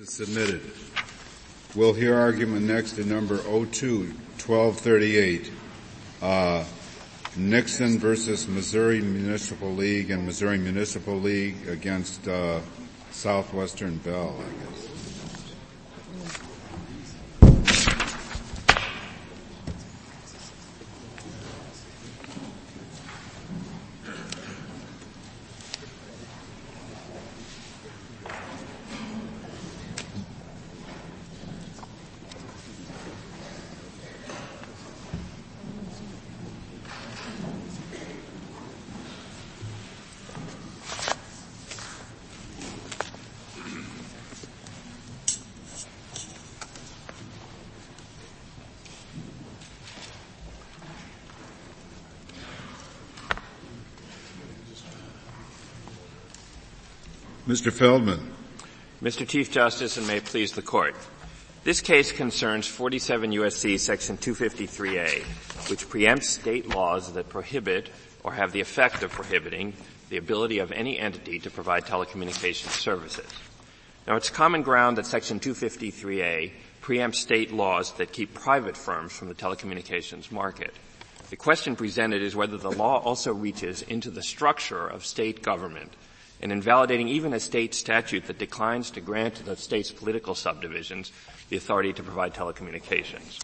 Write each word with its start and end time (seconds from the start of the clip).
is 0.00 0.14
submitted. 0.14 0.62
We'll 1.76 1.92
hear 1.92 2.18
argument 2.18 2.62
next 2.62 2.98
in 2.98 3.06
number 3.06 3.36
02, 3.36 4.14
1238. 4.38 5.52
Uh, 6.22 6.64
Nixon 7.36 7.98
versus 7.98 8.48
Missouri 8.48 9.02
Municipal 9.02 9.70
League 9.74 10.10
and 10.10 10.24
Missouri 10.24 10.56
Municipal 10.56 11.16
League 11.16 11.68
against 11.68 12.26
uh, 12.26 12.60
Southwestern 13.10 13.98
Bell, 13.98 14.34
I 14.38 14.70
guess. 14.70 14.89
Mr. 57.50 57.72
Feldman. 57.72 58.20
Mr. 59.02 59.26
Chief 59.26 59.50
Justice, 59.50 59.96
and 59.96 60.06
may 60.06 60.18
it 60.18 60.24
please 60.24 60.52
the 60.52 60.62
Court. 60.62 60.94
This 61.64 61.80
case 61.80 62.12
concerns 62.12 62.68
47 62.68 63.32
U.S.C. 63.32 63.76
section 63.76 64.16
253A, 64.16 65.24
which 65.68 65.88
preempts 65.88 66.26
state 66.26 66.68
laws 66.68 67.12
that 67.14 67.28
prohibit 67.28 67.90
or 68.22 68.32
have 68.32 68.52
the 68.52 68.60
effect 68.60 69.02
of 69.02 69.10
prohibiting 69.10 69.72
the 70.10 70.16
ability 70.16 70.60
of 70.60 70.70
any 70.70 70.96
entity 70.96 71.40
to 71.40 71.50
provide 71.50 71.86
telecommunications 71.86 72.70
services. 72.70 73.26
Now 74.06 74.14
it's 74.14 74.30
common 74.30 74.62
ground 74.62 74.96
that 74.98 75.06
section 75.06 75.40
253A 75.40 76.52
preempts 76.82 77.16
state 77.16 77.52
laws 77.52 77.90
that 77.94 78.12
keep 78.12 78.32
private 78.32 78.76
firms 78.76 79.10
from 79.12 79.26
the 79.26 79.34
telecommunications 79.34 80.30
market. 80.30 80.72
The 81.30 81.36
question 81.36 81.74
presented 81.74 82.22
is 82.22 82.36
whether 82.36 82.58
the 82.58 82.70
law 82.70 83.00
also 83.00 83.34
reaches 83.34 83.82
into 83.82 84.12
the 84.12 84.22
structure 84.22 84.86
of 84.86 85.04
state 85.04 85.42
government 85.42 85.92
and 86.42 86.52
invalidating 86.52 87.08
even 87.08 87.32
a 87.32 87.40
state 87.40 87.74
statute 87.74 88.26
that 88.26 88.38
declines 88.38 88.90
to 88.90 89.00
grant 89.00 89.44
the 89.44 89.56
state's 89.56 89.90
political 89.90 90.34
subdivisions 90.34 91.12
the 91.48 91.56
authority 91.56 91.92
to 91.92 92.02
provide 92.02 92.34
telecommunications. 92.34 93.38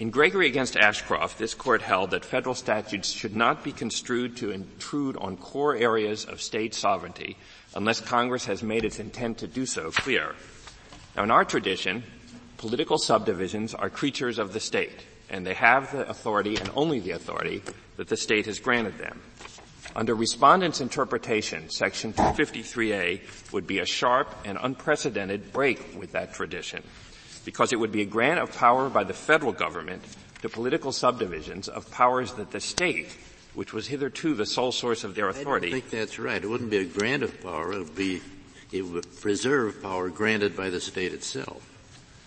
In 0.00 0.10
Gregory 0.10 0.46
against 0.46 0.76
Ashcroft, 0.76 1.38
this 1.38 1.54
court 1.54 1.82
held 1.82 2.12
that 2.12 2.24
federal 2.24 2.54
statutes 2.54 3.10
should 3.10 3.34
not 3.34 3.64
be 3.64 3.72
construed 3.72 4.36
to 4.36 4.52
intrude 4.52 5.16
on 5.16 5.36
core 5.36 5.74
areas 5.74 6.24
of 6.24 6.40
state 6.40 6.72
sovereignty 6.72 7.36
unless 7.74 8.00
Congress 8.00 8.44
has 8.46 8.62
made 8.62 8.84
its 8.84 9.00
intent 9.00 9.38
to 9.38 9.48
do 9.48 9.66
so 9.66 9.90
clear. 9.90 10.36
Now 11.16 11.24
in 11.24 11.32
our 11.32 11.44
tradition, 11.44 12.04
political 12.58 12.98
subdivisions 12.98 13.74
are 13.74 13.90
creatures 13.90 14.38
of 14.38 14.52
the 14.52 14.60
state, 14.60 15.04
and 15.30 15.44
they 15.44 15.54
have 15.54 15.90
the 15.90 16.08
authority 16.08 16.56
and 16.56 16.70
only 16.76 17.00
the 17.00 17.12
authority 17.12 17.62
that 17.96 18.08
the 18.08 18.16
state 18.16 18.46
has 18.46 18.60
granted 18.60 18.98
them. 18.98 19.20
Under 19.98 20.14
respondent's 20.14 20.80
interpretation, 20.80 21.68
section 21.70 22.12
253A 22.12 23.52
would 23.52 23.66
be 23.66 23.80
a 23.80 23.84
sharp 23.84 24.32
and 24.44 24.56
unprecedented 24.62 25.52
break 25.52 25.98
with 25.98 26.12
that 26.12 26.32
tradition 26.32 26.84
because 27.44 27.72
it 27.72 27.80
would 27.80 27.90
be 27.90 28.02
a 28.02 28.04
grant 28.04 28.38
of 28.38 28.56
power 28.56 28.88
by 28.88 29.02
the 29.02 29.12
federal 29.12 29.50
government 29.50 30.00
to 30.40 30.48
political 30.48 30.92
subdivisions 30.92 31.66
of 31.66 31.90
powers 31.90 32.32
that 32.34 32.52
the 32.52 32.60
state, 32.60 33.08
which 33.54 33.72
was 33.72 33.88
hitherto 33.88 34.36
the 34.36 34.46
sole 34.46 34.70
source 34.70 35.02
of 35.02 35.16
their 35.16 35.30
authority. 35.30 35.66
I 35.66 35.72
think 35.72 35.90
that's 35.90 36.20
right. 36.20 36.40
It 36.40 36.46
wouldn't 36.46 36.70
be 36.70 36.78
a 36.78 36.84
grant 36.84 37.24
of 37.24 37.42
power. 37.42 37.72
It 37.72 37.78
would 37.78 37.96
be, 37.96 38.22
it 38.70 38.82
would 38.82 39.20
preserve 39.20 39.82
power 39.82 40.10
granted 40.10 40.56
by 40.56 40.70
the 40.70 40.80
state 40.80 41.12
itself. 41.12 41.68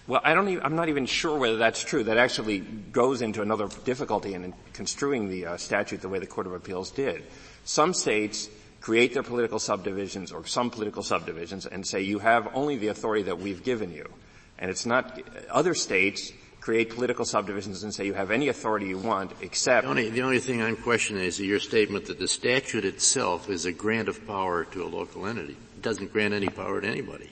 Well, 0.07 0.19
I 0.25 0.33
don't 0.33 0.49
even, 0.49 0.65
I'm 0.65 0.75
not 0.75 0.89
even 0.89 1.05
sure 1.05 1.39
whether 1.39 1.55
that's 1.55 1.81
true. 1.81 2.03
That 2.03 2.17
actually 2.17 2.59
goes 2.59 3.21
into 3.21 3.41
another 3.41 3.69
difficulty 3.85 4.33
in 4.33 4.53
construing 4.73 5.29
the 5.29 5.45
uh, 5.45 5.55
statute 5.55 6.01
the 6.01 6.09
way 6.09 6.19
the 6.19 6.27
Court 6.27 6.47
of 6.47 6.53
Appeals 6.53 6.91
did. 6.91 7.23
Some 7.65 7.93
states 7.93 8.49
create 8.81 9.13
their 9.13 9.23
political 9.23 9.59
subdivisions 9.59 10.31
or 10.31 10.45
some 10.45 10.69
political 10.69 11.03
subdivisions 11.03 11.65
and 11.65 11.85
say 11.85 12.01
you 12.01 12.19
have 12.19 12.49
only 12.53 12.77
the 12.77 12.87
authority 12.87 13.23
that 13.23 13.39
we've 13.39 13.63
given 13.63 13.93
you. 13.93 14.09
And 14.57 14.69
it's 14.69 14.85
not, 14.85 15.21
other 15.49 15.73
states 15.73 16.31
create 16.59 16.91
political 16.91 17.25
subdivisions 17.25 17.83
and 17.83 17.93
say 17.93 18.05
you 18.05 18.13
have 18.13 18.31
any 18.31 18.47
authority 18.47 18.87
you 18.87 18.97
want 18.97 19.31
except. 19.41 19.83
The 19.83 19.89
only, 19.89 20.09
the 20.09 20.21
only 20.21 20.39
thing 20.39 20.61
I'm 20.61 20.75
questioning 20.75 21.23
is 21.23 21.39
your 21.39 21.59
statement 21.59 22.05
that 22.05 22.19
the 22.19 22.27
statute 22.27 22.85
itself 22.85 23.49
is 23.49 23.65
a 23.65 23.71
grant 23.71 24.09
of 24.09 24.25
power 24.27 24.65
to 24.65 24.83
a 24.83 24.87
local 24.87 25.25
entity. 25.25 25.53
It 25.53 25.81
doesn't 25.81 26.13
grant 26.13 26.33
any 26.33 26.49
power 26.49 26.79
to 26.81 26.87
anybody. 26.87 27.29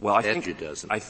Well, 0.00 0.14
I 0.14 0.22
statute 0.22 0.44
think, 0.44 0.58
doesn't. 0.60 0.90
I, 0.90 1.02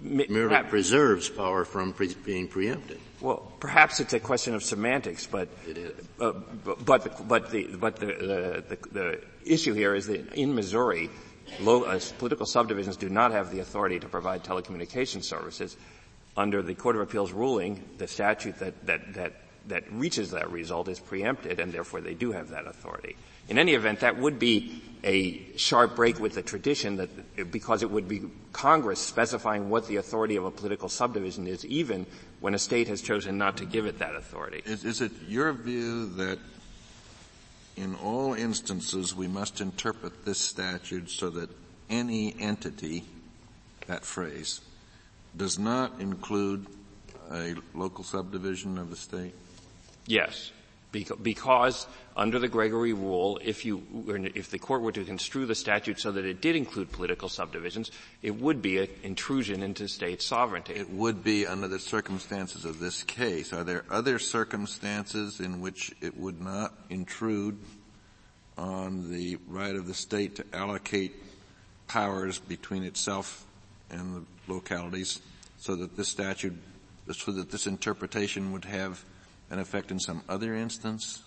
merely 0.00 0.48
perhaps, 0.48 0.70
preserves 0.70 1.28
power 1.28 1.64
from 1.64 1.92
pre- 1.92 2.14
being 2.24 2.48
preempted. 2.48 2.98
Well, 3.22 3.52
perhaps 3.60 4.00
it's 4.00 4.12
a 4.14 4.20
question 4.20 4.54
of 4.54 4.64
semantics, 4.64 5.26
but. 5.26 5.48
Uh, 6.20 6.32
but 6.84 7.28
but 7.28 7.50
the 7.50 7.64
but 7.76 7.96
the, 7.96 8.06
the, 8.06 8.64
the, 8.68 8.88
the 8.90 9.20
issue 9.44 9.74
here 9.74 9.94
is 9.94 10.08
that 10.08 10.34
in 10.34 10.54
Missouri, 10.54 11.08
low, 11.60 11.84
uh, 11.84 12.00
political 12.18 12.46
subdivisions 12.46 12.96
do 12.96 13.08
not 13.08 13.30
have 13.30 13.52
the 13.52 13.60
authority 13.60 14.00
to 14.00 14.08
provide 14.08 14.42
telecommunications 14.42 15.24
services. 15.24 15.76
Under 16.36 16.62
the 16.62 16.74
Court 16.74 16.96
of 16.96 17.02
Appeals 17.02 17.30
ruling, 17.30 17.84
the 17.98 18.08
statute 18.08 18.58
that 18.58 18.86
that 18.86 19.14
that 19.14 19.32
that 19.68 19.92
reaches 19.92 20.32
that 20.32 20.50
result 20.50 20.88
is 20.88 20.98
preempted, 20.98 21.60
and 21.60 21.72
therefore 21.72 22.00
they 22.00 22.14
do 22.14 22.32
have 22.32 22.48
that 22.50 22.66
authority. 22.66 23.16
In 23.48 23.58
any 23.58 23.74
event, 23.74 24.00
that 24.00 24.18
would 24.18 24.38
be 24.38 24.82
a 25.04 25.56
sharp 25.56 25.96
break 25.96 26.20
with 26.20 26.34
the 26.34 26.42
tradition 26.42 26.96
that, 26.96 27.50
because 27.50 27.82
it 27.82 27.90
would 27.90 28.08
be 28.08 28.22
Congress 28.52 29.00
specifying 29.00 29.68
what 29.68 29.88
the 29.88 29.96
authority 29.96 30.36
of 30.36 30.44
a 30.44 30.50
political 30.50 30.88
subdivision 30.88 31.46
is, 31.46 31.64
even 31.66 32.06
when 32.40 32.54
a 32.54 32.58
state 32.58 32.88
has 32.88 33.02
chosen 33.02 33.38
not 33.38 33.56
to 33.56 33.64
give 33.64 33.86
it 33.86 33.98
that 33.98 34.14
authority. 34.14 34.62
Is, 34.64 34.84
is 34.84 35.00
it 35.00 35.12
your 35.26 35.52
view 35.52 36.06
that 36.14 36.38
in 37.76 37.94
all 37.96 38.34
instances 38.34 39.14
we 39.14 39.26
must 39.26 39.60
interpret 39.60 40.24
this 40.24 40.38
statute 40.38 41.10
so 41.10 41.30
that 41.30 41.50
any 41.90 42.34
entity, 42.38 43.04
that 43.86 44.04
phrase, 44.04 44.60
does 45.36 45.58
not 45.58 46.00
include 46.00 46.66
a 47.30 47.54
local 47.74 48.04
subdivision 48.04 48.78
of 48.78 48.90
the 48.90 48.96
state? 48.96 49.34
Yes. 50.06 50.52
Because 50.92 51.86
under 52.14 52.38
the 52.38 52.48
Gregory 52.48 52.92
rule, 52.92 53.40
if 53.42 53.64
you, 53.64 53.82
if 54.34 54.50
the 54.50 54.58
court 54.58 54.82
were 54.82 54.92
to 54.92 55.04
construe 55.04 55.46
the 55.46 55.54
statute 55.54 55.98
so 55.98 56.12
that 56.12 56.26
it 56.26 56.42
did 56.42 56.54
include 56.54 56.92
political 56.92 57.30
subdivisions, 57.30 57.90
it 58.20 58.38
would 58.38 58.60
be 58.60 58.78
an 58.78 58.88
intrusion 59.02 59.62
into 59.62 59.88
state 59.88 60.20
sovereignty. 60.20 60.74
It 60.74 60.90
would 60.90 61.24
be 61.24 61.46
under 61.46 61.66
the 61.66 61.78
circumstances 61.78 62.66
of 62.66 62.78
this 62.78 63.02
case. 63.04 63.52
Are 63.54 63.64
there 63.64 63.84
other 63.90 64.18
circumstances 64.18 65.40
in 65.40 65.60
which 65.62 65.92
it 66.02 66.16
would 66.18 66.40
not 66.40 66.74
intrude 66.90 67.58
on 68.58 69.10
the 69.10 69.38
right 69.48 69.74
of 69.74 69.86
the 69.86 69.94
state 69.94 70.36
to 70.36 70.44
allocate 70.52 71.14
powers 71.88 72.38
between 72.38 72.84
itself 72.84 73.44
and 73.90 74.14
the 74.14 74.52
localities 74.52 75.20
so 75.58 75.76
that 75.76 75.96
this 75.96 76.08
statute, 76.08 76.56
so 77.12 77.32
that 77.32 77.50
this 77.50 77.66
interpretation 77.66 78.52
would 78.52 78.64
have 78.64 79.02
an 79.52 79.60
effect 79.60 79.90
in 79.90 80.00
some 80.00 80.22
other 80.28 80.54
instance? 80.54 81.22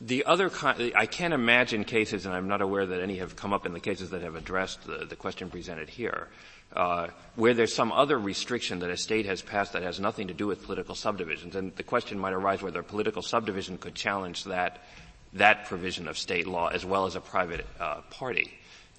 The 0.00 0.24
other, 0.26 0.50
I 0.94 1.06
can't 1.06 1.32
imagine 1.34 1.84
cases, 1.84 2.26
and 2.26 2.34
I'm 2.34 2.48
not 2.48 2.60
aware 2.60 2.84
that 2.84 3.00
any 3.00 3.16
have 3.16 3.34
come 3.34 3.52
up 3.52 3.64
in 3.64 3.72
the 3.72 3.80
cases 3.80 4.10
that 4.10 4.22
have 4.22 4.36
addressed 4.36 4.86
the, 4.86 5.06
the 5.06 5.16
question 5.16 5.48
presented 5.48 5.88
here, 5.88 6.28
uh, 6.74 7.08
where 7.34 7.54
there's 7.54 7.74
some 7.74 7.92
other 7.92 8.18
restriction 8.18 8.80
that 8.80 8.90
a 8.90 8.96
state 8.96 9.24
has 9.24 9.40
passed 9.40 9.72
that 9.72 9.82
has 9.82 9.98
nothing 9.98 10.28
to 10.28 10.34
do 10.34 10.46
with 10.46 10.62
political 10.64 10.94
subdivisions. 10.94 11.56
And 11.56 11.74
the 11.76 11.82
question 11.82 12.18
might 12.18 12.34
arise 12.34 12.62
whether 12.62 12.80
a 12.80 12.84
political 12.84 13.22
subdivision 13.22 13.78
could 13.78 13.94
challenge 13.94 14.44
that, 14.44 14.84
that 15.32 15.64
provision 15.64 16.08
of 16.08 16.18
state 16.18 16.46
law 16.46 16.68
as 16.68 16.84
well 16.84 17.06
as 17.06 17.16
a 17.16 17.20
private 17.20 17.66
uh, 17.80 18.02
party. 18.10 18.52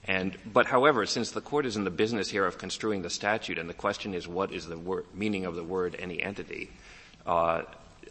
And, 0.06 0.36
but 0.52 0.66
however, 0.66 1.06
since 1.06 1.30
the 1.32 1.42
court 1.42 1.68
is 1.68 1.76
in 1.76 1.84
the 1.84 1.92
business 1.92 2.28
here 2.30 2.46
of 2.46 2.58
construing 2.58 3.04
the 3.04 3.10
statute 3.12 3.60
and 3.60 3.70
the 3.70 3.74
question 3.76 4.16
is 4.16 4.28
what 4.28 4.52
is 4.52 4.66
the 4.66 4.80
wor- 4.80 5.04
meaning 5.14 5.46
of 5.46 5.56
the 5.56 5.64
word 5.64 5.96
any 6.00 6.24
entity, 6.24 6.72
uh, 7.28 7.64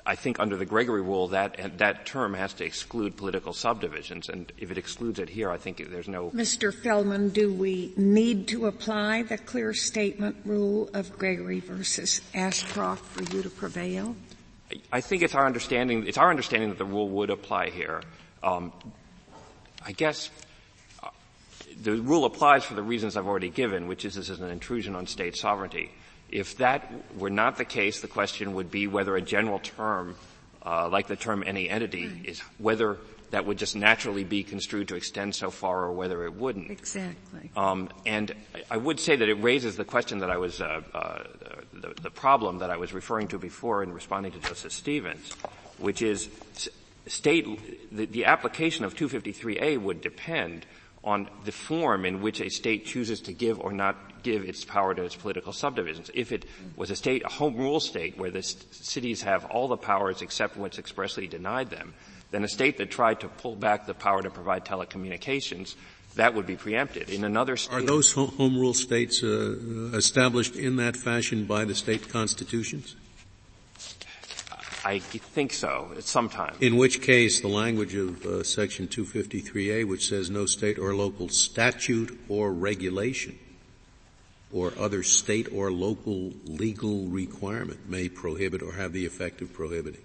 I 0.06 0.14
think 0.14 0.38
under 0.38 0.56
the 0.56 0.64
Gregory 0.64 1.02
rule, 1.02 1.28
that 1.28 1.78
that 1.78 2.06
term 2.06 2.34
has 2.34 2.54
to 2.54 2.64
exclude 2.64 3.16
political 3.16 3.52
subdivisions, 3.52 4.28
and 4.28 4.52
if 4.56 4.70
it 4.70 4.78
excludes 4.78 5.18
it 5.18 5.28
here, 5.28 5.50
I 5.50 5.56
think 5.56 5.90
there's 5.90 6.06
no. 6.06 6.30
Mr. 6.30 6.72
Feldman, 6.72 7.30
do 7.30 7.52
we 7.52 7.92
need 7.96 8.46
to 8.48 8.66
apply 8.66 9.24
the 9.24 9.36
clear 9.36 9.74
statement 9.74 10.36
rule 10.44 10.88
of 10.94 11.18
Gregory 11.18 11.58
versus 11.58 12.20
Ashcroft 12.34 13.04
for 13.04 13.34
you 13.34 13.42
to 13.42 13.50
prevail? 13.50 14.14
I 14.92 15.00
think 15.00 15.22
it's 15.22 15.34
our 15.34 15.44
understanding. 15.44 16.06
It's 16.06 16.18
our 16.18 16.30
understanding 16.30 16.68
that 16.68 16.78
the 16.78 16.84
rule 16.84 17.08
would 17.08 17.30
apply 17.30 17.70
here. 17.70 18.02
Um, 18.44 18.72
I 19.84 19.90
guess 19.90 20.30
uh, 21.02 21.08
the 21.82 21.96
rule 21.96 22.24
applies 22.24 22.64
for 22.64 22.74
the 22.74 22.82
reasons 22.82 23.16
I've 23.16 23.26
already 23.26 23.50
given, 23.50 23.88
which 23.88 24.04
is 24.04 24.14
this 24.14 24.30
is 24.30 24.40
an 24.40 24.50
intrusion 24.50 24.94
on 24.94 25.08
state 25.08 25.36
sovereignty. 25.36 25.90
If 26.30 26.58
that 26.58 26.92
were 27.16 27.30
not 27.30 27.56
the 27.56 27.64
case, 27.64 28.00
the 28.00 28.08
question 28.08 28.54
would 28.54 28.70
be 28.70 28.86
whether 28.86 29.16
a 29.16 29.22
general 29.22 29.58
term, 29.58 30.16
uh, 30.64 30.88
like 30.88 31.06
the 31.06 31.16
term 31.16 31.44
any 31.46 31.68
entity, 31.68 32.10
is 32.24 32.40
whether 32.58 32.98
that 33.30 33.44
would 33.44 33.58
just 33.58 33.76
naturally 33.76 34.24
be 34.24 34.42
construed 34.42 34.88
to 34.88 34.94
extend 34.94 35.34
so 35.34 35.50
far 35.50 35.84
or 35.84 35.92
whether 35.92 36.24
it 36.24 36.34
wouldn't. 36.34 36.70
Exactly. 36.70 37.50
Um, 37.56 37.90
and 38.04 38.32
I 38.70 38.76
would 38.76 39.00
say 39.00 39.16
that 39.16 39.28
it 39.28 39.34
raises 39.34 39.76
the 39.76 39.84
question 39.84 40.18
that 40.20 40.30
I 40.30 40.36
was, 40.36 40.60
uh, 40.60 40.82
uh, 40.94 41.24
the, 41.72 41.94
the, 42.00 42.10
problem 42.10 42.58
that 42.58 42.70
I 42.70 42.76
was 42.76 42.92
referring 42.92 43.28
to 43.28 43.38
before 43.38 43.82
in 43.82 43.92
responding 43.92 44.32
to 44.32 44.38
Justice 44.38 44.74
Stevens, 44.74 45.32
which 45.78 46.02
is 46.02 46.28
state, 47.06 47.94
the, 47.94 48.06
the 48.06 48.24
application 48.24 48.84
of 48.84 48.94
253A 48.94 49.78
would 49.80 50.00
depend 50.00 50.66
on 51.06 51.30
the 51.44 51.52
form 51.52 52.04
in 52.04 52.20
which 52.20 52.40
a 52.40 52.50
state 52.50 52.84
chooses 52.84 53.20
to 53.20 53.32
give 53.32 53.60
or 53.60 53.72
not 53.72 54.24
give 54.24 54.42
its 54.42 54.64
power 54.64 54.92
to 54.92 55.04
its 55.04 55.14
political 55.14 55.52
subdivisions. 55.52 56.10
If 56.12 56.32
it 56.32 56.44
was 56.74 56.90
a 56.90 56.96
state, 56.96 57.22
a 57.24 57.28
home 57.28 57.56
rule 57.56 57.78
state 57.78 58.18
where 58.18 58.32
the 58.32 58.42
cities 58.42 59.22
have 59.22 59.44
all 59.46 59.68
the 59.68 59.76
powers 59.76 60.20
except 60.20 60.56
what's 60.56 60.80
expressly 60.80 61.28
denied 61.28 61.70
them, 61.70 61.94
then 62.32 62.42
a 62.42 62.48
state 62.48 62.76
that 62.78 62.90
tried 62.90 63.20
to 63.20 63.28
pull 63.28 63.54
back 63.54 63.86
the 63.86 63.94
power 63.94 64.20
to 64.20 64.30
provide 64.30 64.64
telecommunications, 64.64 65.76
that 66.16 66.34
would 66.34 66.46
be 66.46 66.56
preempted. 66.56 67.08
In 67.08 67.22
another 67.22 67.56
state, 67.56 67.74
are 67.74 67.82
those 67.82 68.10
home 68.12 68.58
rule 68.58 68.74
states 68.74 69.22
uh, 69.22 69.90
established 69.94 70.56
in 70.56 70.76
that 70.76 70.96
fashion 70.96 71.44
by 71.44 71.64
the 71.64 71.74
state 71.74 72.08
constitutions? 72.08 72.96
I 74.86 75.00
think 75.00 75.52
so, 75.52 75.90
sometimes. 75.98 76.58
In 76.60 76.76
which 76.76 77.02
case, 77.02 77.40
the 77.40 77.48
language 77.48 77.96
of 77.96 78.24
uh, 78.24 78.44
section 78.44 78.86
253A, 78.86 79.84
which 79.84 80.08
says 80.08 80.30
no 80.30 80.46
state 80.46 80.78
or 80.78 80.94
local 80.94 81.28
statute 81.28 82.16
or 82.28 82.52
regulation 82.52 83.36
or 84.52 84.72
other 84.78 85.02
state 85.02 85.48
or 85.52 85.72
local 85.72 86.32
legal 86.44 87.06
requirement 87.06 87.90
may 87.90 88.08
prohibit 88.08 88.62
or 88.62 88.74
have 88.74 88.92
the 88.92 89.04
effect 89.04 89.42
of 89.42 89.52
prohibiting. 89.52 90.02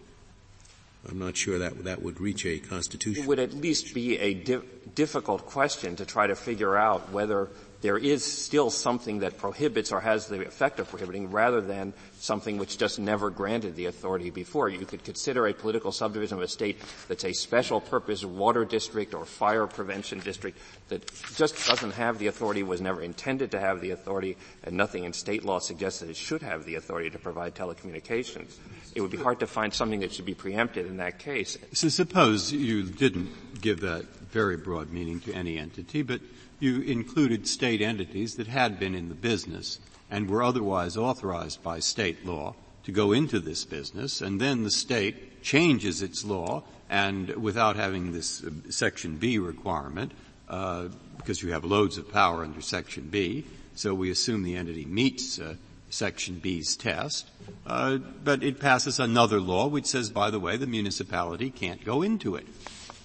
I'm 1.07 1.19
not 1.19 1.37
sure 1.37 1.59
that 1.59 1.83
that 1.83 2.01
would 2.01 2.19
reach 2.19 2.43
a 2.47 2.57
constitution. 2.57 3.23
It 3.23 3.27
would 3.27 3.37
at 3.37 3.53
least 3.53 3.93
be 3.93 4.17
a 4.17 4.33
di- 4.33 4.61
difficult 4.95 5.45
question 5.45 5.95
to 5.97 6.05
try 6.07 6.25
to 6.25 6.35
figure 6.35 6.75
out 6.75 7.11
whether 7.11 7.49
there 7.81 7.97
is 7.97 8.23
still 8.23 8.69
something 8.69 9.19
that 9.19 9.37
prohibits 9.37 9.91
or 9.91 9.99
has 9.99 10.27
the 10.27 10.45
effect 10.45 10.79
of 10.79 10.87
prohibiting 10.89 11.31
rather 11.31 11.61
than 11.61 11.93
something 12.19 12.57
which 12.57 12.77
just 12.77 12.99
never 12.99 13.29
granted 13.29 13.75
the 13.75 13.87
authority 13.87 14.29
before. 14.29 14.69
You 14.69 14.85
could 14.85 15.03
consider 15.03 15.47
a 15.47 15.53
political 15.53 15.91
subdivision 15.91 16.37
of 16.37 16.43
a 16.43 16.47
state 16.47 16.77
that's 17.07 17.25
a 17.25 17.33
special 17.33 17.81
purpose 17.81 18.23
water 18.23 18.65
district 18.65 19.15
or 19.15 19.25
fire 19.25 19.65
prevention 19.65 20.19
district 20.19 20.59
that 20.89 21.11
just 21.35 21.67
doesn't 21.67 21.93
have 21.93 22.19
the 22.19 22.27
authority, 22.27 22.61
was 22.61 22.81
never 22.81 23.01
intended 23.01 23.51
to 23.51 23.59
have 23.59 23.81
the 23.81 23.91
authority, 23.91 24.37
and 24.63 24.77
nothing 24.77 25.03
in 25.03 25.13
state 25.13 25.43
law 25.43 25.57
suggests 25.57 25.99
that 26.01 26.09
it 26.09 26.15
should 26.15 26.43
have 26.43 26.65
the 26.65 26.75
authority 26.75 27.09
to 27.09 27.17
provide 27.17 27.55
telecommunications. 27.55 28.57
It 28.93 29.01
would 29.01 29.11
be 29.11 29.17
hard 29.17 29.39
to 29.39 29.47
find 29.47 29.73
something 29.73 30.01
that 30.01 30.13
should 30.13 30.25
be 30.25 30.35
preempted 30.35 30.85
in 30.85 30.97
that 30.97 31.17
case. 31.17 31.57
So 31.73 31.89
suppose 31.89 32.51
you 32.51 32.83
didn't 32.83 33.61
give 33.61 33.81
that 33.81 34.05
very 34.31 34.57
broad 34.57 34.91
meaning 34.91 35.19
to 35.21 35.33
any 35.33 35.57
entity, 35.57 36.03
but 36.03 36.21
you 36.61 36.81
included 36.81 37.47
state 37.47 37.81
entities 37.81 38.35
that 38.35 38.47
had 38.47 38.79
been 38.79 38.95
in 38.95 39.09
the 39.09 39.15
business 39.15 39.79
and 40.09 40.29
were 40.29 40.43
otherwise 40.43 40.97
authorized 40.97 41.63
by 41.63 41.79
state 41.79 42.25
law 42.25 42.53
to 42.83 42.91
go 42.91 43.11
into 43.11 43.39
this 43.39 43.63
business, 43.65 44.21
and 44.21 44.39
then 44.39 44.63
the 44.63 44.71
state 44.71 45.43
changes 45.43 46.01
its 46.01 46.23
law 46.23 46.63
and 46.89 47.29
without 47.35 47.75
having 47.75 48.11
this 48.11 48.43
uh, 48.43 48.49
section 48.69 49.15
B 49.17 49.37
requirement, 49.37 50.11
uh, 50.49 50.89
because 51.17 51.41
you 51.41 51.51
have 51.51 51.63
loads 51.63 51.97
of 51.97 52.11
power 52.11 52.43
under 52.43 52.61
section 52.61 53.07
B, 53.09 53.45
so 53.75 53.93
we 53.93 54.11
assume 54.11 54.43
the 54.43 54.57
entity 54.57 54.85
meets 54.85 55.39
uh, 55.39 55.55
section 55.89 56.39
B's 56.39 56.75
test, 56.75 57.29
uh, 57.65 57.97
but 57.97 58.43
it 58.43 58.59
passes 58.59 58.99
another 58.99 59.39
law 59.39 59.67
which 59.67 59.85
says, 59.85 60.09
by 60.09 60.29
the 60.29 60.39
way, 60.39 60.57
the 60.57 60.67
municipality 60.67 61.49
can't 61.49 61.83
go 61.85 62.01
into 62.01 62.35
it. 62.35 62.47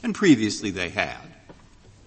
And 0.02 0.14
previously 0.14 0.70
they 0.70 0.88
had. 0.88 1.36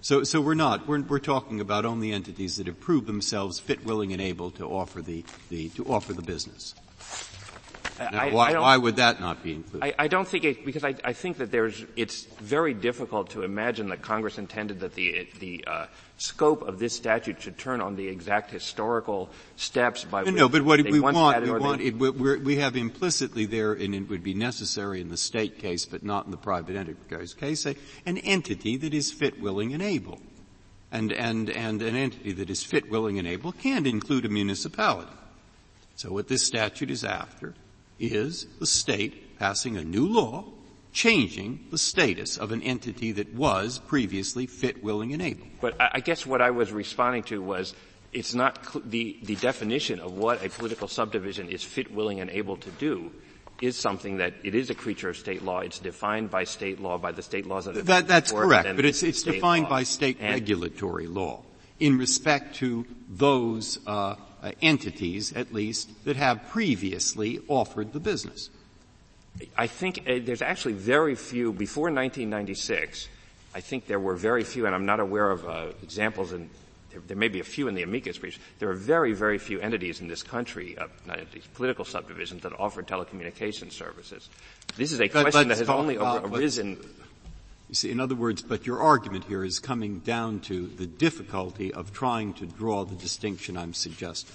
So, 0.02 0.24
so 0.24 0.40
we're 0.40 0.54
not, 0.54 0.88
we're, 0.88 1.02
we're 1.02 1.18
talking 1.18 1.60
about 1.60 1.84
only 1.84 2.12
entities 2.12 2.56
that 2.56 2.66
have 2.66 2.80
proved 2.80 3.06
themselves 3.06 3.60
fit, 3.60 3.84
willing, 3.84 4.12
and 4.12 4.22
able 4.22 4.50
to 4.52 4.64
offer 4.64 5.02
the, 5.02 5.24
the 5.50 5.68
to 5.70 5.84
offer 5.84 6.14
the 6.14 6.22
business. 6.22 6.74
Now, 8.00 8.08
I, 8.12 8.30
why, 8.30 8.52
I 8.52 8.58
why, 8.58 8.76
would 8.78 8.96
that 8.96 9.20
not 9.20 9.42
be 9.42 9.52
included? 9.52 9.84
I, 9.84 10.04
I 10.04 10.08
don't 10.08 10.26
think 10.26 10.44
it, 10.44 10.64
because 10.64 10.84
I, 10.84 10.94
I, 11.04 11.12
think 11.12 11.36
that 11.36 11.50
there's, 11.50 11.84
it's 11.96 12.24
very 12.24 12.72
difficult 12.72 13.30
to 13.30 13.42
imagine 13.42 13.90
that 13.90 14.00
Congress 14.00 14.38
intended 14.38 14.80
that 14.80 14.94
the, 14.94 15.28
the 15.38 15.64
uh, 15.66 15.86
scope 16.16 16.62
of 16.62 16.78
this 16.78 16.96
statute 16.96 17.42
should 17.42 17.58
turn 17.58 17.82
on 17.82 17.96
the 17.96 18.08
exact 18.08 18.50
historical 18.50 19.28
steps 19.56 20.04
by 20.04 20.22
no, 20.22 20.32
which 20.32 20.34
no, 20.34 20.48
but 20.48 20.62
what 20.62 20.82
we 20.82 20.98
want, 20.98 21.42
we 21.42 21.50
want, 21.50 21.82
it, 21.82 21.92
we 21.92 22.56
have 22.56 22.74
implicitly 22.74 23.44
there, 23.44 23.74
and 23.74 23.94
it 23.94 24.08
would 24.08 24.22
be 24.22 24.32
necessary 24.32 25.02
in 25.02 25.10
the 25.10 25.18
state 25.18 25.58
case, 25.58 25.84
but 25.84 26.02
not 26.02 26.24
in 26.24 26.30
the 26.30 26.38
private 26.38 26.76
enterprise 26.76 27.34
case, 27.34 27.66
a, 27.66 27.74
an 28.06 28.16
entity 28.18 28.78
that 28.78 28.94
is 28.94 29.12
fit, 29.12 29.42
willing, 29.42 29.74
and 29.74 29.82
able. 29.82 30.18
And, 30.90 31.12
and, 31.12 31.50
and 31.50 31.82
an 31.82 31.96
entity 31.96 32.32
that 32.32 32.48
is 32.48 32.64
fit, 32.64 32.90
willing, 32.90 33.18
and 33.18 33.28
able 33.28 33.52
can 33.52 33.84
include 33.84 34.24
a 34.24 34.30
municipality. 34.30 35.12
So 35.96 36.10
what 36.12 36.28
this 36.28 36.46
statute 36.46 36.90
is 36.90 37.04
after 37.04 37.54
is 38.00 38.46
the 38.58 38.66
state 38.66 39.38
passing 39.38 39.76
a 39.76 39.84
new 39.84 40.06
law 40.06 40.44
changing 40.92 41.66
the 41.70 41.78
status 41.78 42.36
of 42.36 42.52
an 42.52 42.62
entity 42.62 43.12
that 43.12 43.32
was 43.34 43.78
previously 43.78 44.46
fit, 44.46 44.82
willing, 44.82 45.12
and 45.12 45.22
able. 45.22 45.46
But 45.60 45.76
I 45.78 46.00
guess 46.00 46.26
what 46.26 46.42
I 46.42 46.50
was 46.50 46.72
responding 46.72 47.22
to 47.24 47.40
was 47.40 47.74
it's 48.12 48.34
not 48.34 48.64
cl- 48.66 48.84
the, 48.84 49.16
the 49.22 49.36
definition 49.36 50.00
of 50.00 50.12
what 50.14 50.44
a 50.44 50.48
political 50.48 50.88
subdivision 50.88 51.48
is 51.48 51.62
fit, 51.62 51.92
willing, 51.92 52.20
and 52.20 52.28
able 52.30 52.56
to 52.56 52.70
do 52.72 53.12
is 53.60 53.76
something 53.76 54.16
that 54.16 54.34
it 54.42 54.54
is 54.54 54.70
a 54.70 54.74
creature 54.74 55.10
of 55.10 55.16
state 55.16 55.42
law. 55.42 55.60
It's 55.60 55.78
defined 55.78 56.30
by 56.30 56.44
state 56.44 56.80
law, 56.80 56.98
by 56.98 57.12
the 57.12 57.22
state 57.22 57.46
laws 57.46 57.66
that, 57.66 57.86
that 57.86 58.08
That's 58.08 58.32
correct, 58.32 58.74
but 58.74 58.84
it's, 58.84 59.02
it's 59.02 59.22
defined 59.22 59.64
law. 59.64 59.70
by 59.70 59.82
state 59.84 60.16
and 60.20 60.34
regulatory 60.34 61.06
law 61.06 61.42
in 61.78 61.98
respect 61.98 62.56
to 62.56 62.86
those 63.08 63.78
uh, 63.86 64.16
uh, 64.42 64.52
entities, 64.62 65.32
at 65.32 65.52
least, 65.52 66.04
that 66.04 66.16
have 66.16 66.48
previously 66.48 67.40
offered 67.48 67.92
the 67.92 68.00
business? 68.00 68.50
I 69.56 69.66
think 69.66 70.00
uh, 70.06 70.18
there's 70.22 70.42
actually 70.42 70.74
very 70.74 71.14
few, 71.14 71.52
before 71.52 71.84
1996, 71.84 73.08
I 73.54 73.60
think 73.60 73.86
there 73.86 74.00
were 74.00 74.16
very 74.16 74.44
few, 74.44 74.66
and 74.66 74.74
I'm 74.74 74.86
not 74.86 75.00
aware 75.00 75.30
of 75.30 75.46
uh, 75.46 75.66
examples, 75.82 76.32
and 76.32 76.48
there, 76.90 77.00
there, 77.06 77.16
may 77.16 77.28
be 77.28 77.40
a 77.40 77.44
few 77.44 77.68
in 77.68 77.74
the 77.74 77.82
amicus 77.82 78.18
briefs. 78.18 78.38
There 78.58 78.70
are 78.70 78.74
very, 78.74 79.12
very 79.12 79.38
few 79.38 79.60
entities 79.60 80.00
in 80.00 80.08
this 80.08 80.22
country, 80.22 80.76
uh, 80.78 80.86
entities, 81.08 81.46
political 81.54 81.84
subdivisions, 81.84 82.42
that 82.42 82.52
offer 82.58 82.82
telecommunications 82.82 83.72
services. 83.72 84.28
This 84.76 84.92
is 84.92 85.00
a 85.00 85.08
question 85.08 85.48
that 85.48 85.58
has 85.58 85.68
only 85.68 85.96
arisen 85.96 86.78
you 87.70 87.74
see, 87.74 87.90
in 87.92 88.00
other 88.00 88.16
words, 88.16 88.42
but 88.42 88.66
your 88.66 88.80
argument 88.80 89.24
here 89.24 89.44
is 89.44 89.60
coming 89.60 90.00
down 90.00 90.40
to 90.40 90.66
the 90.66 90.86
difficulty 90.86 91.72
of 91.72 91.92
trying 91.92 92.34
to 92.34 92.46
draw 92.46 92.84
the 92.84 92.96
distinction 92.96 93.56
I'm 93.56 93.74
suggesting. 93.74 94.34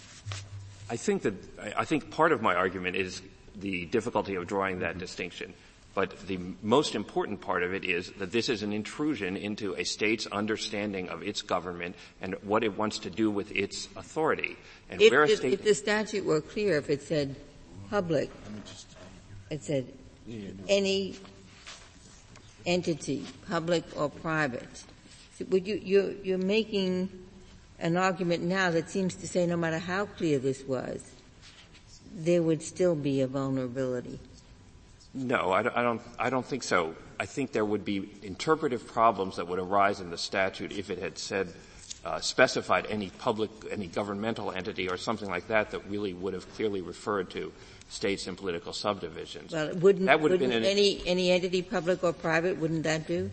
I 0.89 0.95
think 0.95 1.23
that, 1.23 1.33
I 1.77 1.83
think 1.83 2.11
part 2.11 2.31
of 2.31 2.41
my 2.41 2.55
argument 2.55 2.95
is 2.95 3.21
the 3.57 3.87
difficulty 3.87 4.35
of 4.35 4.47
drawing 4.47 4.79
that 4.79 4.97
distinction. 4.99 5.53
But 5.93 6.27
the 6.27 6.39
most 6.61 6.95
important 6.95 7.41
part 7.41 7.63
of 7.63 7.73
it 7.73 7.83
is 7.83 8.09
that 8.19 8.31
this 8.31 8.47
is 8.47 8.63
an 8.63 8.71
intrusion 8.71 9.35
into 9.35 9.73
a 9.75 9.83
state's 9.83 10.27
understanding 10.27 11.09
of 11.09 11.21
its 11.21 11.41
government 11.41 11.97
and 12.21 12.35
what 12.43 12.63
it 12.63 12.77
wants 12.77 12.99
to 12.99 13.09
do 13.09 13.29
with 13.29 13.51
its 13.51 13.89
authority. 13.97 14.55
And 14.89 15.01
if, 15.01 15.11
where 15.11 15.23
a 15.23 15.29
state 15.29 15.53
if 15.53 15.63
the 15.63 15.75
statute 15.75 16.23
were 16.23 16.39
clear, 16.39 16.77
if 16.77 16.89
it 16.89 17.01
said 17.01 17.35
public, 17.89 18.31
it 19.49 19.61
said 19.61 19.91
any 20.69 21.15
entity, 22.65 23.25
public 23.47 23.83
or 23.95 24.09
private. 24.09 24.83
So 25.37 25.45
you, 25.55 25.75
you're, 25.83 26.11
you're 26.23 26.37
making 26.37 27.09
an 27.79 27.97
argument 27.97 28.43
now 28.43 28.71
that 28.71 28.89
seems 28.89 29.15
to 29.15 29.27
say 29.27 29.45
no 29.45 29.57
matter 29.57 29.79
how 29.79 30.05
clear 30.05 30.39
this 30.39 30.63
was, 30.63 31.03
there 32.15 32.41
would 32.41 32.63
still 32.63 32.95
be 32.95 33.21
a 33.21 33.27
vulnerability. 33.27 34.19
No, 35.13 35.51
I 35.51 35.61
don't, 35.61 35.77
I 35.77 35.81
don't, 35.83 36.01
I 36.19 36.29
don't 36.29 36.45
think 36.45 36.63
so. 36.63 36.95
I 37.19 37.25
think 37.25 37.51
there 37.51 37.65
would 37.65 37.85
be 37.85 38.09
interpretive 38.23 38.87
problems 38.87 39.37
that 39.37 39.47
would 39.47 39.59
arise 39.59 40.01
in 40.01 40.09
the 40.09 40.17
statute 40.17 40.71
if 40.71 40.89
it 40.89 40.99
had 40.99 41.17
said, 41.17 41.53
uh, 42.05 42.19
specified 42.19 42.85
any 42.87 43.09
public, 43.09 43.49
any 43.71 43.87
governmental 43.87 44.51
entity 44.51 44.89
or 44.89 44.97
something 44.97 45.29
like 45.29 45.47
that 45.47 45.71
that 45.71 45.87
really 45.89 46.13
would 46.13 46.33
have 46.33 46.51
clearly 46.53 46.81
referred 46.81 47.29
to 47.31 47.51
states 47.89 48.27
and 48.27 48.37
political 48.37 48.73
subdivisions. 48.73 49.51
Well, 49.51 49.73
wouldn't, 49.75 50.05
that 50.05 50.19
would 50.19 50.31
wouldn't 50.31 50.53
an, 50.53 50.65
any, 50.65 51.01
any 51.05 51.31
entity, 51.31 51.61
public 51.61 52.03
or 52.03 52.13
private, 52.13 52.57
wouldn't 52.57 52.83
that 52.83 53.07
do? 53.07 53.29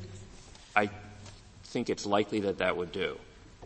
I 0.76 0.90
think 1.64 1.90
it's 1.90 2.06
likely 2.06 2.40
that 2.40 2.59
that 2.59 2.76
would 2.76 2.92
do. 2.92 3.18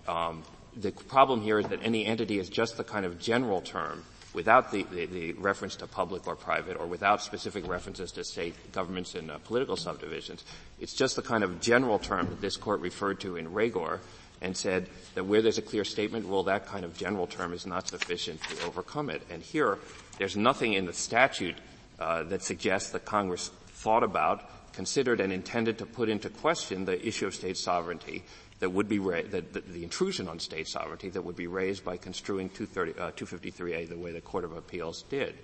Um, 0.06 0.42
the 0.76 0.92
problem 0.92 1.40
here 1.40 1.58
is 1.58 1.66
that 1.68 1.80
any 1.82 2.04
entity 2.04 2.38
is 2.38 2.48
just 2.48 2.76
the 2.76 2.84
kind 2.84 3.04
of 3.04 3.18
general 3.18 3.60
term 3.60 4.04
without 4.34 4.70
the, 4.70 4.82
the, 4.92 5.06
the, 5.06 5.32
reference 5.32 5.76
to 5.76 5.86
public 5.86 6.26
or 6.26 6.36
private 6.36 6.76
or 6.76 6.86
without 6.86 7.22
specific 7.22 7.66
references 7.66 8.12
to 8.12 8.22
state 8.22 8.54
governments 8.72 9.14
and 9.14 9.30
uh, 9.30 9.38
political 9.38 9.76
subdivisions. 9.76 10.44
It's 10.78 10.92
just 10.92 11.16
the 11.16 11.22
kind 11.22 11.42
of 11.42 11.60
general 11.60 11.98
term 11.98 12.28
that 12.28 12.42
this 12.42 12.58
court 12.58 12.80
referred 12.80 13.20
to 13.20 13.36
in 13.36 13.48
Raygor 13.48 13.98
and 14.42 14.54
said 14.54 14.88
that 15.14 15.24
where 15.24 15.40
there's 15.40 15.56
a 15.56 15.62
clear 15.62 15.84
statement 15.84 16.26
rule, 16.26 16.42
that 16.44 16.66
kind 16.66 16.84
of 16.84 16.96
general 16.98 17.26
term 17.26 17.54
is 17.54 17.66
not 17.66 17.88
sufficient 17.88 18.42
to 18.42 18.66
overcome 18.66 19.08
it. 19.08 19.22
And 19.30 19.42
here, 19.42 19.78
there's 20.18 20.36
nothing 20.36 20.72
in 20.72 20.86
the 20.86 20.92
statute 20.92 21.56
uh, 21.98 22.24
that 22.24 22.42
suggests 22.42 22.90
that 22.90 23.04
Congress 23.04 23.50
thought 23.68 24.02
about, 24.02 24.72
considered, 24.72 25.20
and 25.20 25.32
intended 25.32 25.78
to 25.78 25.86
put 25.86 26.08
into 26.08 26.28
question 26.28 26.84
the 26.84 27.06
issue 27.06 27.26
of 27.26 27.34
state 27.34 27.56
sovereignty 27.56 28.24
that 28.60 28.70
would 28.70 28.88
be 28.88 28.98
ra- 28.98 29.22
that, 29.30 29.52
the, 29.52 29.82
intrusion 29.82 30.28
on 30.28 30.38
state 30.38 30.68
sovereignty 30.68 31.10
that 31.10 31.22
would 31.22 31.36
be 31.36 31.46
raised 31.46 31.84
by 31.84 31.96
construing 31.96 32.48
uh, 32.48 32.50
253A 32.50 33.88
the 33.88 33.98
way 33.98 34.12
the 34.12 34.20
Court 34.20 34.44
of 34.44 34.56
Appeals 34.56 35.02
did. 35.10 35.34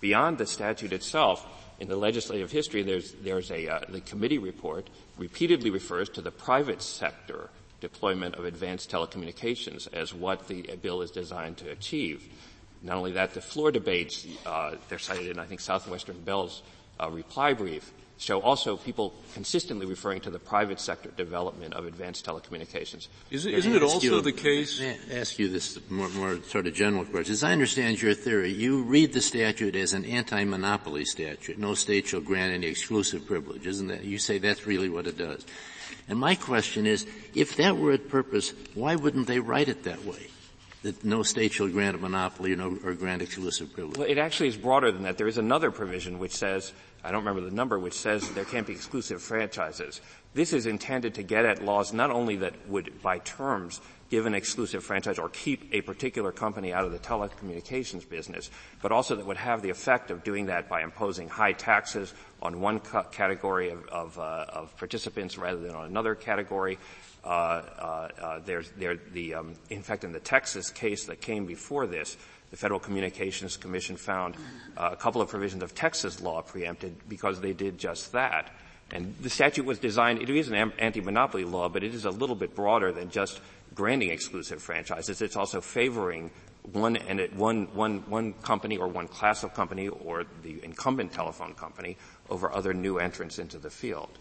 Beyond 0.00 0.38
the 0.38 0.46
statute 0.46 0.92
itself, 0.92 1.46
in 1.78 1.88
the 1.88 1.96
legislative 1.96 2.50
history, 2.50 2.82
there's, 2.82 3.12
there's 3.22 3.50
a, 3.50 3.68
uh, 3.68 3.80
the 3.88 4.00
committee 4.00 4.38
report 4.38 4.90
repeatedly 5.16 5.70
refers 5.70 6.08
to 6.10 6.20
the 6.20 6.30
private 6.30 6.82
sector 6.82 7.50
deployment 7.80 8.36
of 8.36 8.44
advanced 8.44 8.90
telecommunications 8.90 9.92
as 9.92 10.14
what 10.14 10.46
the 10.48 10.62
bill 10.82 11.02
is 11.02 11.10
designed 11.10 11.56
to 11.58 11.70
achieve. 11.70 12.28
Not 12.82 12.96
only 12.96 13.12
that, 13.12 13.34
the 13.34 13.40
floor 13.40 13.70
debates, 13.70 14.26
uh, 14.44 14.74
they're 14.88 14.98
cited 14.98 15.28
in, 15.28 15.38
I 15.38 15.44
think, 15.44 15.60
Southwestern 15.60 16.20
Bell's 16.22 16.62
uh, 17.00 17.10
reply 17.10 17.52
brief, 17.52 17.92
show 18.18 18.40
also 18.40 18.76
people 18.76 19.14
consistently 19.34 19.86
referring 19.86 20.20
to 20.20 20.30
the 20.30 20.38
private 20.38 20.78
sector 20.78 21.10
development 21.10 21.74
of 21.74 21.86
advanced 21.86 22.24
telecommunications. 22.24 23.08
Is 23.30 23.46
it, 23.46 23.54
isn't 23.54 23.74
it 23.74 23.82
also 23.82 24.16
you, 24.16 24.20
the 24.20 24.32
case? 24.32 24.80
May 24.80 24.96
I 25.10 25.18
ask 25.18 25.38
you 25.38 25.48
this 25.48 25.78
more, 25.90 26.08
more 26.10 26.40
sort 26.44 26.66
of 26.66 26.74
general 26.74 27.04
question. 27.04 27.32
As 27.32 27.42
I 27.42 27.52
understand 27.52 28.00
your 28.00 28.14
theory, 28.14 28.52
you 28.52 28.82
read 28.82 29.12
the 29.12 29.20
statute 29.20 29.74
as 29.74 29.92
an 29.92 30.04
anti-monopoly 30.04 31.04
statute. 31.04 31.58
No 31.58 31.74
state 31.74 32.06
shall 32.06 32.20
grant 32.20 32.54
any 32.54 32.66
exclusive 32.66 33.26
privilege, 33.26 33.66
isn't 33.66 33.88
that? 33.88 34.04
You 34.04 34.18
say 34.18 34.38
that's 34.38 34.66
really 34.66 34.88
what 34.88 35.06
it 35.06 35.18
does. 35.18 35.44
And 36.08 36.18
my 36.18 36.34
question 36.34 36.86
is, 36.86 37.06
if 37.34 37.56
that 37.56 37.76
were 37.76 37.92
its 37.92 38.08
purpose, 38.08 38.52
why 38.74 38.96
wouldn't 38.96 39.26
they 39.26 39.40
write 39.40 39.68
it 39.68 39.84
that 39.84 40.04
way? 40.04 40.28
That 40.82 41.04
no 41.04 41.22
state 41.22 41.52
shall 41.52 41.68
grant 41.68 41.94
a 41.94 41.98
monopoly 41.98 42.54
or, 42.54 42.94
grant 42.94 43.22
exclusive 43.22 43.72
privilege. 43.72 43.98
Well, 43.98 44.08
it 44.08 44.18
actually 44.18 44.48
is 44.48 44.56
broader 44.56 44.90
than 44.90 45.04
that. 45.04 45.16
There 45.16 45.28
is 45.28 45.38
another 45.38 45.70
provision 45.70 46.18
which 46.18 46.32
says 46.32 46.72
I 47.04 47.10
don't 47.10 47.24
remember 47.24 47.48
the 47.48 47.54
number, 47.54 47.78
which 47.78 47.94
says 47.94 48.28
there 48.30 48.44
can't 48.44 48.66
be 48.66 48.72
exclusive 48.72 49.20
franchises. 49.20 50.00
This 50.34 50.52
is 50.52 50.66
intended 50.66 51.14
to 51.14 51.22
get 51.22 51.44
at 51.44 51.64
laws 51.64 51.92
not 51.92 52.10
only 52.10 52.36
that 52.36 52.68
would, 52.68 53.02
by 53.02 53.18
terms, 53.18 53.80
give 54.12 54.26
an 54.26 54.34
exclusive 54.34 54.84
franchise 54.84 55.18
or 55.18 55.30
keep 55.30 55.72
a 55.72 55.80
particular 55.80 56.30
company 56.30 56.70
out 56.70 56.84
of 56.84 56.92
the 56.92 56.98
telecommunications 56.98 58.06
business, 58.06 58.50
but 58.82 58.92
also 58.92 59.16
that 59.16 59.26
would 59.26 59.38
have 59.38 59.62
the 59.62 59.70
effect 59.70 60.10
of 60.10 60.22
doing 60.22 60.44
that 60.44 60.68
by 60.68 60.82
imposing 60.82 61.30
high 61.30 61.54
taxes 61.54 62.12
on 62.42 62.60
one 62.60 62.78
category 63.10 63.70
of, 63.70 63.88
of, 63.88 64.18
uh, 64.18 64.44
of, 64.52 64.76
participants 64.76 65.38
rather 65.38 65.58
than 65.60 65.74
on 65.74 65.86
another 65.86 66.14
category. 66.14 66.78
Uh, 67.24 67.28
uh, 67.28 68.08
uh 68.20 68.38
there's, 68.44 68.70
there, 68.72 68.98
the, 69.14 69.32
um, 69.32 69.54
in 69.70 69.82
fact, 69.82 70.04
in 70.04 70.12
the 70.12 70.20
Texas 70.20 70.68
case 70.68 71.06
that 71.06 71.22
came 71.22 71.46
before 71.46 71.86
this, 71.86 72.18
the 72.50 72.58
Federal 72.58 72.80
Communications 72.80 73.56
Commission 73.56 73.96
found 73.96 74.36
uh, 74.76 74.90
a 74.92 74.96
couple 74.96 75.22
of 75.22 75.30
provisions 75.30 75.62
of 75.62 75.74
Texas 75.74 76.20
law 76.20 76.42
preempted 76.42 76.94
because 77.08 77.40
they 77.40 77.54
did 77.54 77.78
just 77.78 78.12
that. 78.12 78.50
And 78.90 79.14
the 79.22 79.30
statute 79.30 79.64
was 79.64 79.78
designed, 79.78 80.20
it 80.20 80.28
is 80.28 80.50
an 80.50 80.72
anti-monopoly 80.78 81.46
law, 81.46 81.70
but 81.70 81.82
it 81.82 81.94
is 81.94 82.04
a 82.04 82.10
little 82.10 82.36
bit 82.36 82.54
broader 82.54 82.92
than 82.92 83.08
just 83.08 83.40
granting 83.74 84.10
exclusive 84.10 84.62
franchises. 84.62 85.22
It's 85.22 85.36
also 85.36 85.60
favoring 85.60 86.30
one, 86.72 86.96
and 86.96 87.20
it, 87.20 87.34
one, 87.34 87.66
one, 87.74 87.98
one 88.08 88.34
company 88.34 88.76
or 88.76 88.88
one 88.88 89.08
class 89.08 89.42
of 89.42 89.54
company 89.54 89.88
or 89.88 90.24
the 90.42 90.62
incumbent 90.62 91.12
telephone 91.12 91.54
company 91.54 91.96
over 92.30 92.52
other 92.52 92.72
new 92.72 92.98
entrants 92.98 93.38
into 93.38 93.58
the 93.58 93.70
field. 93.70 94.18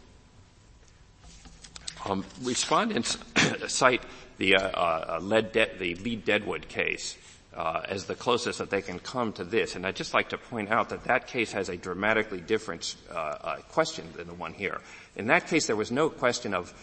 Um, 2.06 2.26
respondents 2.42 3.18
cite 3.68 4.02
the, 4.38 4.56
uh, 4.56 4.62
uh, 4.62 5.20
lead 5.22 5.52
de- 5.52 5.78
the 5.78 5.96
Lead-Deadwood 5.96 6.68
case 6.68 7.16
uh, 7.56 7.82
as 7.88 8.06
the 8.06 8.16
closest 8.16 8.60
that 8.60 8.70
they 8.70 8.82
can 8.82 9.00
come 9.00 9.34
to 9.34 9.44
this. 9.44 9.76
And 9.76 9.86
I'd 9.86 9.96
just 9.96 10.14
like 10.14 10.30
to 10.30 10.38
point 10.38 10.72
out 10.72 10.90
that 10.90 11.04
that 11.06 11.28
case 11.28 11.52
has 11.52 11.70
a 11.70 11.78
dramatically 11.78 12.42
different 12.42 12.96
uh, 13.12 13.14
uh, 13.14 13.56
question 13.70 14.08
than 14.16 14.28
the 14.28 14.34
one 14.34 14.54
here. 14.54 14.82
In 15.16 15.28
that 15.28 15.48
case, 15.48 15.68
there 15.68 15.76
was 15.76 15.92
no 15.92 16.10
question 16.10 16.54
of 16.54 16.74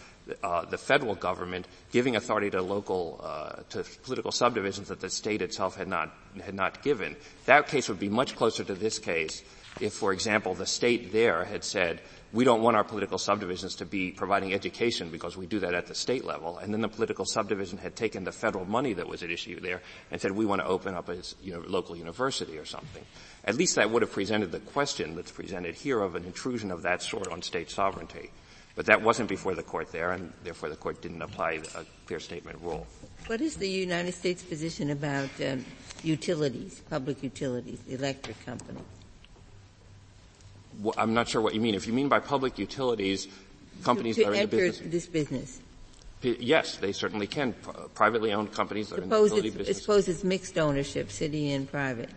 uh, 0.43 0.65
the 0.65 0.77
federal 0.77 1.15
government 1.15 1.67
giving 1.91 2.15
authority 2.15 2.49
to 2.49 2.61
local 2.61 3.19
uh, 3.23 3.61
to 3.69 3.83
political 4.03 4.31
subdivisions 4.31 4.87
that 4.87 4.99
the 4.99 5.09
state 5.09 5.41
itself 5.41 5.75
had 5.75 5.87
not 5.87 6.13
had 6.43 6.53
not 6.53 6.81
given. 6.83 7.15
That 7.45 7.67
case 7.67 7.89
would 7.89 7.99
be 7.99 8.09
much 8.09 8.35
closer 8.35 8.63
to 8.63 8.73
this 8.73 8.99
case 8.99 9.43
if, 9.79 9.93
for 9.93 10.11
example, 10.11 10.53
the 10.53 10.65
state 10.65 11.11
there 11.13 11.45
had 11.45 11.63
said, 11.63 12.01
we 12.31 12.43
don't 12.43 12.61
want 12.61 12.75
our 12.75 12.83
political 12.83 13.17
subdivisions 13.17 13.75
to 13.75 13.85
be 13.85 14.11
providing 14.11 14.53
education 14.53 15.09
because 15.09 15.35
we 15.35 15.47
do 15.47 15.59
that 15.59 15.73
at 15.73 15.87
the 15.87 15.95
state 15.95 16.25
level. 16.25 16.57
And 16.57 16.73
then 16.73 16.81
the 16.81 16.89
political 16.89 17.25
subdivision 17.25 17.77
had 17.77 17.95
taken 17.95 18.23
the 18.23 18.31
federal 18.31 18.65
money 18.65 18.93
that 18.93 19.07
was 19.07 19.23
at 19.23 19.31
issue 19.31 19.59
there 19.59 19.81
and 20.11 20.21
said, 20.21 20.31
we 20.31 20.45
want 20.45 20.61
to 20.61 20.67
open 20.67 20.93
up 20.93 21.09
a 21.09 21.17
you 21.41 21.53
know, 21.53 21.63
local 21.65 21.95
university 21.95 22.57
or 22.57 22.65
something. 22.65 23.03
At 23.45 23.55
least 23.55 23.75
that 23.75 23.89
would 23.89 24.01
have 24.03 24.11
presented 24.11 24.51
the 24.51 24.59
question 24.59 25.15
that's 25.15 25.31
presented 25.31 25.75
here 25.75 26.01
of 26.01 26.15
an 26.15 26.25
intrusion 26.25 26.71
of 26.71 26.83
that 26.83 27.01
sort 27.01 27.27
on 27.29 27.41
state 27.41 27.71
sovereignty. 27.71 28.31
But 28.79 28.85
that 28.85 29.01
wasn't 29.01 29.27
before 29.27 29.55
the 29.55 29.61
court 29.61 29.91
there, 29.91 30.13
and 30.13 30.31
therefore 30.45 30.69
the 30.69 30.77
court 30.77 31.01
didn't 31.01 31.21
apply 31.21 31.59
a 31.75 31.83
clear 32.07 32.21
statement 32.21 32.59
rule. 32.61 32.87
What 33.27 33.41
is 33.41 33.57
the 33.57 33.67
United 33.67 34.13
States 34.13 34.41
position 34.41 34.91
about 34.91 35.29
um, 35.45 35.65
utilities, 36.01 36.81
public 36.89 37.21
utilities, 37.21 37.81
electric 37.89 38.37
company? 38.45 38.79
I'm 40.97 41.13
not 41.13 41.27
sure 41.27 41.41
what 41.41 41.53
you 41.53 41.59
mean. 41.59 41.75
If 41.75 41.87
you 41.87 41.91
mean 41.91 42.07
by 42.07 42.19
public 42.19 42.57
utilities, 42.57 43.27
companies 43.83 44.15
to, 44.15 44.23
to 44.23 44.29
that 44.29 44.37
are 44.37 44.43
in 44.43 44.49
the 44.49 44.55
business. 44.55 44.91
this 44.93 45.05
business. 45.07 45.59
Yes, 46.21 46.77
they 46.77 46.93
certainly 46.93 47.27
can. 47.27 47.55
Privately 47.95 48.31
owned 48.31 48.53
companies 48.53 48.93
are 48.93 49.01
in 49.01 49.09
the 49.09 49.23
utility 49.23 49.49
business. 49.49 49.81
Suppose 49.81 50.07
it's 50.07 50.23
mixed 50.23 50.57
ownership, 50.57 51.11
city 51.11 51.51
and 51.51 51.69
private. 51.69 52.11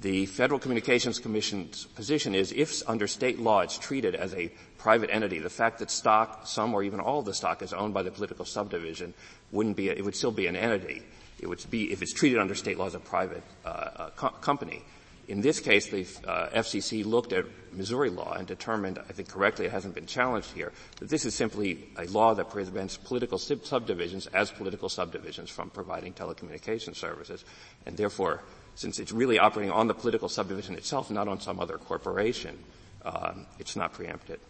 The 0.00 0.24
Federal 0.24 0.58
Communications 0.58 1.18
Commission's 1.18 1.84
position 1.84 2.34
is 2.34 2.52
if 2.52 2.82
under 2.88 3.06
state 3.06 3.38
law 3.38 3.60
it's 3.60 3.76
treated 3.76 4.14
as 4.14 4.32
a 4.32 4.50
private 4.78 5.10
entity, 5.12 5.40
the 5.40 5.50
fact 5.50 5.78
that 5.80 5.90
stock, 5.90 6.46
some 6.46 6.72
or 6.72 6.82
even 6.82 7.00
all 7.00 7.18
of 7.18 7.26
the 7.26 7.34
stock 7.34 7.60
is 7.60 7.74
owned 7.74 7.92
by 7.92 8.02
the 8.02 8.10
political 8.10 8.46
subdivision 8.46 9.12
wouldn't 9.52 9.76
be, 9.76 9.90
a, 9.90 9.92
it 9.92 10.02
would 10.02 10.16
still 10.16 10.30
be 10.30 10.46
an 10.46 10.56
entity. 10.56 11.02
It 11.38 11.48
would 11.48 11.62
be, 11.70 11.92
if 11.92 12.00
it's 12.00 12.14
treated 12.14 12.38
under 12.38 12.54
state 12.54 12.78
law 12.78 12.86
as 12.86 12.94
a 12.94 12.98
private 12.98 13.42
uh, 13.64 13.68
uh, 13.68 14.10
co- 14.16 14.30
company. 14.40 14.82
In 15.28 15.42
this 15.42 15.60
case, 15.60 15.88
the 15.88 16.06
uh, 16.26 16.48
FCC 16.48 17.04
looked 17.04 17.34
at 17.34 17.44
Missouri 17.72 18.08
law 18.08 18.32
and 18.32 18.46
determined, 18.46 18.98
I 18.98 19.12
think 19.12 19.28
correctly, 19.28 19.66
it 19.66 19.70
hasn't 19.70 19.94
been 19.94 20.06
challenged 20.06 20.50
here, 20.52 20.72
that 20.98 21.10
this 21.10 21.26
is 21.26 21.34
simply 21.34 21.90
a 21.98 22.06
law 22.06 22.34
that 22.34 22.48
prevents 22.48 22.96
political 22.96 23.36
sub- 23.36 23.66
subdivisions 23.66 24.26
as 24.28 24.50
political 24.50 24.88
subdivisions 24.88 25.50
from 25.50 25.68
providing 25.68 26.14
telecommunication 26.14 26.96
services, 26.96 27.44
and 27.86 27.96
therefore, 27.96 28.42
since 28.80 28.98
it's 28.98 29.12
really 29.12 29.38
operating 29.38 29.70
on 29.70 29.88
the 29.88 29.92
political 29.92 30.26
subdivision 30.26 30.74
itself, 30.74 31.10
not 31.10 31.28
on 31.28 31.38
some 31.38 31.60
other 31.60 31.76
corporation, 31.76 32.58
um, 33.04 33.44
it's 33.58 33.76
not 33.76 33.92
preempted. 33.92 34.40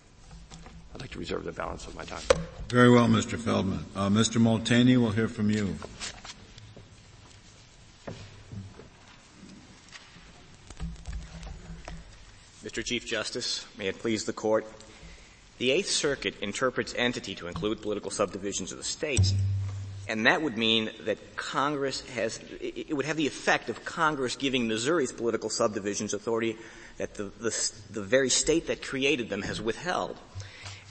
I'd 0.94 1.00
like 1.00 1.10
to 1.10 1.18
reserve 1.18 1.42
the 1.42 1.50
balance 1.50 1.88
of 1.88 1.96
my 1.96 2.04
time. 2.04 2.22
Very 2.68 2.92
well, 2.92 3.08
Mr. 3.08 3.37
Feldman. 3.37 3.84
Uh, 3.96 4.08
Mr. 4.08 4.40
Molteni, 4.40 4.96
we'll 5.00 5.10
hear 5.10 5.26
from 5.26 5.50
you. 5.50 5.75
Mr. 12.64 12.84
Chief 12.84 13.04
Justice, 13.04 13.66
may 13.76 13.88
it 13.88 13.99
please 13.99 14.26
the 14.26 14.32
Court. 14.32 14.64
The 15.58 15.72
Eighth 15.72 15.90
Circuit 15.90 16.37
interprets 16.40 16.94
entity 16.96 17.34
to 17.34 17.49
include 17.49 17.82
political 17.82 18.12
subdivisions 18.12 18.70
of 18.70 18.78
the 18.78 18.84
states, 18.84 19.34
and 20.11 20.26
that 20.26 20.43
would 20.43 20.59
mean 20.59 20.90
that 21.05 21.37
Congress 21.37 22.00
has, 22.11 22.40
it 22.61 22.97
would 22.97 23.07
have 23.07 23.17
the 23.17 23.29
effect 23.29 23.71
of 23.71 23.85
Congress 23.85 24.35
giving 24.35 24.67
Missouri's 24.67 25.12
political 25.12 25.49
subdivisions 25.49 26.14
authority 26.14 26.57
that 26.97 27.14
the, 27.14 27.31
the, 27.38 27.73
the 27.90 28.02
very 28.02 28.29
state 28.29 28.67
that 28.67 28.83
created 28.83 29.31
them 29.31 29.43
has 29.43 29.61
withheld. 29.61 30.19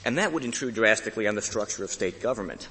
And 0.06 0.16
that 0.16 0.32
would 0.32 0.42
intrude 0.42 0.74
drastically 0.74 1.28
on 1.28 1.34
the 1.34 1.42
structure 1.42 1.84
of 1.84 1.90
state 1.90 2.22
government. 2.22 2.68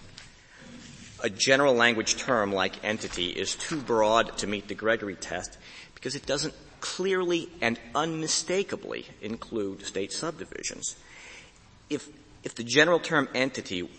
A 1.24 1.30
general 1.30 1.76
language 1.76 2.18
term 2.18 2.52
like 2.52 2.84
entity 2.84 3.28
is 3.28 3.54
too 3.54 3.80
broad 3.80 4.36
to 4.40 4.48
meet 4.48 4.68
the 4.68 4.74
Gregory 4.74 5.16
test 5.16 5.56
because 5.94 6.16
it 6.16 6.26
doesn't 6.26 6.56
clearly 6.82 7.48
and 7.62 7.80
unmistakably 7.94 9.06
include 9.22 9.86
state 9.86 10.12
subdivisions. 10.12 10.96
If, 11.92 12.10
if 12.44 12.56
the 12.56 12.64
general 12.64 13.00
term 13.00 13.28
entity 13.34 13.90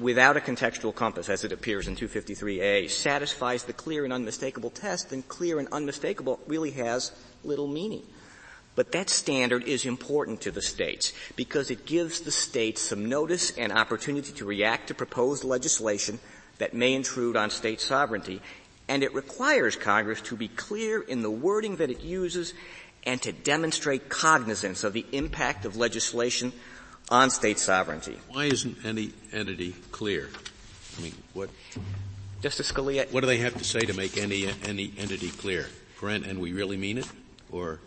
without 0.00 0.36
a 0.36 0.40
contextual 0.40 0.94
compass 0.94 1.28
as 1.28 1.44
it 1.44 1.52
appears 1.52 1.88
in 1.88 1.96
253A 1.96 2.90
satisfies 2.90 3.64
the 3.64 3.72
clear 3.72 4.04
and 4.04 4.12
unmistakable 4.12 4.70
test, 4.70 5.10
then 5.10 5.22
clear 5.22 5.58
and 5.58 5.68
unmistakable 5.72 6.38
really 6.46 6.72
has 6.72 7.12
little 7.42 7.68
meaning. 7.68 8.02
But 8.74 8.92
that 8.92 9.10
standard 9.10 9.64
is 9.64 9.86
important 9.86 10.42
to 10.42 10.50
the 10.50 10.62
states 10.62 11.12
because 11.34 11.70
it 11.70 11.86
gives 11.86 12.20
the 12.20 12.30
states 12.30 12.80
some 12.80 13.08
notice 13.08 13.56
and 13.58 13.72
opportunity 13.72 14.32
to 14.32 14.44
react 14.44 14.88
to 14.88 14.94
proposed 14.94 15.42
legislation 15.42 16.20
that 16.58 16.74
may 16.74 16.94
intrude 16.94 17.36
on 17.36 17.50
state 17.50 17.80
sovereignty 17.80 18.40
and 18.88 19.02
it 19.02 19.14
requires 19.14 19.76
Congress 19.76 20.20
to 20.22 20.36
be 20.36 20.48
clear 20.48 21.00
in 21.00 21.22
the 21.22 21.30
wording 21.30 21.76
that 21.76 21.90
it 21.90 22.00
uses 22.00 22.54
and 23.04 23.20
to 23.22 23.32
demonstrate 23.32 24.08
cognizance 24.08 24.82
of 24.82 24.92
the 24.92 25.06
impact 25.12 25.64
of 25.64 25.76
legislation 25.76 26.52
on 27.10 27.30
state 27.30 27.58
sovereignty. 27.58 28.18
Why 28.28 28.44
isn't 28.46 28.84
any 28.84 29.12
entity 29.32 29.74
clear? 29.92 30.28
I 30.98 31.02
mean, 31.02 31.14
what, 31.32 31.50
Justice 32.42 32.72
Scalia, 32.72 33.10
what 33.12 33.20
do 33.20 33.26
they 33.26 33.38
have 33.38 33.56
to 33.58 33.64
say 33.64 33.80
to 33.80 33.94
make 33.94 34.16
any, 34.16 34.48
any 34.64 34.92
entity 34.98 35.30
clear? 35.30 35.66
Parent, 36.00 36.26
and 36.26 36.40
we 36.40 36.52
really 36.52 36.76
mean 36.76 36.98
it? 36.98 37.08
Or 37.50 37.80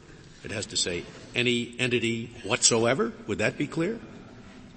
it 0.44 0.52
has 0.52 0.68
to 0.68 0.78
say 0.78 1.04
any 1.36 1.76
entity 1.78 2.34
whatsoever? 2.44 3.14
Would 3.28 3.40
that 3.40 3.58
be 3.58 3.68
clear? 3.68 4.00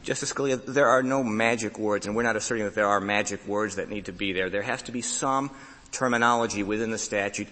Justice 0.02 0.34
Scalia, 0.34 0.62
there 0.64 0.88
are 0.88 1.02
no 1.02 1.24
magic 1.24 1.78
words, 1.78 2.06
and 2.06 2.14
we're 2.14 2.24
not 2.24 2.36
asserting 2.36 2.64
that 2.66 2.74
there 2.74 2.88
are 2.88 3.00
magic 3.00 3.46
words 3.46 3.76
that 3.76 3.88
need 3.88 4.04
to 4.06 4.12
be 4.12 4.34
there. 4.34 4.50
There 4.50 4.62
has 4.62 4.82
to 4.82 4.92
be 4.92 5.00
some 5.00 5.50
terminology 5.92 6.62
within 6.62 6.90
the 6.90 6.98
statute 6.98 7.48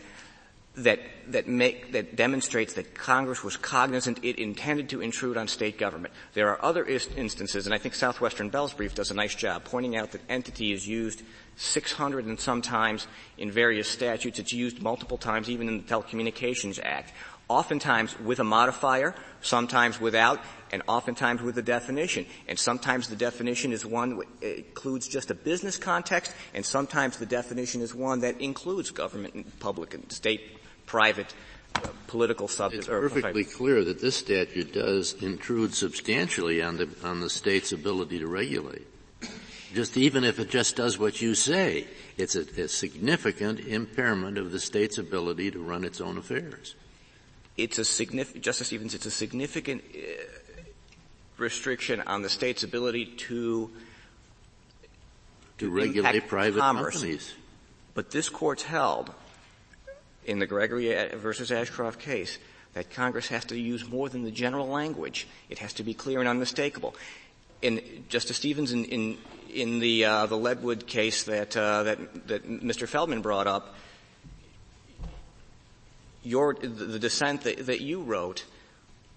that 0.77 1.01
that 1.29 1.47
make 1.47 1.93
that 1.93 2.17
demonstrates 2.17 2.75
that 2.75 2.95
Congress 2.95 3.45
was 3.45 3.57
cognizant 3.57 4.19
it 4.23 4.39
intended 4.39 4.89
to 4.89 5.01
intrude 5.01 5.37
on 5.37 5.47
state 5.47 5.79
government. 5.79 6.15
There 6.35 6.49
are 6.49 6.65
other 6.65 6.85
instances, 6.85 7.67
and 7.67 7.75
I 7.75 7.79
think 7.79 7.95
Southwestern 7.95 8.49
Bell's 8.49 8.73
brief 8.73 8.95
does 8.95 9.11
a 9.11 9.15
nice 9.15 9.35
job 9.35 9.65
pointing 9.65 9.97
out 9.97 10.13
that 10.13 10.23
entity 10.29 10.73
is 10.73 10.87
used 10.87 11.23
600 11.57 12.25
and 12.25 12.41
sometimes 12.41 13.07
in 13.37 13.51
various 13.51 13.89
statutes. 13.89 14.39
It's 14.39 14.53
used 14.53 14.81
multiple 14.81 15.19
times, 15.19 15.51
even 15.51 15.69
in 15.69 15.79
the 15.79 15.85
Telecommunications 15.85 16.81
Act. 16.83 17.13
Oftentimes 17.49 18.19
with 18.21 18.41
a 18.41 18.45
modifier, 18.45 19.15
sometimes 19.43 20.01
without, 20.01 20.41
and 20.71 20.83
oftentimes 20.89 21.43
with 21.43 21.59
a 21.59 21.63
definition. 21.63 22.25
And 22.49 22.59
sometimes 22.59 23.09
the 23.09 23.17
definition 23.17 23.73
is 23.73 23.85
one 23.85 24.17
that 24.41 24.59
includes 24.59 25.07
just 25.07 25.31
a 25.31 25.35
business 25.35 25.77
context, 25.77 26.33
and 26.55 26.65
sometimes 26.65 27.19
the 27.19 27.27
definition 27.27 27.83
is 27.83 27.95
one 27.95 28.21
that 28.21 28.41
includes 28.41 28.91
government 28.91 29.35
and 29.35 29.61
public 29.61 29.93
and 29.93 30.11
state, 30.11 30.41
private, 30.87 31.35
uh, 31.75 31.89
political 32.07 32.49
subjects. 32.49 32.87
It's 32.87 32.93
perfectly 32.93 33.45
clear 33.45 33.85
that 33.85 34.01
this 34.01 34.17
statute 34.17 34.73
does 34.73 35.15
intrude 35.23 35.75
substantially 35.75 36.63
on 36.63 36.77
the 36.77 36.89
on 37.05 37.21
the 37.21 37.31
state's 37.31 37.73
ability 37.73 38.19
to 38.19 38.27
regulate. 38.27 38.87
Just 39.75 39.97
even 39.97 40.23
if 40.23 40.39
it 40.39 40.51
just 40.51 40.77
does 40.77 40.99
what 40.99 41.23
you 41.23 41.35
say, 41.35 41.87
it's 42.19 42.37
a, 42.37 42.43
a 42.63 42.69
significant 42.69 43.61
impairment 43.61 44.37
of 44.37 44.53
the 44.53 44.61
state's 44.61 44.99
ability 44.99 45.51
to 45.51 45.59
run 45.59 45.85
its 45.85 46.01
own 46.01 46.19
affairs. 46.19 46.75
It's 47.57 47.79
a 47.79 47.85
significant, 47.85 48.45
Justice 48.45 48.67
Stevens, 48.67 48.95
it's 48.95 49.07
a 49.07 49.11
significant 49.11 49.83
uh, 49.95 49.99
restriction 51.39 52.01
on 52.03 52.23
the 52.23 52.29
state's 52.29 52.63
ability 52.63 53.07
to 53.07 53.71
to 55.59 55.71
regulate 55.71 56.29
private 56.29 56.61
commerce. 56.61 56.95
companies. 56.95 57.35
But 57.95 58.11
this 58.11 58.29
court's 58.29 58.63
held 58.63 59.13
in 60.25 60.39
the 60.39 60.47
Gregory 60.47 60.95
versus 61.17 61.51
Ashcroft 61.51 62.01
case 62.01 62.39
that 62.75 62.91
Congress 62.91 63.29
has 63.29 63.45
to 63.47 63.59
use 63.59 63.87
more 63.89 64.09
than 64.09 64.23
the 64.23 64.31
general 64.31 64.67
language. 64.67 65.27
It 65.51 65.59
has 65.59 65.73
to 65.75 65.83
be 65.83 65.95
clear 65.95 66.21
and 66.21 66.29
unmistakable. 66.29 66.95
And 67.63 67.81
Justice 68.09 68.39
Stevens, 68.39 68.73
in 68.73 68.85
in, 68.87 69.19
in 69.53 69.79
the 69.79 70.05
uh, 70.05 70.27
the 70.27 70.37
Ledwood 70.37 70.87
case 70.87 71.25
that 71.25 71.57
uh, 71.57 71.85
that 71.85 72.29
that 72.29 72.49
Mr. 72.49 72.89
Feldman 72.89 73.21
brought 73.21 73.47
up, 73.47 73.75
your 76.23 76.55
the, 76.55 76.67
the 76.69 76.99
dissent 76.99 77.43
that, 77.43 77.67
that 77.67 77.81
you 77.81 78.03
wrote 78.03 78.45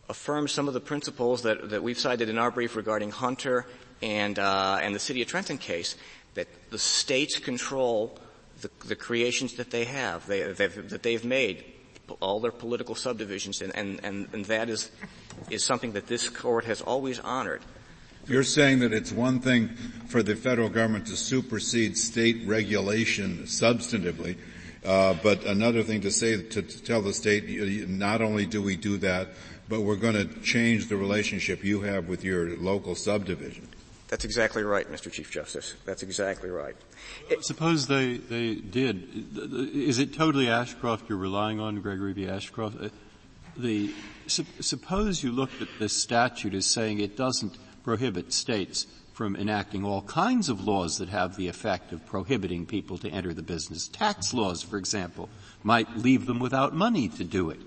affirms 0.08 0.52
some 0.52 0.68
of 0.68 0.74
the 0.74 0.80
principles 0.80 1.42
that, 1.42 1.70
that 1.72 1.82
we've 1.82 1.98
cited 1.98 2.30
in 2.30 2.38
our 2.38 2.52
brief 2.52 2.76
regarding 2.76 3.10
Hunter 3.10 3.66
and 4.02 4.38
uh, 4.38 4.78
and 4.82 4.94
the 4.94 5.00
City 5.00 5.22
of 5.22 5.28
Trenton 5.28 5.58
case 5.58 5.96
that 6.36 6.48
the 6.70 6.78
states 6.78 7.40
control 7.40 8.20
the, 8.62 8.70
the 8.88 8.96
creations 8.96 9.54
that 9.56 9.72
they 9.72 9.86
have, 9.86 10.26
they, 10.28 10.42
they've, 10.54 10.90
that 10.90 11.04
they've 11.04 11.26
made, 11.26 11.64
all 12.20 12.40
their 12.40 12.52
political 12.52 12.96
subdivisions, 12.96 13.62
and, 13.62 13.76
and, 13.76 14.00
and, 14.04 14.28
and 14.34 14.46
that 14.46 14.70
is, 14.70 14.92
is 15.50 15.64
something 15.64 15.94
that 15.94 16.08
this 16.08 16.30
court 16.30 16.66
has 16.66 16.82
always 16.82 17.20
honored. 17.20 17.62
You're 18.28 18.44
saying 18.44 18.80
that 18.80 18.92
it's 18.92 19.12
one 19.12 19.40
thing 19.40 19.70
for 20.08 20.24
the 20.24 20.36
federal 20.36 20.70
government 20.70 21.08
to 21.08 21.16
supersede 21.16 21.98
state 21.98 22.48
regulation 22.48 23.44
substantively, 23.44 24.38
uh, 24.84 25.16
but 25.22 25.44
another 25.46 25.84
thing 25.84 26.02
to 26.02 26.12
say 26.12 26.42
to, 26.42 26.62
to 26.62 26.84
tell 26.84 27.02
the 27.02 27.14
state 27.14 27.90
not 27.90 28.22
only 28.22 28.46
do 28.46 28.62
we 28.62 28.78
do 28.78 28.98
that, 28.98 29.30
but 29.68 29.82
we're 29.82 29.96
going 29.96 30.16
to 30.16 30.26
change 30.42 30.88
the 30.88 30.98
relationship 30.98 31.64
you 31.64 31.82
have 31.82 32.08
with 32.08 32.24
your 32.24 32.56
local 32.58 32.96
subdivision. 32.96 33.68
That's 34.08 34.24
exactly 34.24 34.64
right, 34.64 34.90
Mr. 34.92 35.12
Chief 35.12 35.32
Justice. 35.32 35.74
That's 35.86 36.04
exactly 36.04 36.50
right. 36.50 36.76
It, 37.30 37.44
Suppose 37.44 37.88
they, 37.88 38.18
they 38.18 38.56
did. 38.56 39.74
Is 39.74 39.98
it 39.98 40.14
totally 40.14 40.48
Ashcroft 40.48 41.10
you're 41.10 41.18
relying 41.18 41.60
on, 41.60 41.82
Gregory 41.82 42.14
v. 42.14 42.28
Ashcroft? 42.28 42.78
The, 43.58 43.94
su- 44.28 44.46
suppose 44.60 45.24
you 45.24 45.32
looked 45.32 45.62
at 45.62 45.70
this 45.80 46.00
statute 46.00 46.54
as 46.54 46.68
saying 46.68 47.00
it 47.00 47.18
doesn't 47.18 47.58
prohibit 47.84 48.32
states 48.32 48.86
from 49.14 49.36
enacting 49.36 49.86
all 49.86 50.02
kinds 50.02 50.50
of 50.50 50.68
laws 50.68 50.98
that 50.98 51.10
have 51.10 51.38
the 51.38 51.48
effect 51.48 51.94
of 51.94 52.06
prohibiting 52.06 52.66
people 52.66 52.98
to 52.98 53.10
enter 53.10 53.34
the 53.34 53.42
business. 53.42 53.88
Tax 53.88 54.34
laws, 54.34 54.62
for 54.62 54.78
example, 54.78 55.30
might 55.64 55.98
leave 55.98 56.26
them 56.26 56.38
without 56.40 56.76
money 56.76 57.08
to 57.08 57.24
do 57.24 57.50
it. 57.50 57.60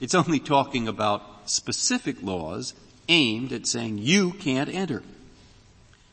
It's 0.00 0.14
only 0.14 0.40
talking 0.40 0.88
about 0.88 1.48
specific 1.48 2.22
laws 2.22 2.74
aimed 3.08 3.52
at 3.52 3.66
saying 3.66 3.98
you 3.98 4.32
can't 4.32 4.70
enter. 4.70 5.02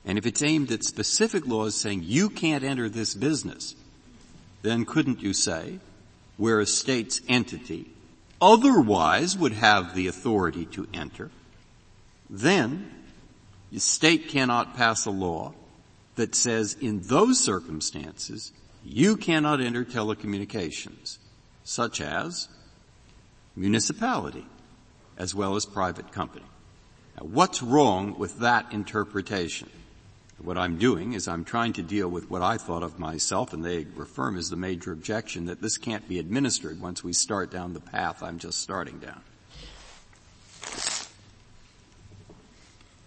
And 0.06 0.18
if 0.18 0.26
it's 0.26 0.42
aimed 0.42 0.72
at 0.72 0.84
specific 0.84 1.46
laws 1.46 1.76
saying 1.76 2.04
you 2.04 2.30
can't 2.30 2.64
enter 2.64 2.90
this 2.90 3.14
business, 3.14 3.76
then 4.62 4.86
couldn't 4.86 5.22
you 5.22 5.34
say, 5.34 5.80
where 6.38 6.60
a 6.60 6.66
state's 6.66 7.22
entity 7.28 7.92
otherwise 8.42 9.38
would 9.38 9.54
have 9.54 9.94
the 9.94 10.08
authority 10.08 10.66
to 10.66 10.88
enter, 10.94 11.30
then 12.30 12.90
the 13.72 13.80
state 13.80 14.28
cannot 14.28 14.76
pass 14.76 15.06
a 15.06 15.12
law 15.12 15.54
that 16.16 16.34
says 16.34 16.76
in 16.82 17.02
those 17.02 17.40
circumstances 17.40 18.52
you 18.84 19.16
cannot 19.16 19.62
enter 19.62 19.86
telecommunications, 19.86 21.20
such 21.64 22.02
as 22.02 22.50
municipality 23.56 24.46
as 25.18 25.36
well 25.36 25.56
as 25.56 25.66
private 25.66 26.12
company. 26.12 26.46
Now 27.18 27.28
what's 27.28 27.62
wrong 27.62 28.18
with 28.18 28.40
that 28.40 28.74
interpretation? 28.74 29.70
What 30.44 30.58
I'm 30.58 30.78
doing 30.78 31.14
is 31.14 31.28
I'm 31.28 31.46
trying 31.46 31.74
to 31.74 31.84
deal 31.84 32.10
with 32.10 32.30
what 32.32 32.42
I 32.42 32.58
thought 32.58 32.82
of 32.82 32.98
myself, 32.98 33.54
and 33.54 33.64
they 33.64 33.86
affirm 34.00 34.38
as 34.38 34.50
the 34.50 34.56
major 34.56 34.92
objection 34.92 35.46
that 35.46 35.62
this 35.62 35.78
can't 35.78 36.08
be 36.08 36.18
administered 36.18 36.82
once 36.82 37.04
we 37.04 37.14
start 37.14 37.52
down 37.52 37.74
the 37.74 37.80
path 37.80 38.24
I'm 38.24 38.40
just 38.40 38.60
starting 38.60 38.98
down. 39.00 39.22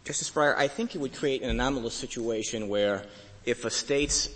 Justice 0.05 0.31
Breyer, 0.31 0.55
I 0.57 0.69
think 0.69 0.95
it 0.95 0.99
would 0.99 1.15
create 1.15 1.43
an 1.43 1.51
anomalous 1.51 1.95
situation 1.95 2.69
where 2.69 3.05
if 3.47 3.65
a 3.65 3.71
state's 3.71 4.29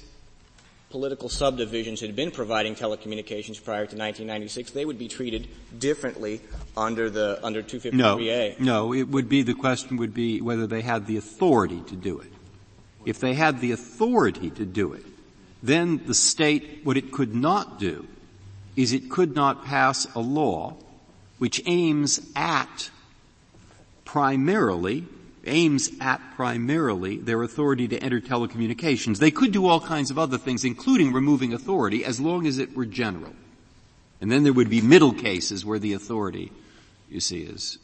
political 0.90 1.28
subdivisions 1.28 2.00
had 2.00 2.16
been 2.16 2.30
providing 2.30 2.74
telecommunications 2.74 3.62
prior 3.62 3.84
to 3.84 3.96
1996, 3.96 4.70
they 4.70 4.86
would 4.86 4.98
be 4.98 5.08
treated 5.08 5.46
differently 5.78 6.40
under 6.76 7.10
the 7.10 7.38
under 7.42 7.62
253A. 7.62 8.58
No, 8.58 8.86
no. 8.88 8.94
It 8.94 9.08
would 9.08 9.28
be 9.28 9.42
the 9.42 9.54
question 9.54 9.98
would 9.98 10.14
be 10.14 10.40
whether 10.40 10.66
they 10.66 10.80
had 10.80 11.06
the 11.06 11.18
authority 11.18 11.82
to 11.88 11.94
do 11.94 12.18
it. 12.18 12.32
If 13.04 13.20
they 13.20 13.34
had 13.34 13.60
the 13.60 13.72
authority 13.72 14.50
to 14.50 14.64
do 14.64 14.92
it, 14.92 15.04
then 15.62 16.02
the 16.06 16.14
state, 16.14 16.80
what 16.84 16.96
it 16.96 17.12
could 17.12 17.34
not 17.34 17.78
do 17.78 18.06
is 18.76 18.92
it 18.92 19.10
could 19.10 19.34
not 19.34 19.64
pass 19.64 20.06
a 20.14 20.20
law 20.20 20.76
which 21.38 21.62
aims 21.66 22.20
at 22.36 22.90
primarily 24.04 25.04
aims 25.48 25.90
at 26.00 26.20
primarily 26.36 27.16
their 27.16 27.42
authority 27.42 27.88
to 27.88 27.98
enter 27.98 28.20
telecommunications. 28.20 29.18
They 29.18 29.30
could 29.30 29.52
do 29.52 29.66
all 29.66 29.80
kinds 29.80 30.10
of 30.10 30.18
other 30.18 30.38
things, 30.38 30.64
including 30.64 31.12
removing 31.12 31.52
authority, 31.52 32.04
as 32.04 32.20
long 32.20 32.46
as 32.46 32.58
it 32.58 32.76
were 32.76 32.86
general. 32.86 33.32
And 34.20 34.30
then 34.30 34.42
there 34.42 34.52
would 34.52 34.70
be 34.70 34.80
middle 34.80 35.12
cases 35.12 35.64
where 35.64 35.78
the 35.78 35.94
authority, 35.94 36.52
you 37.08 37.20
see, 37.20 37.42
is 37.42 37.78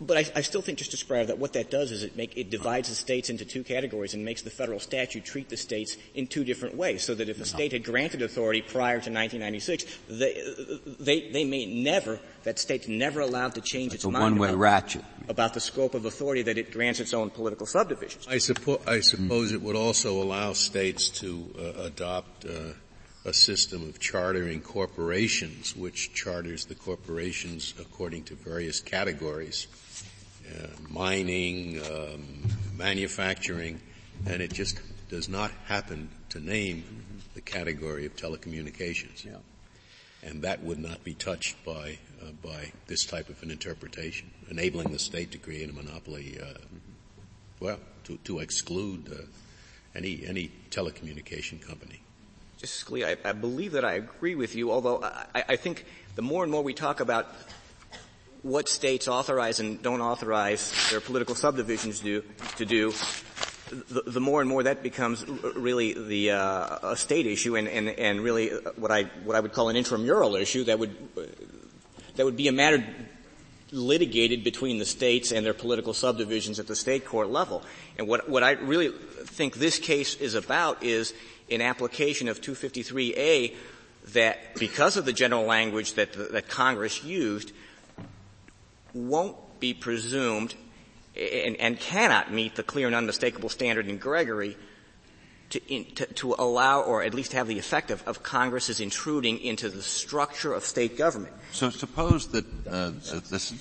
but 0.00 0.16
I, 0.16 0.26
I, 0.36 0.40
still 0.42 0.62
think, 0.62 0.78
Justice 0.78 1.02
Breyer, 1.02 1.26
that 1.26 1.38
what 1.38 1.54
that 1.54 1.70
does 1.70 1.90
is 1.90 2.02
it 2.02 2.16
make 2.16 2.36
it 2.36 2.50
divides 2.50 2.88
the 2.88 2.94
states 2.94 3.30
into 3.30 3.44
two 3.44 3.64
categories 3.64 4.14
and 4.14 4.24
makes 4.24 4.42
the 4.42 4.50
federal 4.50 4.78
statute 4.78 5.24
treat 5.24 5.48
the 5.48 5.56
states 5.56 5.96
in 6.14 6.26
two 6.26 6.44
different 6.44 6.76
ways. 6.76 7.02
So 7.02 7.14
that 7.14 7.28
if 7.28 7.40
a 7.40 7.44
state 7.44 7.72
had 7.72 7.84
granted 7.84 8.22
authority 8.22 8.62
prior 8.62 9.00
to 9.00 9.10
1996, 9.10 9.84
they 10.08 10.42
they, 11.00 11.30
they 11.30 11.44
may 11.44 11.66
never 11.66 12.20
that 12.44 12.58
state's 12.58 12.86
never 12.86 13.20
allowed 13.20 13.54
to 13.56 13.60
change 13.60 13.92
its 13.92 14.04
mind 14.04 14.38
one-way 14.38 14.48
about, 14.50 14.58
ratchet 14.58 15.04
about 15.28 15.54
the 15.54 15.60
scope 15.60 15.94
of 15.94 16.04
authority 16.04 16.42
that 16.42 16.58
it 16.58 16.70
grants 16.70 17.00
its 17.00 17.12
own 17.12 17.30
political 17.30 17.66
subdivisions. 17.66 18.26
I, 18.28 18.36
suppo- 18.36 18.86
I 18.88 19.00
suppose 19.00 19.52
it 19.52 19.60
would 19.60 19.76
also 19.76 20.22
allow 20.22 20.52
states 20.52 21.08
to 21.20 21.54
uh, 21.58 21.82
adopt. 21.82 22.44
Uh, 22.44 22.72
a 23.24 23.32
system 23.32 23.86
of 23.86 24.00
chartering 24.00 24.60
corporations, 24.60 25.76
which 25.76 26.14
charters 26.14 26.64
the 26.64 26.74
corporations 26.74 27.74
according 27.78 28.22
to 28.22 28.34
various 28.34 28.80
categories 28.80 29.66
mining, 30.88 31.80
um, 31.82 32.24
manufacturing, 32.76 33.80
and 34.26 34.40
it 34.42 34.52
just 34.52 34.80
does 35.08 35.28
not 35.28 35.50
happen 35.66 36.08
to 36.30 36.40
name 36.40 36.82
mm-hmm. 36.82 37.18
the 37.34 37.40
category 37.40 38.06
of 38.06 38.16
telecommunications. 38.16 39.24
Yeah. 39.24 39.36
And 40.22 40.42
that 40.42 40.62
would 40.64 40.78
not 40.78 41.04
be 41.04 41.14
touched 41.14 41.64
by 41.64 41.98
uh, 42.20 42.32
by 42.42 42.72
this 42.88 43.04
type 43.04 43.28
of 43.28 43.40
an 43.42 43.50
interpretation, 43.50 44.30
enabling 44.50 44.90
the 44.90 44.98
state 44.98 45.30
to 45.32 45.38
create 45.38 45.70
a 45.70 45.72
monopoly. 45.72 46.38
Uh, 46.40 46.44
mm-hmm. 46.44 46.78
Well, 47.60 47.78
to 48.04 48.16
to 48.24 48.40
exclude 48.40 49.12
uh, 49.12 49.22
any, 49.94 50.24
any 50.26 50.50
telecommunication 50.70 51.60
company. 51.60 52.00
Justice 52.58 52.84
Scalia, 52.84 53.16
I, 53.24 53.30
I 53.30 53.32
believe 53.32 53.72
that 53.72 53.84
I 53.84 53.94
agree 53.94 54.34
with 54.34 54.54
you, 54.54 54.72
although 54.72 55.02
I, 55.02 55.44
I 55.50 55.56
think 55.56 55.84
the 56.16 56.22
more 56.22 56.42
and 56.42 56.50
more 56.50 56.62
we 56.62 56.74
talk 56.74 57.00
about 57.00 57.32
what 58.42 58.68
states 58.68 59.08
authorize 59.08 59.60
and 59.60 59.82
don't 59.82 60.00
authorize 60.00 60.72
their 60.90 61.00
political 61.00 61.34
subdivisions 61.34 62.00
do, 62.00 62.22
to 62.56 62.64
do, 62.64 62.92
the, 63.70 64.02
the, 64.06 64.20
more 64.20 64.40
and 64.40 64.48
more 64.48 64.62
that 64.62 64.82
becomes 64.82 65.26
really 65.28 65.92
the 65.92 66.30
uh, 66.30 66.90
a 66.90 66.96
state 66.96 67.26
issue 67.26 67.56
and, 67.56 67.68
and, 67.68 67.88
and 67.88 68.20
really 68.20 68.48
what 68.76 68.90
I 68.90 69.04
what 69.24 69.36
I 69.36 69.40
would 69.40 69.52
call 69.52 69.68
an 69.68 69.76
intramural 69.76 70.36
issue 70.36 70.64
that 70.64 70.78
would 70.78 70.96
that 72.16 72.24
would 72.24 72.36
be 72.36 72.48
a 72.48 72.52
matter 72.52 72.84
litigated 73.70 74.42
between 74.42 74.78
the 74.78 74.86
states 74.86 75.32
and 75.32 75.44
their 75.44 75.52
political 75.52 75.92
subdivisions 75.92 76.58
at 76.58 76.66
the 76.66 76.76
state 76.76 77.04
court 77.04 77.28
level. 77.28 77.62
And 77.98 78.08
what 78.08 78.28
what 78.28 78.42
I 78.42 78.52
really 78.52 78.90
think 78.90 79.56
this 79.56 79.78
case 79.78 80.14
is 80.16 80.34
about 80.34 80.82
is 80.82 81.12
an 81.50 81.60
application 81.60 82.28
of 82.28 82.40
253A 82.40 83.54
that 84.14 84.54
because 84.54 84.96
of 84.96 85.04
the 85.04 85.12
general 85.12 85.44
language 85.44 85.94
that 85.94 86.12
that 86.32 86.48
Congress 86.48 87.04
used 87.04 87.52
won't 89.06 89.36
be 89.60 89.74
presumed 89.74 90.54
and, 91.16 91.56
and 91.56 91.78
cannot 91.78 92.32
meet 92.32 92.54
the 92.54 92.62
clear 92.62 92.86
and 92.86 92.96
unmistakable 92.96 93.48
standard 93.48 93.88
in 93.88 93.98
Gregory 93.98 94.56
to, 95.50 95.72
in, 95.72 95.84
to, 95.94 96.06
to, 96.06 96.34
allow 96.38 96.82
or 96.82 97.02
at 97.02 97.14
least 97.14 97.32
have 97.32 97.48
the 97.48 97.58
effect 97.58 97.90
of, 97.90 98.06
of 98.06 98.22
Congress's 98.22 98.80
intruding 98.80 99.40
into 99.40 99.68
the 99.68 99.82
structure 99.82 100.52
of 100.52 100.64
state 100.64 100.98
government. 100.98 101.32
So 101.52 101.70
suppose 101.70 102.28
that 102.28 102.44
uh, 102.70 102.92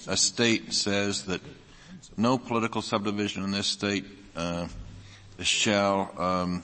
a, 0.08 0.18
state 0.18 0.74
says 0.74 1.24
that 1.26 1.42
no 2.18 2.38
political 2.38 2.82
subdivision 2.82 3.44
in 3.44 3.52
this 3.52 3.68
state 3.68 4.06
uh, 4.36 4.68
shall 5.40 6.12
um, 6.18 6.64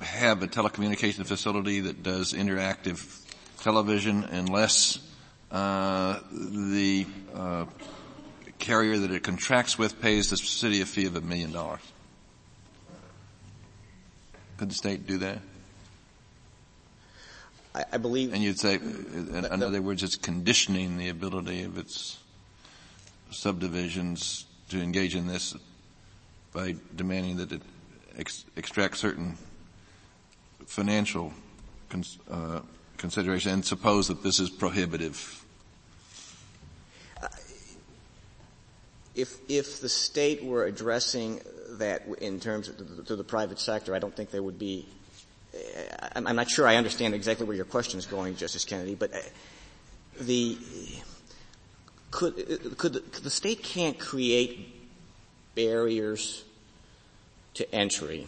have 0.00 0.42
a 0.42 0.46
telecommunication 0.46 1.26
facility 1.26 1.80
that 1.80 2.02
does 2.02 2.32
interactive 2.32 3.22
television 3.58 4.24
unless 4.24 4.98
uh, 5.56 6.20
the 6.30 7.06
uh, 7.34 7.64
carrier 8.58 8.98
that 8.98 9.10
it 9.10 9.22
contracts 9.22 9.78
with 9.78 9.98
pays 10.02 10.28
the 10.28 10.36
city 10.36 10.82
a 10.82 10.84
fee 10.84 11.06
of 11.06 11.16
a 11.16 11.22
million 11.22 11.50
dollars. 11.50 11.80
Could 14.58 14.70
the 14.70 14.74
state 14.74 15.06
do 15.06 15.16
that? 15.18 15.38
I, 17.74 17.84
I 17.94 17.96
believe. 17.96 18.34
And 18.34 18.42
you'd 18.42 18.58
say, 18.58 18.74
in, 18.74 19.46
in 19.50 19.62
other 19.62 19.80
words, 19.80 20.02
it's 20.02 20.16
conditioning 20.16 20.98
the 20.98 21.08
ability 21.08 21.62
of 21.62 21.78
its 21.78 22.18
subdivisions 23.30 24.44
to 24.68 24.82
engage 24.82 25.14
in 25.14 25.26
this 25.26 25.54
by 26.52 26.74
demanding 26.94 27.38
that 27.38 27.52
it 27.52 27.62
ex- 28.18 28.44
extract 28.56 28.98
certain 28.98 29.38
financial 30.66 31.32
cons- 31.88 32.18
uh, 32.30 32.60
consideration 32.98 33.52
and 33.52 33.64
suppose 33.64 34.08
that 34.08 34.22
this 34.22 34.38
is 34.38 34.50
prohibitive 34.50 35.45
if 39.16 39.38
if 39.48 39.80
the 39.80 39.88
state 39.88 40.44
were 40.44 40.64
addressing 40.66 41.40
that 41.78 42.06
in 42.20 42.38
terms 42.38 42.68
of 42.68 42.96
the, 42.96 43.02
to 43.04 43.16
the 43.16 43.24
private 43.24 43.58
sector, 43.58 43.94
I 43.94 43.98
don't 43.98 44.14
think 44.14 44.30
there 44.30 44.42
would 44.42 44.58
be. 44.58 44.86
I'm, 46.14 46.26
I'm 46.26 46.36
not 46.36 46.50
sure 46.50 46.68
I 46.68 46.76
understand 46.76 47.14
exactly 47.14 47.46
where 47.46 47.56
your 47.56 47.64
question 47.64 47.98
is 47.98 48.04
going, 48.04 48.36
Justice 48.36 48.66
Kennedy, 48.66 48.94
but 48.94 49.14
uh, 49.14 49.18
the 50.20 50.58
could 52.10 52.36
could 52.76 52.92
the, 52.92 53.00
could 53.00 53.24
the 53.24 53.30
state 53.30 53.62
can't 53.62 53.98
create 53.98 54.74
barriers 55.54 56.44
to 57.54 57.74
entry 57.74 58.26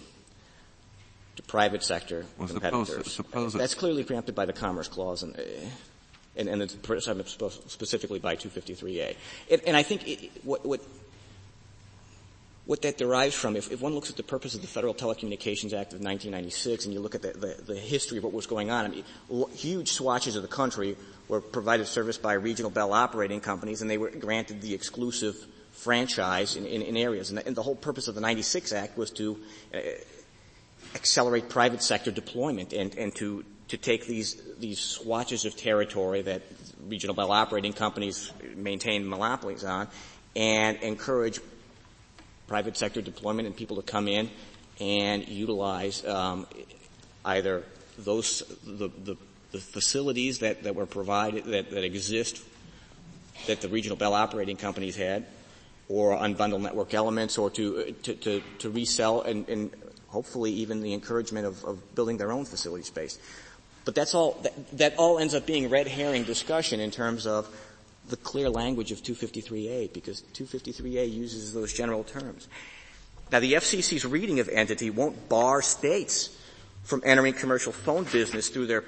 to 1.36 1.42
private 1.42 1.82
sector 1.82 2.24
well, 2.38 2.48
competitors. 2.48 2.88
Suppose, 2.88 3.12
suppose 3.12 3.52
That's 3.52 3.74
clearly 3.74 4.04
preempted 4.04 4.34
by 4.34 4.46
the 4.46 4.54
Commerce 4.54 4.88
Clause, 4.88 5.22
and 5.22 5.36
uh, 5.36 5.42
and, 6.38 6.48
and 6.48 6.70
specifically 6.70 8.18
by 8.18 8.36
253A. 8.36 9.16
And, 9.50 9.62
and 9.66 9.76
I 9.76 9.82
think 9.82 10.06
it, 10.06 10.30
what, 10.44 10.64
what, 10.64 10.80
what 12.66 12.82
that 12.82 12.98
derives 12.98 13.34
from, 13.34 13.56
if, 13.56 13.72
if, 13.72 13.80
one 13.80 13.94
looks 13.94 14.10
at 14.10 14.16
the 14.16 14.22
purpose 14.22 14.54
of 14.54 14.60
the 14.60 14.66
Federal 14.66 14.94
Telecommunications 14.94 15.72
Act 15.72 15.94
of 15.94 16.00
1996 16.00 16.84
and 16.84 16.94
you 16.94 17.00
look 17.00 17.14
at 17.14 17.22
the, 17.22 17.32
the, 17.32 17.62
the 17.66 17.74
history 17.74 18.18
of 18.18 18.24
what 18.24 18.32
was 18.32 18.46
going 18.46 18.70
on, 18.70 18.84
I 18.84 18.88
mean, 18.88 19.04
huge 19.54 19.92
swatches 19.92 20.36
of 20.36 20.42
the 20.42 20.48
country 20.48 20.96
were 21.28 21.40
provided 21.40 21.86
service 21.86 22.18
by 22.18 22.34
regional 22.34 22.70
bell 22.70 22.92
operating 22.92 23.40
companies 23.40 23.82
and 23.82 23.90
they 23.90 23.98
were 23.98 24.10
granted 24.10 24.60
the 24.60 24.74
exclusive 24.74 25.46
franchise 25.72 26.56
in, 26.56 26.66
in, 26.66 26.82
in 26.82 26.96
areas. 26.96 27.30
And 27.30 27.38
the, 27.38 27.46
and 27.46 27.56
the, 27.56 27.62
whole 27.62 27.76
purpose 27.76 28.08
of 28.08 28.14
the 28.14 28.20
96 28.20 28.72
Act 28.72 28.98
was 28.98 29.10
to 29.12 29.38
uh, 29.74 29.78
accelerate 30.94 31.48
private 31.48 31.82
sector 31.82 32.10
deployment 32.10 32.72
and, 32.72 32.94
and 32.96 33.14
to, 33.16 33.44
to 33.68 33.76
take 33.76 34.06
these, 34.06 34.40
these 34.58 34.80
swatches 34.80 35.44
of 35.44 35.56
territory 35.56 36.22
that 36.22 36.42
regional 36.86 37.14
bell 37.14 37.32
operating 37.32 37.72
companies 37.72 38.32
maintain 38.56 39.08
monopolies 39.08 39.64
on 39.64 39.88
and 40.34 40.78
encourage 40.78 41.40
private 42.46 42.76
sector 42.76 43.02
deployment 43.02 43.46
and 43.46 43.56
people 43.56 43.76
to 43.76 43.82
come 43.82 44.08
in 44.08 44.30
and 44.80 45.28
utilize 45.28 46.04
um, 46.06 46.46
either 47.24 47.62
those 47.98 48.42
the, 48.64 48.88
the, 49.04 49.16
the, 49.52 49.58
facilities 49.58 50.38
that, 50.38 50.62
that 50.62 50.74
were 50.74 50.86
provided 50.86 51.44
that, 51.44 51.70
that 51.70 51.84
exist 51.84 52.42
that 53.46 53.60
the 53.60 53.68
regional 53.68 53.96
bell 53.96 54.14
operating 54.14 54.56
companies 54.56 54.96
had 54.96 55.26
or 55.88 56.16
unbundle 56.16 56.60
network 56.60 56.94
elements 56.94 57.36
or 57.36 57.50
to 57.50 57.92
to, 58.02 58.14
to, 58.14 58.42
to 58.58 58.70
resell 58.70 59.22
and, 59.22 59.48
and 59.48 59.70
hopefully 60.08 60.52
even 60.52 60.80
the 60.80 60.94
encouragement 60.94 61.46
of, 61.46 61.64
of 61.64 61.94
building 61.94 62.16
their 62.16 62.32
own 62.32 62.44
facility 62.44 62.84
space. 62.84 63.18
But 63.88 63.94
that's 63.94 64.14
all, 64.14 64.32
that, 64.42 64.52
that 64.76 64.96
all 64.98 65.18
ends 65.18 65.32
up 65.32 65.46
being 65.46 65.70
red 65.70 65.88
herring 65.88 66.24
discussion 66.24 66.78
in 66.78 66.90
terms 66.90 67.26
of 67.26 67.48
the 68.10 68.18
clear 68.18 68.50
language 68.50 68.92
of 68.92 68.98
253A 68.98 69.94
because 69.94 70.24
253A 70.34 71.10
uses 71.10 71.54
those 71.54 71.72
general 71.72 72.04
terms. 72.04 72.48
Now 73.32 73.40
the 73.40 73.54
FCC's 73.54 74.04
reading 74.04 74.40
of 74.40 74.50
entity 74.50 74.90
won't 74.90 75.30
bar 75.30 75.62
states 75.62 76.36
from 76.84 77.00
entering 77.02 77.32
commercial 77.32 77.72
phone 77.72 78.04
business 78.04 78.50
through 78.50 78.66
their, 78.66 78.84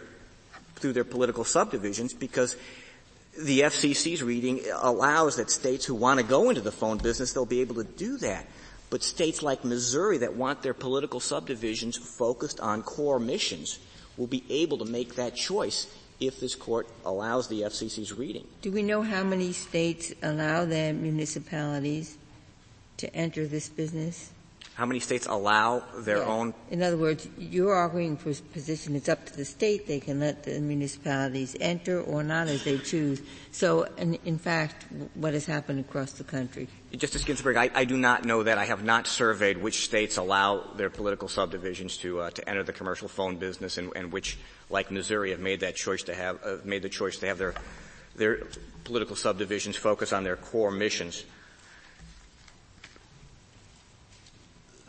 through 0.75 0.93
their 0.93 1.05
political 1.05 1.45
subdivisions 1.45 2.13
because 2.13 2.59
the 3.43 3.61
FCC's 3.61 4.23
reading 4.23 4.61
allows 4.83 5.37
that 5.37 5.51
states 5.51 5.87
who 5.87 5.95
want 5.95 6.21
to 6.21 6.27
go 6.27 6.51
into 6.51 6.61
the 6.61 6.73
phone 6.73 6.99
business, 6.99 7.33
they'll 7.33 7.47
be 7.47 7.63
able 7.63 7.77
to 7.77 7.85
do 7.85 8.19
that. 8.19 8.47
But 8.91 9.03
states 9.03 9.43
like 9.43 9.65
Missouri 9.65 10.19
that 10.19 10.35
want 10.35 10.61
their 10.61 10.75
political 10.75 11.21
subdivisions 11.21 11.97
focused 11.97 12.61
on 12.61 12.83
core 12.83 13.19
missions 13.19 13.79
will 14.21 14.27
be 14.27 14.45
able 14.51 14.77
to 14.77 14.85
make 14.85 15.15
that 15.15 15.35
choice 15.35 15.87
if 16.21 16.39
this 16.41 16.55
court 16.55 16.87
allows 17.07 17.49
the 17.49 17.63
FCC's 17.63 18.13
reading. 18.13 18.47
Do 18.61 18.71
we 18.71 18.83
know 18.83 19.01
how 19.01 19.25
many 19.25 19.53
states 19.53 20.13
allow 20.23 20.67
their 20.67 20.93
municipalities 20.93 22.19
to 22.99 23.13
enter 23.17 23.47
this 23.47 23.71
business? 23.71 24.31
How 24.81 24.87
many 24.87 25.01
states 25.01 25.27
allow 25.27 25.83
their 25.95 26.23
yeah. 26.23 26.25
own? 26.25 26.55
In 26.71 26.83
other 26.83 26.97
words, 26.97 27.29
you're 27.37 27.75
arguing 27.75 28.17
for 28.17 28.31
a 28.31 28.35
position 28.35 28.97
it's 28.97 29.11
up 29.11 29.27
to 29.27 29.37
the 29.37 29.45
state. 29.45 29.87
They 29.87 30.01
can 30.01 30.21
let 30.21 30.45
the 30.45 30.59
municipalities 30.59 31.55
enter 31.61 32.01
or 32.01 32.23
not 32.23 32.49
as 32.49 32.65
they 32.65 32.79
choose. 32.79 33.21
So, 33.53 33.83
in, 33.99 34.15
in 34.25 34.39
fact, 34.39 34.87
what 35.17 35.35
has 35.35 35.45
happened 35.45 35.81
across 35.81 36.13
the 36.13 36.25
country? 36.25 36.67
Justice 36.97 37.25
Ginsburg, 37.25 37.59
I, 37.59 37.71
I, 37.75 37.85
do 37.85 37.99
not 37.99 38.25
know 38.25 38.43
that. 38.43 38.57
I 38.57 38.65
have 38.65 38.83
not 38.83 39.07
surveyed 39.07 39.59
which 39.59 39.85
states 39.85 40.17
allow 40.17 40.73
their 40.77 40.89
political 40.89 41.29
subdivisions 41.29 41.99
to 41.99 42.21
uh, 42.21 42.31
to 42.31 42.49
enter 42.49 42.63
the 42.63 42.73
commercial 42.73 43.07
phone 43.07 43.37
business, 43.37 43.77
and, 43.77 43.93
and, 43.95 44.11
which, 44.11 44.39
like 44.71 44.91
Missouri, 44.91 45.33
have 45.33 45.41
made 45.41 45.61
that 45.61 45.77
choice 45.77 46.05
to 46.05 46.15
have 46.15 46.41
uh, 46.43 46.57
made 46.65 46.81
the 46.81 46.89
choice 46.89 47.19
to 47.19 47.27
have 47.27 47.37
their 47.37 47.53
their 48.17 48.47
political 48.85 49.15
subdivisions 49.15 49.77
focus 49.77 50.15
on 50.15 50.25
their 50.25 50.37
core 50.37 50.71
missions. 50.71 51.27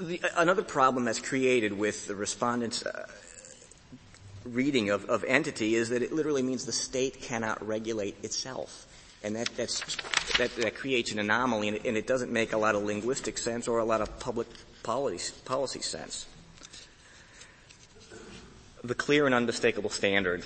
The, 0.01 0.19
another 0.35 0.63
problem 0.63 1.05
that's 1.05 1.19
created 1.19 1.77
with 1.77 2.07
the 2.07 2.15
respondent's 2.15 2.83
uh, 2.83 3.05
reading 4.45 4.89
of, 4.89 5.05
of 5.05 5.23
entity 5.25 5.75
is 5.75 5.89
that 5.89 6.01
it 6.01 6.11
literally 6.11 6.41
means 6.41 6.65
the 6.65 6.71
state 6.71 7.21
cannot 7.21 7.63
regulate 7.65 8.15
itself. 8.23 8.87
And 9.23 9.35
that, 9.35 9.55
that, 9.57 10.51
that 10.57 10.73
creates 10.73 11.11
an 11.11 11.19
anomaly 11.19 11.67
and 11.67 11.77
it, 11.77 11.85
and 11.85 11.95
it, 11.97 12.07
doesn't 12.07 12.31
make 12.31 12.51
a 12.51 12.57
lot 12.57 12.73
of 12.73 12.81
linguistic 12.81 13.37
sense 13.37 13.67
or 13.67 13.77
a 13.77 13.85
lot 13.85 14.01
of 14.01 14.19
public 14.19 14.47
policy, 14.81 15.35
policy 15.45 15.81
sense. 15.81 16.25
The 18.83 18.95
clear 18.95 19.27
and 19.27 19.35
unmistakable 19.35 19.91
standard 19.91 20.43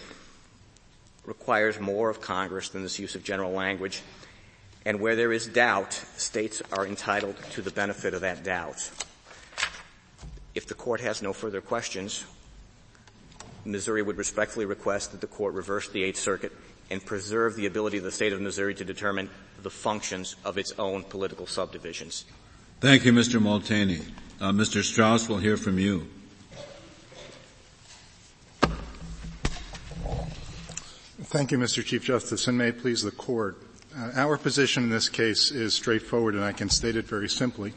requires 1.25 1.79
more 1.79 2.09
of 2.09 2.19
Congress 2.19 2.67
than 2.67 2.83
this 2.83 2.99
use 2.99 3.15
of 3.15 3.23
general 3.23 3.53
language. 3.53 4.01
And 4.83 4.99
where 4.99 5.15
there 5.15 5.31
is 5.31 5.47
doubt, 5.47 5.93
states 5.93 6.61
are 6.73 6.85
entitled 6.85 7.37
to 7.51 7.61
the 7.61 7.71
benefit 7.71 8.13
of 8.13 8.19
that 8.19 8.43
doubt. 8.43 8.91
If 10.55 10.67
the 10.67 10.73
court 10.73 11.01
has 11.01 11.21
no 11.21 11.33
further 11.33 11.59
questions, 11.59 12.23
Missouri 13.65 14.01
would 14.01 14.17
respectfully 14.17 14.65
request 14.65 15.11
that 15.11 15.21
the 15.21 15.27
court 15.27 15.53
reverse 15.53 15.89
the 15.89 16.03
Eighth 16.03 16.17
Circuit 16.17 16.53
and 16.89 17.03
preserve 17.05 17.55
the 17.55 17.65
ability 17.65 17.97
of 17.97 18.03
the 18.03 18.11
state 18.11 18.31
of 18.31 18.39
Missouri 18.39 18.73
to 18.75 18.85
determine 18.85 19.29
the 19.63 19.69
functions 19.69 20.35
of 20.45 20.57
its 20.57 20.71
own 20.79 21.03
political 21.03 21.45
subdivisions. 21.45 22.25
Thank 22.79 23.05
you, 23.05 23.11
Mr. 23.11 23.41
Molteni. 23.41 24.05
Uh, 24.39 24.51
Mr. 24.51 24.83
Strauss, 24.83 25.27
we'll 25.27 25.39
hear 25.39 25.57
from 25.57 25.79
you. 25.79 26.07
Thank 31.23 31.51
you, 31.51 31.57
Mr. 31.57 31.83
Chief 31.83 32.03
Justice, 32.03 32.47
and 32.47 32.57
may 32.57 32.67
it 32.67 32.79
please 32.79 33.01
the 33.01 33.11
Court. 33.11 33.57
Uh, 33.97 34.11
our 34.15 34.37
position 34.37 34.83
in 34.83 34.89
this 34.89 35.09
case 35.09 35.51
is 35.51 35.73
straightforward, 35.73 36.35
and 36.35 36.43
I 36.43 36.51
can 36.51 36.69
state 36.69 36.95
it 36.95 37.05
very 37.05 37.27
simply. 37.27 37.73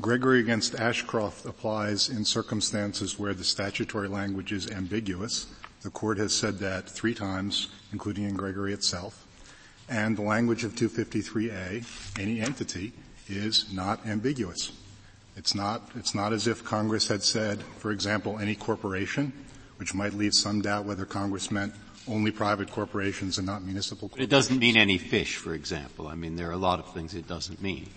Gregory 0.00 0.40
against 0.40 0.74
Ashcroft 0.74 1.44
applies 1.44 2.08
in 2.08 2.24
circumstances 2.24 3.18
where 3.18 3.34
the 3.34 3.44
statutory 3.44 4.08
language 4.08 4.50
is 4.50 4.70
ambiguous. 4.70 5.46
The 5.82 5.90
Court 5.90 6.16
has 6.18 6.32
said 6.32 6.58
that 6.60 6.88
three 6.88 7.14
times, 7.14 7.68
including 7.92 8.24
in 8.24 8.34
Gregory 8.34 8.72
itself. 8.72 9.26
And 9.88 10.16
the 10.16 10.22
language 10.22 10.64
of 10.64 10.74
253A, 10.74 12.18
any 12.18 12.40
entity, 12.40 12.92
is 13.28 13.70
not 13.72 14.06
ambiguous. 14.06 14.72
It's 15.36 15.54
not, 15.54 15.90
it's 15.94 16.14
not 16.14 16.32
as 16.32 16.46
if 16.46 16.64
Congress 16.64 17.08
had 17.08 17.22
said, 17.22 17.62
for 17.78 17.90
example, 17.90 18.38
any 18.38 18.54
corporation, 18.54 19.32
which 19.76 19.94
might 19.94 20.14
leave 20.14 20.34
some 20.34 20.62
doubt 20.62 20.86
whether 20.86 21.04
Congress 21.04 21.50
meant 21.50 21.74
only 22.08 22.30
private 22.30 22.70
corporations 22.70 23.38
and 23.38 23.46
not 23.46 23.62
municipal 23.62 24.08
corporations. 24.08 24.26
It 24.26 24.34
doesn't 24.34 24.58
mean 24.58 24.76
any 24.76 24.98
fish, 24.98 25.36
for 25.36 25.52
example. 25.52 26.08
I 26.08 26.14
mean, 26.14 26.36
there 26.36 26.48
are 26.48 26.52
a 26.52 26.56
lot 26.56 26.78
of 26.78 26.92
things 26.94 27.14
it 27.14 27.28
doesn't 27.28 27.60
mean. 27.60 27.88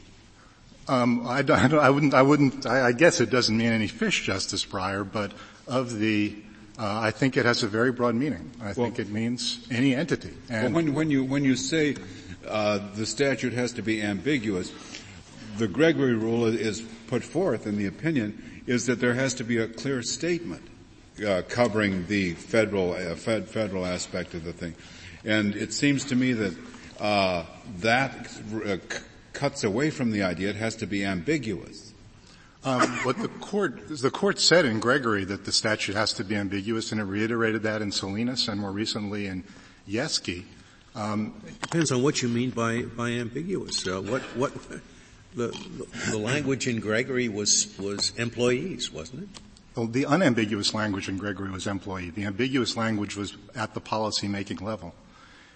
Um, 0.87 1.25
I, 1.27 1.43
I, 1.47 1.67
I, 1.67 1.89
wouldn't, 1.89 2.13
I 2.13 2.21
wouldn't, 2.21 2.65
I, 2.65 2.87
I, 2.87 2.91
guess 2.91 3.19
it 3.19 3.29
doesn't 3.29 3.57
mean 3.57 3.71
any 3.71 3.87
fish, 3.87 4.23
Justice 4.23 4.63
Breyer, 4.63 5.09
but 5.09 5.31
of 5.67 5.97
the, 5.97 6.35
uh, 6.77 6.99
I 7.01 7.11
think 7.11 7.37
it 7.37 7.45
has 7.45 7.63
a 7.63 7.67
very 7.67 7.91
broad 7.91 8.13
meaning. 8.13 8.51
I 8.61 8.65
well, 8.65 8.73
think 8.73 8.99
it 8.99 9.09
means 9.09 9.65
any 9.71 9.95
entity. 9.95 10.33
And 10.49 10.75
well, 10.75 10.83
when, 10.83 10.93
when 10.93 11.09
you, 11.09 11.23
when 11.23 11.43
you 11.43 11.55
say, 11.55 11.95
uh, 12.47 12.79
the 12.93 13.05
statute 13.05 13.53
has 13.53 13.73
to 13.73 13.81
be 13.81 14.01
ambiguous, 14.01 14.71
the 15.57 15.67
Gregory 15.67 16.13
rule 16.13 16.45
is 16.45 16.81
put 17.07 17.23
forth 17.23 17.65
in 17.65 17.77
the 17.77 17.87
opinion 17.87 18.61
is 18.67 18.85
that 18.87 18.99
there 18.99 19.13
has 19.13 19.33
to 19.35 19.43
be 19.43 19.57
a 19.57 19.67
clear 19.67 20.01
statement 20.01 20.61
uh, 21.25 21.41
covering 21.47 22.05
the 22.07 22.33
federal 22.33 22.93
uh, 22.93 23.15
fed, 23.15 23.47
federal 23.47 23.85
aspect 23.85 24.33
of 24.33 24.43
the 24.43 24.53
thing, 24.53 24.75
and 25.23 25.55
it 25.55 25.71
seems 25.71 26.05
to 26.05 26.15
me 26.15 26.33
that 26.33 26.55
uh, 26.99 27.45
that 27.79 28.29
uh, 28.65 28.77
cuts 29.35 29.63
away 29.63 29.89
from 29.91 30.11
the 30.11 30.23
idea 30.23 30.49
it 30.49 30.55
has 30.55 30.75
to 30.77 30.87
be 30.87 31.05
ambiguous. 31.05 31.93
Um, 32.63 32.89
what 33.03 33.19
the 33.19 33.27
court 33.27 33.89
the 33.89 34.09
court 34.09 34.39
said 34.39 34.65
in 34.65 34.79
Gregory 34.79 35.23
that 35.25 35.45
the 35.45 35.51
statute 35.51 35.95
has 35.95 36.13
to 36.13 36.23
be 36.23 36.35
ambiguous, 36.35 36.91
and 36.91 36.99
it 36.99 37.03
reiterated 37.03 37.61
that 37.61 37.83
in 37.83 37.91
Salinas 37.91 38.47
and 38.47 38.59
more 38.59 38.71
recently 38.71 39.27
in 39.27 39.43
Yeskey. 39.87 40.45
Um, 40.95 41.39
Depends 41.61 41.91
on 41.91 42.01
what 42.01 42.23
you 42.23 42.29
mean 42.29 42.49
by 42.49 42.81
by 42.81 43.09
ambiguous. 43.09 43.85
Uh, 43.85 44.01
what 44.01 44.23
what 44.35 44.51
the, 45.35 45.55
the 46.09 46.17
language 46.17 46.67
in 46.67 46.79
Gregory 46.79 47.29
was 47.29 47.71
was 47.77 48.13
employees, 48.17 48.91
wasn't 48.91 49.23
it? 49.23 49.29
Well, 49.75 49.87
the 49.87 50.05
unambiguous 50.05 50.73
language 50.73 51.09
in 51.09 51.17
Gregory 51.17 51.51
was 51.51 51.67
employee. 51.67 52.09
The 52.09 52.23
ambiguous 52.23 52.77
language 52.77 53.17
was 53.17 53.35
at 53.53 53.73
the 53.73 53.81
policy-making 53.81 54.57
level. 54.57 54.95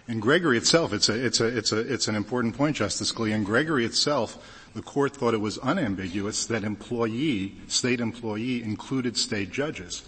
In 0.10 0.20
Gregory 0.20 0.58
itself, 0.58 0.92
it's 0.92 1.08
a, 1.08 1.24
it's 1.24 1.40
a, 1.40 1.46
it's 1.46 1.72
a, 1.72 1.78
it's 1.78 2.08
an 2.08 2.16
important 2.16 2.58
point, 2.58 2.78
Justice 2.78 3.12
Scalia. 3.12 3.36
In 3.36 3.44
Gregory 3.44 3.86
itself, 3.86 4.40
the 4.74 4.82
court 4.82 5.16
thought 5.16 5.36
it 5.36 5.40
was 5.40 5.60
unambiguous 5.60 6.48
that 6.48 6.64
employee, 6.64 7.54
state 7.68 8.02
employee, 8.02 8.64
included 8.64 9.16
state 9.18 9.52
judges. 9.52 10.02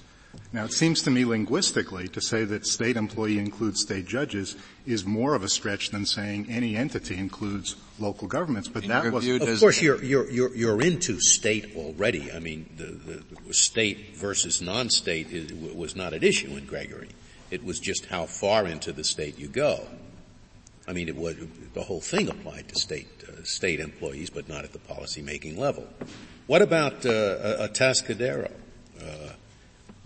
Now, 0.53 0.65
it 0.65 0.73
seems 0.73 1.03
to 1.03 1.11
me 1.11 1.23
linguistically 1.23 2.07
to 2.07 2.21
say 2.21 2.45
that 2.45 2.65
state 2.65 2.97
employee 2.97 3.37
includes 3.37 3.81
state 3.81 4.07
judges 4.07 4.55
is 4.87 5.05
more 5.05 5.35
of 5.35 5.43
a 5.43 5.49
stretch 5.49 5.91
than 5.91 6.07
saying 6.07 6.47
any 6.49 6.75
entity 6.75 7.17
includes 7.17 7.75
local 7.99 8.27
governments. 8.27 8.67
But 8.67 8.83
In 8.83 8.89
that 8.89 9.11
was, 9.11 9.27
of 9.27 9.59
course, 9.59 9.83
you're, 9.83 10.03
you're 10.03 10.27
you're 10.31 10.55
you're 10.55 10.81
into 10.81 11.19
state 11.19 11.75
already. 11.75 12.31
I 12.31 12.39
mean, 12.39 12.67
the, 12.75 13.23
the 13.45 13.53
state 13.53 14.15
versus 14.15 14.63
non-state 14.63 15.31
is, 15.31 15.53
was 15.53 15.95
not 15.95 16.13
at 16.13 16.23
issue 16.23 16.57
in 16.57 16.65
Gregory. 16.65 17.09
It 17.51 17.63
was 17.63 17.79
just 17.79 18.05
how 18.05 18.25
far 18.25 18.65
into 18.65 18.91
the 18.91 19.03
state 19.03 19.37
you 19.37 19.47
go. 19.47 19.85
I 20.87 20.93
mean, 20.93 21.07
it 21.07 21.15
was 21.15 21.35
the 21.73 21.83
whole 21.83 22.01
thing 22.01 22.29
applied 22.29 22.69
to 22.69 22.75
state 22.75 23.07
uh, 23.27 23.43
state 23.43 23.79
employees, 23.79 24.29
but 24.29 24.49
not 24.49 24.63
at 24.63 24.73
the 24.73 24.79
policy 24.79 25.21
making 25.21 25.59
level. 25.59 25.87
What 26.47 26.61
about 26.61 27.05
uh, 27.05 27.67
Atascadero? 27.67 28.51
Uh, 28.99 29.33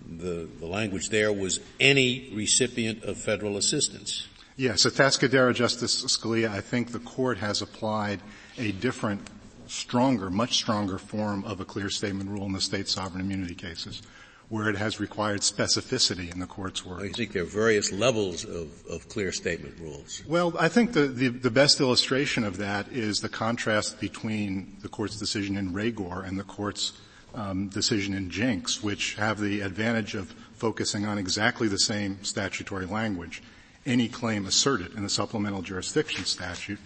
the, 0.07 0.47
the 0.59 0.65
language 0.65 1.09
there 1.09 1.33
was 1.33 1.59
any 1.79 2.29
recipient 2.33 3.03
of 3.03 3.17
federal 3.17 3.57
assistance. 3.57 4.27
Yes, 4.57 4.85
Atascadero, 4.85 5.53
Justice 5.53 6.05
Scalia, 6.05 6.49
I 6.49 6.61
think 6.61 6.91
the 6.91 6.99
court 6.99 7.39
has 7.39 7.61
applied 7.61 8.21
a 8.57 8.71
different, 8.71 9.27
stronger, 9.67 10.29
much 10.29 10.53
stronger 10.53 10.97
form 10.97 11.43
of 11.43 11.59
a 11.59 11.65
clear 11.65 11.89
statement 11.89 12.29
rule 12.29 12.45
in 12.45 12.53
the 12.53 12.61
state 12.61 12.87
sovereign 12.87 13.21
immunity 13.21 13.55
cases, 13.55 14.01
where 14.49 14.69
it 14.69 14.77
has 14.77 14.99
required 14.99 15.41
specificity 15.41 16.31
in 16.31 16.39
the 16.39 16.45
court's 16.45 16.85
work. 16.85 17.01
I 17.01 17.09
think 17.09 17.31
there 17.31 17.43
are 17.43 17.45
various 17.45 17.91
levels 17.91 18.45
of, 18.45 18.85
of 18.87 19.09
clear 19.09 19.31
statement 19.31 19.79
rules. 19.79 20.21
Well, 20.27 20.53
I 20.59 20.69
think 20.69 20.93
the, 20.93 21.07
the, 21.07 21.29
the, 21.29 21.49
best 21.49 21.79
illustration 21.79 22.43
of 22.43 22.57
that 22.57 22.87
is 22.89 23.19
the 23.19 23.29
contrast 23.29 23.99
between 23.99 24.77
the 24.81 24.89
court's 24.89 25.17
decision 25.17 25.57
in 25.57 25.73
Raygor 25.73 26.27
and 26.27 26.39
the 26.39 26.43
court's 26.43 26.93
um, 27.33 27.69
decision 27.69 28.13
in 28.13 28.29
Jinks, 28.29 28.83
which 28.83 29.15
have 29.15 29.39
the 29.39 29.61
advantage 29.61 30.15
of 30.15 30.33
focusing 30.53 31.05
on 31.05 31.17
exactly 31.17 31.67
the 31.67 31.79
same 31.79 32.23
statutory 32.23 32.85
language, 32.85 33.41
any 33.85 34.07
claim 34.07 34.45
asserted 34.45 34.93
in 34.93 35.03
the 35.03 35.09
supplemental 35.09 35.61
jurisdiction 35.61 36.23
statute. 36.25 36.79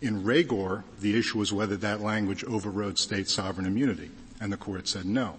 In 0.00 0.24
Raygor, 0.24 0.82
the 1.00 1.18
issue 1.18 1.38
was 1.38 1.52
whether 1.52 1.76
that 1.78 2.00
language 2.00 2.44
overrode 2.44 2.98
state 2.98 3.28
sovereign 3.28 3.66
immunity, 3.66 4.10
and 4.40 4.52
the 4.52 4.56
court 4.56 4.88
said 4.88 5.06
no. 5.06 5.36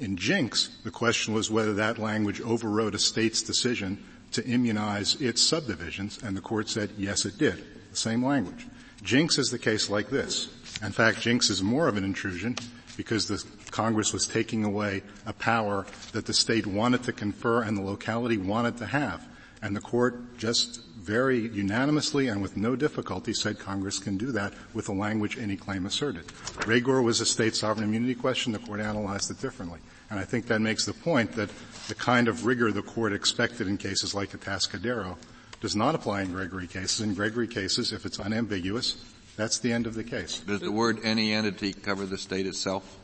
In 0.00 0.16
Jinks, 0.16 0.70
the 0.84 0.90
question 0.90 1.34
was 1.34 1.50
whether 1.50 1.74
that 1.74 1.98
language 1.98 2.40
overrode 2.40 2.94
a 2.94 2.98
state's 2.98 3.42
decision 3.42 4.02
to 4.32 4.46
immunize 4.46 5.20
its 5.20 5.42
subdivisions, 5.42 6.18
and 6.22 6.36
the 6.36 6.40
court 6.40 6.68
said 6.68 6.90
yes, 6.96 7.24
it 7.24 7.38
did. 7.38 7.64
The 7.90 7.96
same 7.96 8.24
language. 8.24 8.66
Jinks 9.02 9.38
is 9.38 9.50
the 9.50 9.58
case 9.58 9.90
like 9.90 10.08
this. 10.08 10.48
In 10.82 10.92
fact, 10.92 11.20
Jinks 11.20 11.50
is 11.50 11.62
more 11.62 11.88
of 11.88 11.96
an 11.96 12.04
intrusion 12.04 12.56
because 12.96 13.26
the 13.26 13.42
Congress 13.70 14.12
was 14.12 14.26
taking 14.26 14.64
away 14.64 15.02
a 15.26 15.32
power 15.32 15.86
that 16.12 16.26
the 16.26 16.34
state 16.34 16.66
wanted 16.66 17.02
to 17.04 17.12
confer 17.12 17.62
and 17.62 17.76
the 17.76 17.82
locality 17.82 18.36
wanted 18.36 18.76
to 18.78 18.86
have. 18.86 19.26
And 19.62 19.74
the 19.74 19.80
court 19.80 20.38
just 20.38 20.80
very 21.08 21.48
unanimously 21.48 22.28
and 22.28 22.42
with 22.42 22.54
no 22.54 22.76
difficulty 22.76 23.32
said 23.32 23.58
Congress 23.58 23.98
can 23.98 24.18
do 24.18 24.30
that 24.30 24.52
with 24.74 24.84
the 24.84 24.92
language 24.92 25.38
any 25.38 25.56
claim 25.56 25.86
asserted. 25.86 26.26
Raygor 26.66 27.02
was 27.02 27.22
a 27.22 27.26
state 27.26 27.56
sovereign 27.56 27.88
immunity 27.88 28.14
question. 28.14 28.52
The 28.52 28.58
court 28.58 28.80
analyzed 28.80 29.30
it 29.30 29.40
differently. 29.40 29.78
And 30.10 30.20
I 30.20 30.24
think 30.24 30.46
that 30.48 30.60
makes 30.60 30.84
the 30.84 30.92
point 30.92 31.32
that 31.32 31.48
the 31.88 31.94
kind 31.94 32.28
of 32.28 32.44
rigor 32.44 32.70
the 32.72 32.82
court 32.82 33.14
expected 33.14 33.68
in 33.68 33.78
cases 33.78 34.14
like 34.14 34.32
Atascadero 34.32 35.16
does 35.62 35.74
not 35.74 35.94
apply 35.94 36.22
in 36.22 36.32
Gregory 36.32 36.66
cases. 36.66 37.00
In 37.00 37.14
Gregory 37.14 37.48
cases, 37.48 37.90
if 37.94 38.04
it's 38.04 38.20
unambiguous, 38.20 39.02
that's 39.34 39.58
the 39.58 39.72
end 39.72 39.86
of 39.86 39.94
the 39.94 40.04
case. 40.04 40.40
Does 40.40 40.60
the 40.60 40.70
word 40.70 40.98
any 41.04 41.32
entity 41.32 41.72
cover 41.72 42.04
the 42.04 42.18
state 42.18 42.46
itself? 42.46 42.97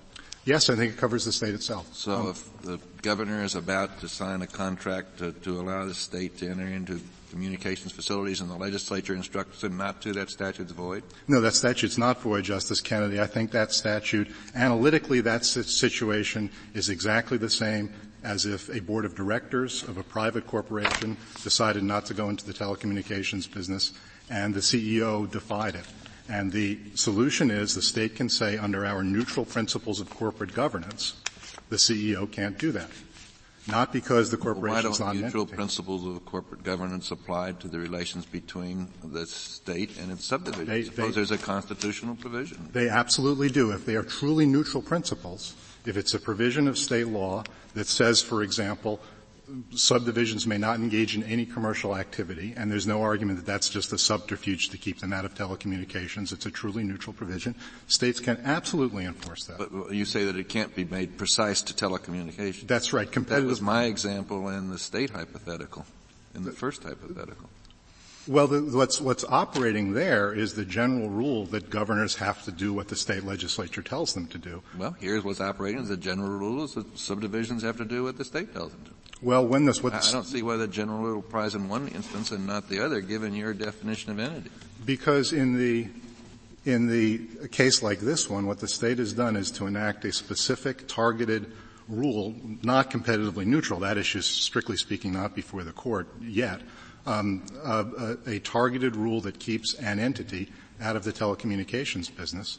Yes, 0.47 0.69
I 0.69 0.77
think 0.77 0.93
it 0.93 0.99
covers 0.99 1.25
the 1.25 1.33
state 1.33 1.55
itself. 1.55 1.95
So 1.95 2.13
um, 2.13 2.29
if 2.29 2.63
the 2.63 2.79
governor 3.01 3.43
is 3.45 3.55
about 3.55 4.01
to 4.01 4.09
sign 4.09 4.43
a 4.43 4.47
contract 4.47 5.19
to, 5.19 5.33
to, 5.33 5.59
allow 5.59 5.87
the 5.87 5.95
state 5.95 6.37
to 6.39 6.49
enter 6.49 6.67
into 6.67 7.01
communications 7.31 7.93
facilities 7.93 8.43
and 8.43 8.51
the 8.51 8.57
legislature 8.57 9.15
instructs 9.15 9.65
him 9.65 9.79
not 9.79 10.03
to, 10.03 10.13
that 10.13 10.29
statute's 10.29 10.73
void? 10.73 11.03
No, 11.29 11.41
that 11.41 11.55
statute's 11.55 11.97
not 11.97 12.21
void, 12.21 12.45
Justice 12.45 12.83
Kennedy. 12.83 13.21
I 13.21 13.27
think 13.27 13.53
that 13.53 13.73
statute, 13.73 14.29
analytically, 14.55 15.23
that 15.23 15.47
situation 15.47 16.51
is 16.75 16.91
exactly 16.91 17.39
the 17.39 17.51
same 17.51 17.93
as 18.23 18.45
if 18.45 18.69
a 18.69 18.81
board 18.81 19.05
of 19.05 19.15
directors 19.15 19.83
of 19.85 19.97
a 19.97 20.03
private 20.03 20.47
corporation 20.47 21.17
decided 21.43 21.83
not 21.83 22.07
to 22.07 22.15
go 22.15 22.29
into 22.29 22.45
the 22.45 22.53
telecommunications 22.53 23.53
business 23.53 23.93
and 24.31 24.55
the 24.55 24.61
CEO 24.61 25.31
defied 25.31 25.75
it. 25.75 25.85
And 26.29 26.53
the 26.53 26.79
solution 26.95 27.51
is 27.51 27.75
the 27.75 27.83
state 27.83 28.17
can 28.17 28.29
say 28.29 28.57
under 28.57 28.87
our 28.87 29.05
neutral 29.05 29.45
principles 29.45 30.01
of 30.01 30.09
corporate 30.11 30.55
governance, 30.55 31.15
the 31.69 31.77
CEO 31.77 32.31
can't 32.31 32.59
do 32.59 32.73
that. 32.73 32.91
Not 33.67 33.93
because 33.93 34.31
the 34.31 34.37
corporation 34.37 34.91
is 34.91 35.01
not 35.01 35.17
neutral 35.17 35.47
principles 35.47 36.05
of 36.07 36.23
corporate 36.27 36.63
governance 36.63 37.11
apply 37.11 37.53
to 37.53 37.69
the 37.69 37.79
relations 37.79 38.27
between 38.27 38.89
the 39.03 39.25
state 39.27 39.99
and 39.99 40.13
its 40.13 40.27
subdivisions? 40.27 40.69
They, 40.69 40.83
Suppose 40.83 41.09
they, 41.09 41.15
there's 41.15 41.31
a 41.31 41.39
constitutional 41.39 42.17
provision. 42.17 42.69
They 42.73 42.91
absolutely 42.91 43.49
do. 43.49 43.71
If 43.71 43.87
they 43.87 43.97
are 43.97 44.03
truly 44.03 44.45
neutral 44.45 44.83
principles, 44.83 45.55
if 45.87 45.97
it's 45.97 46.13
a 46.13 46.21
provision 46.21 46.69
of 46.69 46.77
state 46.77 47.09
law 47.09 47.45
that 47.75 47.87
says, 47.87 48.21
for 48.21 48.43
example, 48.43 49.01
subdivisions 49.75 50.47
may 50.47 50.59
not 50.59 50.79
engage 50.79 51.15
in 51.15 51.23
any 51.25 51.45
commercial 51.47 51.97
activity, 51.97 52.55
and 52.57 52.71
there's 52.71 52.87
no 52.87 53.03
argument 53.03 53.39
that 53.39 53.47
that's 53.47 53.69
just 53.69 53.93
a 53.93 53.99
subterfuge 53.99 54.71
to 54.71 54.79
keep 54.79 55.01
them 55.01 55.13
out 55.13 55.25
of 55.25 55.35
telecommunications. 55.35 56.33
It's 56.33 56.47
a 56.47 56.51
truly 56.51 56.83
neutral 56.85 57.13
provision. 57.13 57.55
States 57.87 58.21
can 58.21 58.41
absolutely 58.45 59.05
enforce 59.05 59.45
that. 59.47 59.59
But 59.59 59.93
you 59.93 60.05
say 60.05 60.25
that 60.25 60.37
it 60.37 60.49
can't 60.49 60.75
be 60.75 60.85
made 60.85 61.19
precise 61.19 61.63
to 61.63 61.75
telecommunications. 61.75 62.67
That's 62.67 62.93
right. 62.93 63.11
Competitive. 63.11 63.45
That 63.45 63.51
was 63.51 63.61
my 63.61 63.85
example 63.85 64.49
in 64.49 64.71
the 64.71 64.79
state 64.79 65.11
hypothetical, 65.11 65.85
in 66.35 66.45
the 66.45 66.53
first 66.53 66.83
hypothetical. 66.83 67.49
Well, 68.27 68.47
the, 68.47 68.63
what's, 68.77 69.03
what's 69.03 69.25
operating 69.25 69.93
there 69.93 70.33
is 70.33 70.55
the 70.55 70.65
general 70.65 71.11
rule 71.11 71.45
that 71.47 71.69
governors 71.69 72.15
have 72.17 72.43
to 72.45 72.53
do 72.53 72.73
what 72.73 72.89
the 72.89 72.97
state 72.97 73.25
legislature 73.25 73.83
tells 73.83 74.15
them 74.15 74.29
to 74.29 74.39
do. 74.39 74.63
Well, 74.79 74.97
here's 74.99 75.25
what's 75.25 75.43
operating 75.43 75.83
as 75.83 75.89
the 75.89 75.99
general 75.99 76.31
rule 76.31 76.65
is 76.65 76.73
that 76.73 76.99
subdivisions 76.99 77.63
have 77.63 77.77
to 77.77 77.85
do 77.85 78.05
what 78.05 78.17
the 78.17 78.25
state 78.25 78.55
tells 78.55 78.73
them 78.73 78.85
to. 78.87 78.91
Well, 79.23 79.47
when 79.47 79.65
this, 79.65 79.83
what 79.83 79.95
I, 79.95 79.99
I 79.99 80.13
don't 80.13 80.25
see 80.25 80.43
why 80.43 80.57
the 80.57 80.69
general 80.69 80.99
rule 80.99 81.21
applies 81.21 81.55
in 81.55 81.69
one 81.69 81.89
instance 81.89 82.31
and 82.31 82.47
not 82.47 82.69
the 82.69 82.85
other, 82.85 83.01
given 83.01 83.35
your 83.35 83.55
definition 83.55 84.13
of 84.13 84.19
entity. 84.19 84.51
Because 84.85 85.33
in 85.33 85.57
the 85.57 85.89
in 86.65 86.87
the 86.87 87.49
case 87.49 87.83
like 87.83 88.01
this 88.01 88.29
one, 88.29 88.47
what 88.47 88.59
the 88.59 88.69
state 88.69 88.99
has 88.99 89.13
done 89.13 89.37
is 89.37 89.51
to 89.53 89.67
enact 89.67 90.05
a 90.05 90.13
specific 90.13 90.89
targeted 90.89 91.53
rule, 91.89 92.35
not 92.63 92.91
competitively 92.91 93.45
neutral. 93.45 93.81
That 93.81 93.99
issue 93.99 94.19
is 94.19 94.27
strictly 94.27 94.77
speaking 94.77 95.13
not 95.13 95.35
before 95.35 95.63
the 95.63 95.73
court 95.73 96.09
yet. 96.23 96.63
Um, 97.07 97.45
a, 97.63 98.17
a, 98.27 98.39
targeted 98.39 98.97
rule 98.97 99.21
that 99.23 99.39
keeps 99.39 99.75
an 99.75 99.99
entity 99.99 100.51
out 100.81 100.97
of 100.97 101.05
the 101.05 101.13
telecommunications 101.13 102.15
business, 102.15 102.59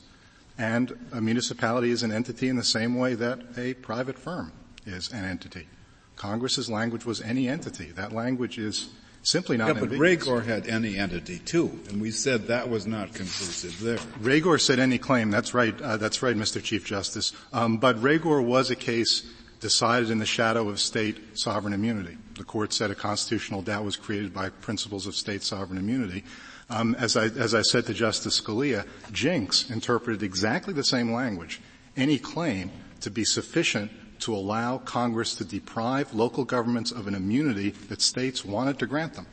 and 0.59 0.95
a 1.11 1.19
municipality 1.19 1.89
is 1.89 2.03
an 2.03 2.11
entity 2.11 2.47
in 2.49 2.55
the 2.55 2.63
same 2.63 2.93
way 2.93 3.15
that 3.15 3.39
a 3.57 3.73
private 3.73 4.19
firm 4.19 4.51
is 4.85 5.11
an 5.11 5.25
entity. 5.25 5.67
Congress's 6.15 6.69
language 6.69 7.05
was 7.05 7.21
any 7.21 7.47
entity. 7.47 7.91
That 7.91 8.11
language 8.11 8.57
is 8.57 8.89
simply 9.23 9.57
not 9.57 9.75
yeah, 9.75 9.81
but 9.81 9.89
Raygor 9.89 10.45
had 10.45 10.67
any 10.67 10.97
entity 10.97 11.39
too, 11.39 11.79
and 11.89 11.99
we 12.01 12.11
said 12.11 12.47
that 12.47 12.69
was 12.69 12.85
not 12.85 13.13
conclusive 13.13 13.79
there. 13.81 13.97
Raygor 14.21 14.59
said 14.59 14.79
any 14.79 14.97
claim. 14.97 15.31
That's 15.31 15.53
right. 15.53 15.79
Uh, 15.81 15.97
that's 15.97 16.21
right, 16.21 16.35
Mr. 16.35 16.63
Chief 16.63 16.85
Justice. 16.85 17.33
Um, 17.51 17.77
but 17.77 17.97
Raygor 17.97 18.43
was 18.43 18.69
a 18.69 18.75
case 18.75 19.23
decided 19.59 20.09
in 20.09 20.19
the 20.19 20.25
shadow 20.25 20.69
of 20.69 20.79
state 20.79 21.37
sovereign 21.37 21.73
immunity. 21.73 22.17
The 22.37 22.43
court 22.43 22.73
said 22.73 22.91
a 22.91 22.95
constitutional 22.95 23.61
doubt 23.61 23.83
was 23.83 23.95
created 23.95 24.33
by 24.33 24.49
principles 24.49 25.07
of 25.07 25.15
state 25.15 25.43
sovereign 25.43 25.79
immunity. 25.79 26.23
Um, 26.69 26.95
as, 26.95 27.15
I, 27.15 27.25
as 27.25 27.55
I 27.55 27.61
said 27.61 27.85
to 27.85 27.93
Justice 27.93 28.41
Scalia, 28.41 28.85
Jinks 29.11 29.69
interpreted 29.69 30.23
exactly 30.23 30.73
the 30.73 30.83
same 30.83 31.13
language. 31.13 31.61
Any 31.95 32.17
claim 32.17 32.71
to 33.01 33.09
be 33.09 33.23
sufficient 33.23 33.91
to 34.19 34.35
allow 34.35 34.77
Congress 34.77 35.35
to 35.35 35.45
deprive 35.45 36.13
local 36.13 36.45
governments 36.45 36.91
of 36.91 37.07
an 37.07 37.15
immunity 37.15 37.71
that 37.89 38.01
states 38.01 38.45
wanted 38.45 38.79
to 38.79 38.87
grant 38.87 39.13
them. 39.13 39.25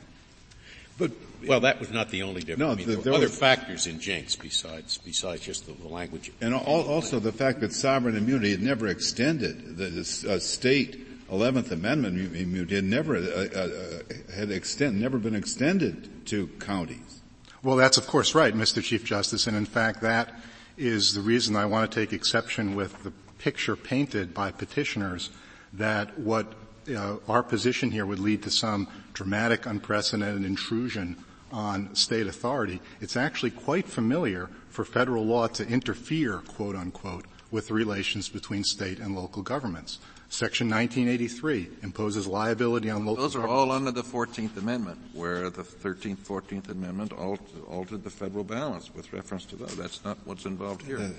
But 0.98 1.12
well, 1.46 1.60
that 1.60 1.80
was 1.80 1.90
not 1.90 2.10
the 2.10 2.22
only 2.22 2.40
difference. 2.40 2.58
No, 2.60 2.70
I 2.70 2.74
mean, 2.74 2.86
the, 2.86 2.96
there, 2.96 3.12
were 3.12 3.18
other 3.18 3.28
factors 3.28 3.86
in 3.86 3.98
Jinks 3.98 4.36
besides 4.36 4.98
besides 4.98 5.42
just 5.42 5.66
the, 5.66 5.72
the 5.72 5.88
language. 5.88 6.30
And 6.40 6.54
also 6.54 7.18
the 7.18 7.32
fact 7.32 7.60
that 7.60 7.72
sovereign 7.72 8.16
immunity 8.16 8.50
had 8.50 8.62
never 8.62 8.86
extended 8.88 9.76
the 9.76 9.86
uh, 10.28 10.38
state 10.38 11.06
Eleventh 11.30 11.72
Amendment 11.72 12.36
immunity 12.36 12.76
had 12.76 12.84
never 12.84 13.16
uh, 13.16 13.20
uh, 13.20 13.58
uh, 13.58 14.34
had 14.34 14.50
extend 14.50 15.00
never 15.00 15.18
been 15.18 15.34
extended 15.34 16.26
to 16.26 16.46
counties. 16.60 17.22
Well, 17.62 17.76
that's 17.76 17.96
of 17.96 18.06
course 18.06 18.34
right, 18.34 18.54
Mr. 18.54 18.82
Chief 18.82 19.04
Justice, 19.04 19.46
and 19.46 19.56
in 19.56 19.66
fact 19.66 20.02
that 20.02 20.40
is 20.76 21.14
the 21.14 21.20
reason 21.20 21.56
I 21.56 21.66
want 21.66 21.90
to 21.90 22.00
take 22.00 22.12
exception 22.12 22.74
with 22.74 23.02
the 23.02 23.12
picture 23.42 23.74
painted 23.74 24.32
by 24.32 24.52
petitioners 24.52 25.30
that 25.72 26.16
what 26.18 26.52
uh, 26.88 27.16
our 27.28 27.42
position 27.42 27.90
here 27.90 28.06
would 28.06 28.20
lead 28.20 28.42
to 28.42 28.50
some 28.50 28.86
dramatic, 29.14 29.66
unprecedented 29.66 30.44
intrusion 30.44 31.16
on 31.50 31.94
state 31.94 32.26
authority. 32.26 32.80
It's 33.00 33.16
actually 33.16 33.50
quite 33.50 33.88
familiar 33.88 34.48
for 34.68 34.84
federal 34.84 35.24
law 35.24 35.48
to 35.48 35.66
interfere, 35.66 36.38
quote 36.38 36.76
unquote, 36.76 37.26
with 37.50 37.68
the 37.68 37.74
relations 37.74 38.28
between 38.28 38.64
state 38.64 38.98
and 38.98 39.14
local 39.14 39.42
governments. 39.42 39.98
Section 40.28 40.70
1983 40.70 41.68
imposes 41.82 42.26
liability 42.26 42.88
on 42.88 43.04
local. 43.04 43.22
Those 43.22 43.36
are 43.36 43.46
all 43.46 43.70
under 43.70 43.90
the 43.90 44.02
14th 44.02 44.56
Amendment, 44.56 44.98
where 45.12 45.50
the 45.50 45.62
13th, 45.62 46.20
14th 46.20 46.70
Amendment 46.70 47.12
altered 47.12 48.02
the 48.02 48.08
federal 48.08 48.42
balance 48.42 48.94
with 48.94 49.12
reference 49.12 49.44
to 49.46 49.56
those. 49.56 49.76
That's 49.76 50.02
not 50.06 50.16
what's 50.24 50.46
involved 50.46 50.86
here. 50.86 51.12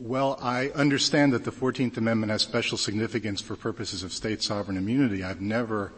Uh, 0.00 0.08
well, 0.08 0.38
I 0.40 0.70
understand 0.70 1.32
that 1.32 1.44
the 1.44 1.52
14th 1.52 1.96
Amendment 1.96 2.32
has 2.32 2.42
special 2.42 2.78
significance 2.78 3.40
for 3.40 3.56
purposes 3.56 4.02
of 4.02 4.12
state 4.12 4.42
sovereign 4.42 4.76
immunity. 4.76 5.22
I've 5.22 5.40
never 5.40 5.92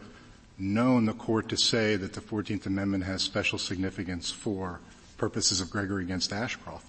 known 0.57 1.05
the 1.05 1.13
court 1.13 1.49
to 1.49 1.57
say 1.57 1.95
that 1.95 2.13
the 2.13 2.21
14th 2.21 2.65
Amendment 2.65 3.03
has 3.05 3.21
special 3.21 3.57
significance 3.57 4.31
for 4.31 4.79
purposes 5.17 5.61
of 5.61 5.69
Gregory 5.69 6.03
against 6.03 6.31
Ashcroft. 6.31 6.87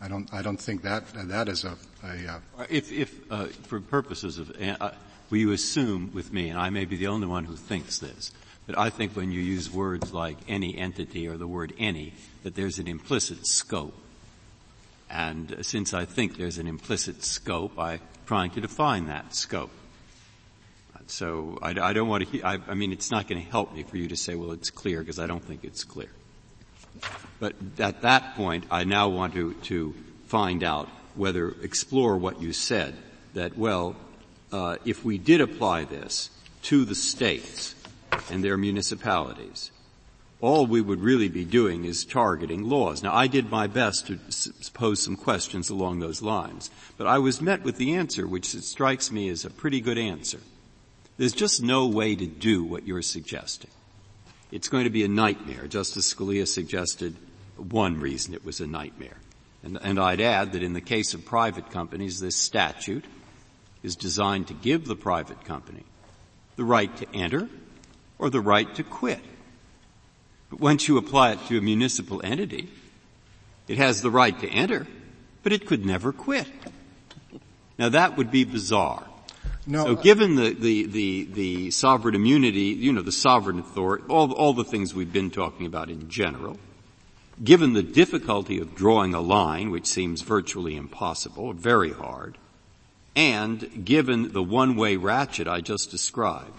I 0.00 0.08
don't, 0.08 0.32
I 0.32 0.42
don't 0.42 0.60
think 0.60 0.82
that, 0.82 1.04
that 1.14 1.48
is 1.48 1.64
a, 1.64 1.76
a 2.02 2.40
uh, 2.58 2.66
if, 2.70 2.90
if, 2.90 3.20
uh, 3.30 3.46
for 3.46 3.80
purposes 3.80 4.38
of, 4.38 4.50
uh, 4.60 4.92
will 5.28 5.38
you 5.38 5.52
assume 5.52 6.10
with 6.14 6.32
me, 6.32 6.48
and 6.48 6.58
I 6.58 6.70
may 6.70 6.86
be 6.86 6.96
the 6.96 7.08
only 7.08 7.26
one 7.26 7.44
who 7.44 7.56
thinks 7.56 7.98
this, 7.98 8.32
but 8.66 8.78
I 8.78 8.88
think 8.88 9.14
when 9.14 9.30
you 9.30 9.40
use 9.40 9.70
words 9.70 10.12
like 10.12 10.38
any 10.48 10.76
entity 10.76 11.28
or 11.28 11.36
the 11.36 11.46
word 11.46 11.74
any, 11.78 12.14
that 12.44 12.54
there's 12.54 12.78
an 12.78 12.88
implicit 12.88 13.46
scope. 13.46 13.94
And 15.10 15.56
since 15.62 15.92
I 15.92 16.04
think 16.04 16.36
there's 16.36 16.58
an 16.58 16.66
implicit 16.66 17.24
scope, 17.24 17.78
I'm 17.78 18.00
trying 18.26 18.50
to 18.52 18.60
define 18.60 19.06
that 19.06 19.34
scope. 19.34 19.70
So 21.08 21.58
I, 21.60 21.70
I 21.70 21.92
don't 21.92 22.08
want 22.08 22.30
to, 22.30 22.42
I, 22.42 22.58
I 22.68 22.74
mean, 22.74 22.92
it's 22.92 23.10
not 23.10 23.26
going 23.26 23.42
to 23.42 23.50
help 23.50 23.74
me 23.74 23.82
for 23.82 23.96
you 23.96 24.08
to 24.08 24.16
say, 24.16 24.36
well, 24.36 24.52
it's 24.52 24.70
clear, 24.70 25.00
because 25.00 25.18
I 25.18 25.26
don't 25.26 25.42
think 25.42 25.64
it's 25.64 25.82
clear. 25.82 26.10
But 27.40 27.54
at 27.78 28.02
that 28.02 28.36
point, 28.36 28.64
I 28.70 28.84
now 28.84 29.08
want 29.08 29.34
to, 29.34 29.54
to 29.54 29.94
find 30.28 30.62
out 30.62 30.88
whether, 31.16 31.50
explore 31.62 32.16
what 32.16 32.40
you 32.40 32.52
said, 32.52 32.94
that, 33.34 33.58
well, 33.58 33.96
uh, 34.52 34.76
if 34.84 35.04
we 35.04 35.18
did 35.18 35.40
apply 35.40 35.84
this 35.84 36.30
to 36.62 36.84
the 36.84 36.94
states 36.94 37.74
and 38.30 38.44
their 38.44 38.56
municipalities, 38.56 39.72
all 40.40 40.66
we 40.66 40.80
would 40.80 41.00
really 41.00 41.28
be 41.28 41.44
doing 41.44 41.84
is 41.84 42.04
targeting 42.04 42.64
laws. 42.64 43.02
Now, 43.02 43.14
I 43.14 43.26
did 43.26 43.50
my 43.50 43.66
best 43.66 44.06
to 44.06 44.18
pose 44.72 45.02
some 45.02 45.16
questions 45.16 45.68
along 45.68 45.98
those 45.98 46.22
lines, 46.22 46.70
but 46.96 47.06
I 47.06 47.18
was 47.18 47.40
met 47.40 47.62
with 47.62 47.76
the 47.76 47.94
answer, 47.94 48.26
which 48.26 48.46
strikes 48.46 49.10
me 49.10 49.28
as 49.28 49.44
a 49.44 49.50
pretty 49.50 49.80
good 49.80 49.98
answer. 49.98 50.40
There's 51.18 51.34
just 51.34 51.62
no 51.62 51.86
way 51.86 52.16
to 52.16 52.26
do 52.26 52.64
what 52.64 52.86
you're 52.86 53.02
suggesting. 53.02 53.70
It's 54.50 54.68
going 54.68 54.84
to 54.84 54.90
be 54.90 55.04
a 55.04 55.08
nightmare. 55.08 55.66
Justice 55.66 56.12
Scalia 56.12 56.48
suggested 56.48 57.14
one 57.56 58.00
reason 58.00 58.34
it 58.34 58.44
was 58.44 58.60
a 58.60 58.66
nightmare. 58.66 59.18
And, 59.62 59.78
and 59.82 60.00
I'd 60.00 60.22
add 60.22 60.52
that 60.52 60.62
in 60.62 60.72
the 60.72 60.80
case 60.80 61.12
of 61.12 61.24
private 61.26 61.70
companies, 61.70 62.18
this 62.18 62.36
statute 62.36 63.04
is 63.82 63.96
designed 63.96 64.48
to 64.48 64.54
give 64.54 64.86
the 64.86 64.96
private 64.96 65.44
company 65.44 65.84
the 66.56 66.64
right 66.64 66.94
to 66.96 67.06
enter 67.14 67.48
or 68.18 68.30
the 68.30 68.40
right 68.40 68.74
to 68.74 68.82
quit. 68.82 69.20
But 70.50 70.60
once 70.60 70.88
you 70.88 70.98
apply 70.98 71.32
it 71.32 71.46
to 71.46 71.58
a 71.58 71.60
municipal 71.60 72.20
entity, 72.24 72.68
it 73.68 73.78
has 73.78 74.02
the 74.02 74.10
right 74.10 74.38
to 74.40 74.48
enter, 74.48 74.86
but 75.42 75.52
it 75.52 75.66
could 75.66 75.86
never 75.86 76.12
quit. 76.12 76.48
Now 77.78 77.88
that 77.88 78.16
would 78.16 78.30
be 78.30 78.44
bizarre. 78.44 79.06
No, 79.66 79.84
so 79.84 79.92
uh, 79.92 80.02
given 80.02 80.34
the, 80.34 80.52
the, 80.52 80.86
the, 80.86 81.24
the 81.32 81.70
sovereign 81.70 82.14
immunity, 82.14 82.62
you 82.62 82.92
know, 82.92 83.02
the 83.02 83.12
sovereign 83.12 83.60
authority, 83.60 84.04
all, 84.08 84.32
all 84.32 84.52
the 84.52 84.64
things 84.64 84.94
we've 84.94 85.12
been 85.12 85.30
talking 85.30 85.66
about 85.66 85.88
in 85.88 86.08
general, 86.08 86.58
given 87.42 87.72
the 87.72 87.82
difficulty 87.82 88.58
of 88.58 88.74
drawing 88.74 89.14
a 89.14 89.20
line, 89.20 89.70
which 89.70 89.86
seems 89.86 90.22
virtually 90.22 90.76
impossible, 90.76 91.52
very 91.52 91.92
hard, 91.92 92.36
and 93.14 93.84
given 93.84 94.32
the 94.32 94.42
one-way 94.42 94.96
ratchet 94.96 95.46
I 95.46 95.60
just 95.60 95.90
described, 95.90 96.58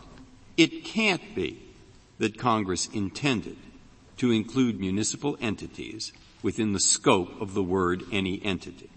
it 0.58 0.86
can't 0.86 1.36
be 1.36 1.62
that 2.20 2.38
Congress 2.38 2.88
intended 2.94 3.58
to 4.22 4.30
include 4.30 4.80
municipal 4.80 5.36
entities 5.42 6.14
within 6.44 6.74
the 6.74 6.80
scope 6.80 7.42
of 7.42 7.56
the 7.56 7.64
word 7.64 8.04
any 8.12 8.40
entity. 8.46 8.88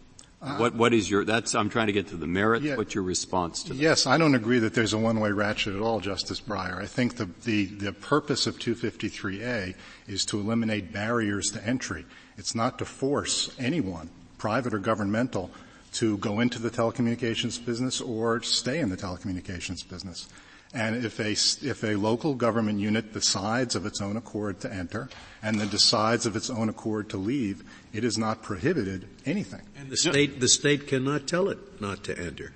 Uh, 0.43 0.59
what, 0.59 0.75
what 0.75 0.93
is 0.93 1.09
your, 1.09 1.25
that's, 1.25 1.55
I'm 1.55 1.71
trying 1.71 1.87
to 1.87 1.95
get 1.95 2.09
to 2.09 2.17
the 2.17 2.27
merit. 2.27 2.63
Yeah, 2.63 2.77
What's 2.77 2.95
your 2.95 3.05
response 3.05 3.63
to 3.63 3.73
that? 3.73 3.77
Yes, 3.77 4.07
I 4.07 4.19
don't 4.19 4.35
agree 4.35 4.59
that 4.59 4.75
there's 4.75 4.93
a 4.93 4.99
one-way 4.99 5.31
ratchet 5.31 5.77
at 5.77 5.81
all, 5.81 5.99
Justice 6.01 6.43
Breyer. 6.43 6.77
I 6.77 6.85
think 6.85 7.17
the, 7.17 7.31
the, 7.45 7.65
the 7.65 7.95
purpose 7.95 8.47
of 8.47 8.59
253A 8.59 9.75
is 10.07 10.27
to 10.27 10.39
eliminate 10.39 10.93
barriers 10.93 11.51
to 11.53 11.67
entry. 11.67 12.05
It's 12.37 12.55
not 12.55 12.79
to 12.81 12.85
force 12.85 13.51
anyone, 13.59 14.11
private 14.37 14.75
or 14.75 14.79
governmental, 14.79 15.51
to 15.95 16.19
go 16.19 16.41
into 16.41 16.59
the 16.59 16.69
telecommunications 16.69 17.64
business 17.64 18.03
or 18.03 18.43
stay 18.43 18.79
in 18.79 18.91
the 18.91 18.97
telecommunications 18.99 19.89
business. 19.89 20.29
And 20.75 21.05
if 21.05 21.20
a, 21.20 21.31
if 21.31 21.85
a 21.85 21.95
local 21.95 22.35
government 22.35 22.81
unit 22.81 23.12
decides 23.12 23.77
of 23.77 23.87
its 23.87 24.01
own 24.01 24.16
accord 24.16 24.59
to 24.61 24.72
enter 24.72 25.09
and 25.41 25.61
then 25.61 25.68
decides 25.68 26.27
of 26.27 26.35
its 26.35 26.51
own 26.51 26.68
accord 26.68 27.09
to 27.11 27.16
leave, 27.16 27.62
it 27.93 28.03
is 28.03 28.18
not 28.18 28.43
prohibited 28.43 29.09
anything. 29.25 29.62
And 29.79 29.89
the 29.89 29.97
state, 29.97 30.41
the 30.41 30.49
state 30.49 30.89
cannot 30.89 31.29
tell 31.29 31.49
it 31.49 31.81
not 31.81 32.03
to 32.05 32.18
enter. 32.18 32.53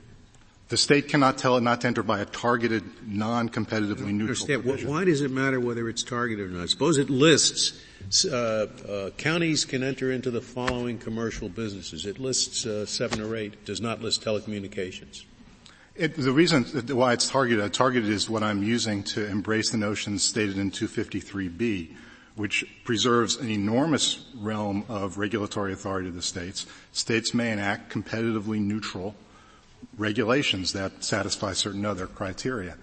The 0.68 0.76
state 0.76 1.08
cannot 1.08 1.38
tell 1.38 1.56
it 1.56 1.62
not 1.62 1.80
to 1.82 1.86
enter 1.86 2.02
by 2.02 2.18
a 2.20 2.26
targeted, 2.26 2.82
non-competitively 3.06 4.12
neutral 4.12 4.46
provision. 4.46 4.90
Why 4.90 5.04
does 5.04 5.22
it 5.22 5.30
matter 5.30 5.60
whether 5.60 5.88
it's 5.88 6.02
targeted 6.02 6.50
or 6.50 6.52
not? 6.52 6.68
Suppose 6.68 6.98
it 6.98 7.08
lists 7.08 7.80
uh, 8.26 8.66
uh, 8.88 9.10
counties 9.16 9.64
can 9.64 9.82
enter 9.82 10.10
into 10.10 10.30
the 10.30 10.40
following 10.40 10.98
commercial 10.98 11.48
businesses. 11.48 12.04
It 12.04 12.18
lists 12.18 12.66
uh, 12.66 12.84
seven 12.84 13.20
or 13.20 13.36
eight. 13.36 13.64
Does 13.64 13.80
not 13.80 14.02
list 14.02 14.22
telecommunications. 14.24 15.24
It, 15.98 16.14
the 16.14 16.30
reason 16.30 16.62
why 16.96 17.12
it's 17.12 17.28
targeted, 17.28 17.74
targeted 17.74 18.08
is 18.08 18.30
what 18.30 18.44
I'm 18.44 18.62
using 18.62 19.02
to 19.02 19.26
embrace 19.26 19.70
the 19.70 19.78
notions 19.78 20.22
stated 20.22 20.56
in 20.56 20.70
253B, 20.70 21.96
which 22.36 22.64
preserves 22.84 23.34
an 23.34 23.50
enormous 23.50 24.24
realm 24.36 24.84
of 24.88 25.18
regulatory 25.18 25.72
authority 25.72 26.08
to 26.08 26.14
the 26.14 26.22
states. 26.22 26.66
States 26.92 27.34
may 27.34 27.50
enact 27.50 27.92
competitively 27.92 28.60
neutral 28.60 29.16
regulations 29.96 30.72
that 30.72 31.02
satisfy 31.02 31.52
certain 31.52 31.84
other 31.84 32.06
criteria. 32.06 32.76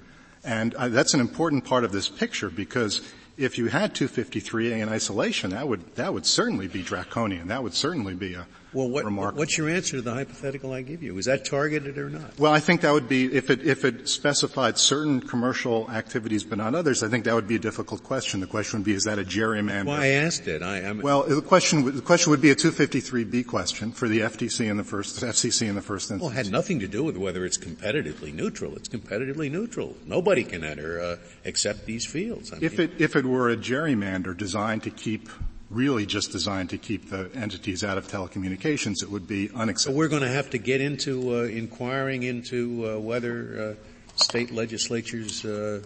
And 0.43 0.75
uh, 0.75 0.89
that's 0.89 1.13
an 1.13 1.21
important 1.21 1.63
part 1.63 1.85
of 1.85 1.93
this 1.93 2.09
picture 2.09 2.49
because 2.49 2.99
if 3.37 3.57
you 3.57 3.67
had 3.67 3.93
253A 3.95 4.81
in 4.81 4.89
isolation, 4.89 5.51
that 5.51 5.69
would 5.69 5.95
that 5.95 6.13
would 6.13 6.25
certainly 6.25 6.67
be 6.67 6.83
draconian. 6.83 7.47
That 7.47 7.63
would 7.63 7.73
certainly 7.73 8.13
be 8.13 8.33
a 8.33 8.45
well, 8.75 8.89
what, 8.89 9.05
remarkable. 9.05 9.39
What's 9.39 9.57
your 9.57 9.69
answer 9.69 9.97
to 9.97 10.01
the 10.01 10.13
hypothetical 10.13 10.73
I 10.73 10.81
give 10.81 11.01
you? 11.01 11.17
Is 11.17 11.25
that 11.25 11.45
targeted 11.45 11.97
or 11.97 12.09
not? 12.09 12.37
Well, 12.37 12.51
I 12.51 12.59
think 12.59 12.81
that 12.81 12.91
would 12.91 13.07
be 13.07 13.33
if 13.33 13.49
it 13.49 13.65
if 13.65 13.85
it 13.85 14.09
specified 14.09 14.77
certain 14.77 15.21
commercial 15.21 15.89
activities 15.89 16.43
but 16.43 16.57
not 16.57 16.75
others. 16.75 17.01
I 17.01 17.07
think 17.07 17.23
that 17.25 17.33
would 17.33 17.47
be 17.47 17.55
a 17.55 17.59
difficult 17.59 18.03
question. 18.03 18.41
The 18.41 18.47
question 18.47 18.79
would 18.79 18.85
be: 18.85 18.93
Is 18.93 19.05
that 19.05 19.17
a 19.17 19.23
gerrymander? 19.23 19.85
Well, 19.85 20.01
I 20.01 20.07
asked 20.07 20.47
it. 20.47 20.61
I, 20.61 20.79
I'm 20.79 21.01
well, 21.01 21.23
the 21.23 21.41
question 21.41 21.95
the 21.95 22.01
question 22.01 22.31
would 22.31 22.41
be 22.41 22.51
a 22.51 22.55
253B 22.55 23.47
question 23.47 23.91
for 23.91 24.09
the 24.09 24.19
FTC 24.19 24.69
in 24.69 24.77
the 24.77 24.83
first 24.83 25.21
FCC 25.21 25.69
in 25.69 25.75
the 25.75 25.81
first 25.81 26.11
instance. 26.11 26.21
Well, 26.21 26.31
it 26.31 26.45
had 26.45 26.51
nothing 26.51 26.79
to 26.81 26.87
do 26.87 27.03
with 27.03 27.15
whether 27.15 27.45
it's 27.45 27.57
competitively 27.57 28.33
neutral. 28.33 28.75
It's 28.75 28.89
competitively 28.89 29.49
neutral. 29.49 29.95
Nobody 30.05 30.43
can 30.43 30.63
enter 30.65 30.99
uh, 30.99 31.15
except 31.45 31.85
these 31.85 32.05
fields. 32.05 32.51
I 32.51 32.57
if 32.61 32.77
mean, 32.77 32.89
it 32.89 33.01
if 33.01 33.15
it 33.15 33.25
were 33.25 33.49
a 33.49 33.55
gerrymander 33.55 34.35
designed 34.35 34.83
to 34.83 34.89
keep 34.89 35.29
really 35.69 36.05
just 36.05 36.31
designed 36.31 36.69
to 36.69 36.77
keep 36.77 37.09
the 37.09 37.29
entities 37.33 37.83
out 37.83 37.97
of 37.97 38.07
telecommunications, 38.07 39.01
it 39.01 39.09
would 39.09 39.27
be 39.27 39.49
unacceptable. 39.55 39.95
So 39.95 39.97
we're 39.97 40.07
going 40.07 40.21
to 40.21 40.29
have 40.29 40.49
to 40.51 40.57
get 40.57 40.81
into 40.81 41.35
uh, 41.35 41.43
inquiring 41.43 42.23
into 42.23 42.87
uh, 42.87 42.99
whether 42.99 43.75
uh, 43.77 44.15
state 44.15 44.51
legislatures. 44.51 45.43
Uh, 45.43 45.81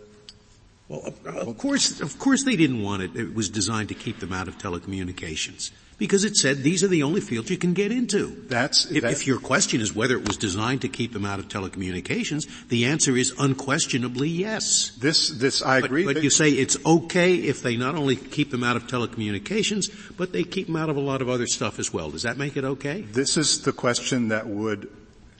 well, 0.87 1.01
of, 1.05 1.25
of 1.25 1.57
course, 1.57 2.01
of 2.01 2.17
course, 2.19 2.43
they 2.43 2.55
didn't 2.55 2.81
want 2.81 3.03
it. 3.03 3.15
It 3.15 3.33
was 3.33 3.49
designed 3.49 3.89
to 3.89 3.95
keep 3.95 4.19
them 4.19 4.33
out 4.33 4.47
of 4.47 4.57
telecommunications 4.57 5.71
because 5.99 6.23
it 6.23 6.35
said 6.35 6.63
these 6.63 6.83
are 6.83 6.87
the 6.87 7.03
only 7.03 7.21
fields 7.21 7.51
you 7.51 7.57
can 7.57 7.73
get 7.73 7.91
into. 7.91 8.43
That's, 8.47 8.89
if, 8.89 9.03
that's, 9.03 9.21
if, 9.21 9.27
your 9.27 9.39
question 9.39 9.81
is 9.81 9.93
whether 9.93 10.15
it 10.15 10.27
was 10.27 10.37
designed 10.37 10.81
to 10.81 10.87
keep 10.87 11.13
them 11.13 11.25
out 11.25 11.37
of 11.37 11.47
telecommunications, 11.47 12.47
the 12.69 12.85
answer 12.85 13.15
is 13.15 13.33
unquestionably 13.37 14.29
yes. 14.29 14.91
This, 14.97 15.29
this, 15.29 15.61
I 15.61 15.81
but, 15.81 15.85
agree. 15.85 16.05
But, 16.05 16.23
you 16.23 16.29
say 16.29 16.49
it's 16.49 16.77
okay 16.85 17.35
if 17.35 17.61
they 17.61 17.75
not 17.75 17.95
only 17.95 18.15
keep 18.15 18.49
them 18.49 18.63
out 18.63 18.75
of 18.75 18.87
telecommunications, 18.87 20.15
but 20.17 20.31
they 20.31 20.43
keep 20.43 20.67
them 20.67 20.77
out 20.77 20.89
of 20.89 20.97
a 20.97 21.01
lot 21.01 21.21
of 21.21 21.29
other 21.29 21.45
stuff 21.45 21.77
as 21.77 21.93
well. 21.93 22.09
Does 22.09 22.23
that 22.23 22.37
make 22.37 22.57
it 22.57 22.63
okay? 22.63 23.01
This 23.01 23.37
is 23.37 23.61
the 23.61 23.73
question 23.73 24.29
that 24.29 24.47
would 24.47 24.89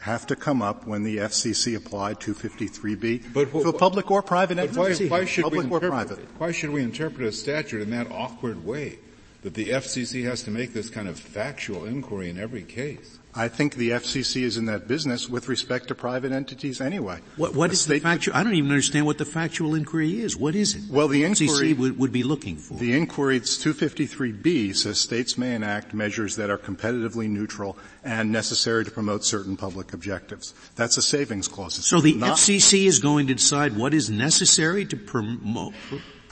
have 0.01 0.28
to 0.28 0.36
come 0.36 0.62
up 0.62 0.88
when 0.88 1.03
the 1.03 1.18
FCC 1.18 1.76
applied 1.76 2.20
253B 2.20 3.34
but, 3.34 3.51
to 3.51 3.70
a 3.70 3.74
public 3.74 4.10
or 4.10 4.22
private 4.22 4.57
entity. 4.57 5.10
Why, 5.10 5.20
why, 5.20 5.26
should 5.26 5.43
public 5.43 5.70
we 5.70 5.76
interpret, 5.76 6.20
Why 6.38 6.51
should 6.51 6.70
we 6.70 6.84
interpret 6.84 7.28
a 7.28 7.32
statute 7.32 7.82
in 7.82 7.89
that 7.91 8.10
awkward 8.12 8.66
way? 8.66 8.99
That 9.41 9.53
the 9.53 9.69
FCC 9.69 10.25
has 10.25 10.43
to 10.43 10.51
make 10.51 10.73
this 10.73 10.89
kind 10.89 11.07
of 11.07 11.17
factual 11.17 11.85
inquiry 11.85 12.29
in 12.29 12.37
every 12.37 12.63
case. 12.63 13.19
I 13.35 13.47
think 13.47 13.75
the 13.75 13.91
FCC 13.91 14.41
is 14.41 14.57
in 14.57 14.65
that 14.65 14.87
business 14.87 15.29
with 15.29 15.47
respect 15.47 15.87
to 15.89 15.95
private 15.95 16.31
entities 16.31 16.81
anyway. 16.81 17.19
What, 17.37 17.55
what 17.55 17.71
is 17.71 17.85
the 17.85 17.99
factual? 17.99 18.35
I 18.35 18.43
don't 18.43 18.55
even 18.55 18.71
understand 18.71 19.05
what 19.05 19.19
the 19.19 19.25
factual 19.25 19.75
inquiry 19.75 20.19
is. 20.19 20.35
What 20.35 20.55
is 20.55 20.75
it? 20.75 20.91
Well, 20.91 21.07
the 21.07 21.23
inquiry 21.23 21.73
FCC 21.73 21.77
would, 21.77 21.99
would 21.99 22.11
be 22.11 22.23
looking 22.23 22.57
for. 22.57 22.73
The 22.73 22.97
inquiry, 22.97 23.39
253B, 23.39 24.75
says 24.75 24.99
states 24.99 25.37
may 25.37 25.53
enact 25.53 25.93
measures 25.93 26.35
that 26.37 26.49
are 26.49 26.57
competitively 26.57 27.29
neutral 27.29 27.77
and 28.03 28.31
necessary 28.31 28.83
to 28.83 28.91
promote 28.91 29.23
certain 29.23 29.55
public 29.55 29.93
objectives. 29.93 30.55
That's 30.75 30.97
a 30.97 31.01
savings 31.01 31.47
clause. 31.47 31.77
It's 31.77 31.87
so 31.87 32.01
the 32.01 32.15
FCC 32.15 32.87
is 32.87 32.99
going 32.99 33.27
to 33.27 33.35
decide 33.35 33.77
what 33.77 33.93
is 33.93 34.09
necessary 34.09 34.85
to 34.85 34.97
promote 34.97 35.75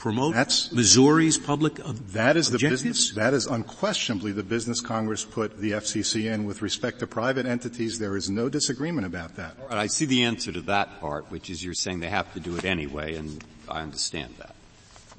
promote 0.08 0.34
That's, 0.34 0.72
Missouri's 0.72 1.36
public 1.36 1.74
that 2.12 2.38
is 2.38 2.50
the 2.50 2.58
business, 2.58 3.12
that 3.12 3.34
is 3.34 3.44
unquestionably 3.44 4.32
the 4.32 4.42
business 4.42 4.80
Congress 4.80 5.22
put 5.22 5.58
the 5.58 5.72
FCC 5.72 6.32
in 6.32 6.46
with 6.46 6.62
respect 6.62 7.00
to 7.00 7.06
private 7.06 7.44
entities. 7.44 7.98
There 7.98 8.16
is 8.16 8.30
no 8.30 8.48
disagreement 8.48 9.06
about 9.06 9.36
that. 9.36 9.56
All 9.60 9.68
right, 9.68 9.76
I 9.76 9.86
see 9.86 10.06
the 10.06 10.24
answer 10.24 10.50
to 10.50 10.62
that 10.62 11.00
part, 11.00 11.30
which 11.30 11.50
is 11.50 11.62
you're 11.62 11.74
saying 11.74 12.00
they 12.00 12.08
have 12.08 12.32
to 12.32 12.40
do 12.40 12.56
it 12.56 12.64
anyway, 12.64 13.16
and 13.16 13.44
I 13.68 13.82
understand 13.82 14.34
that. 14.38 14.54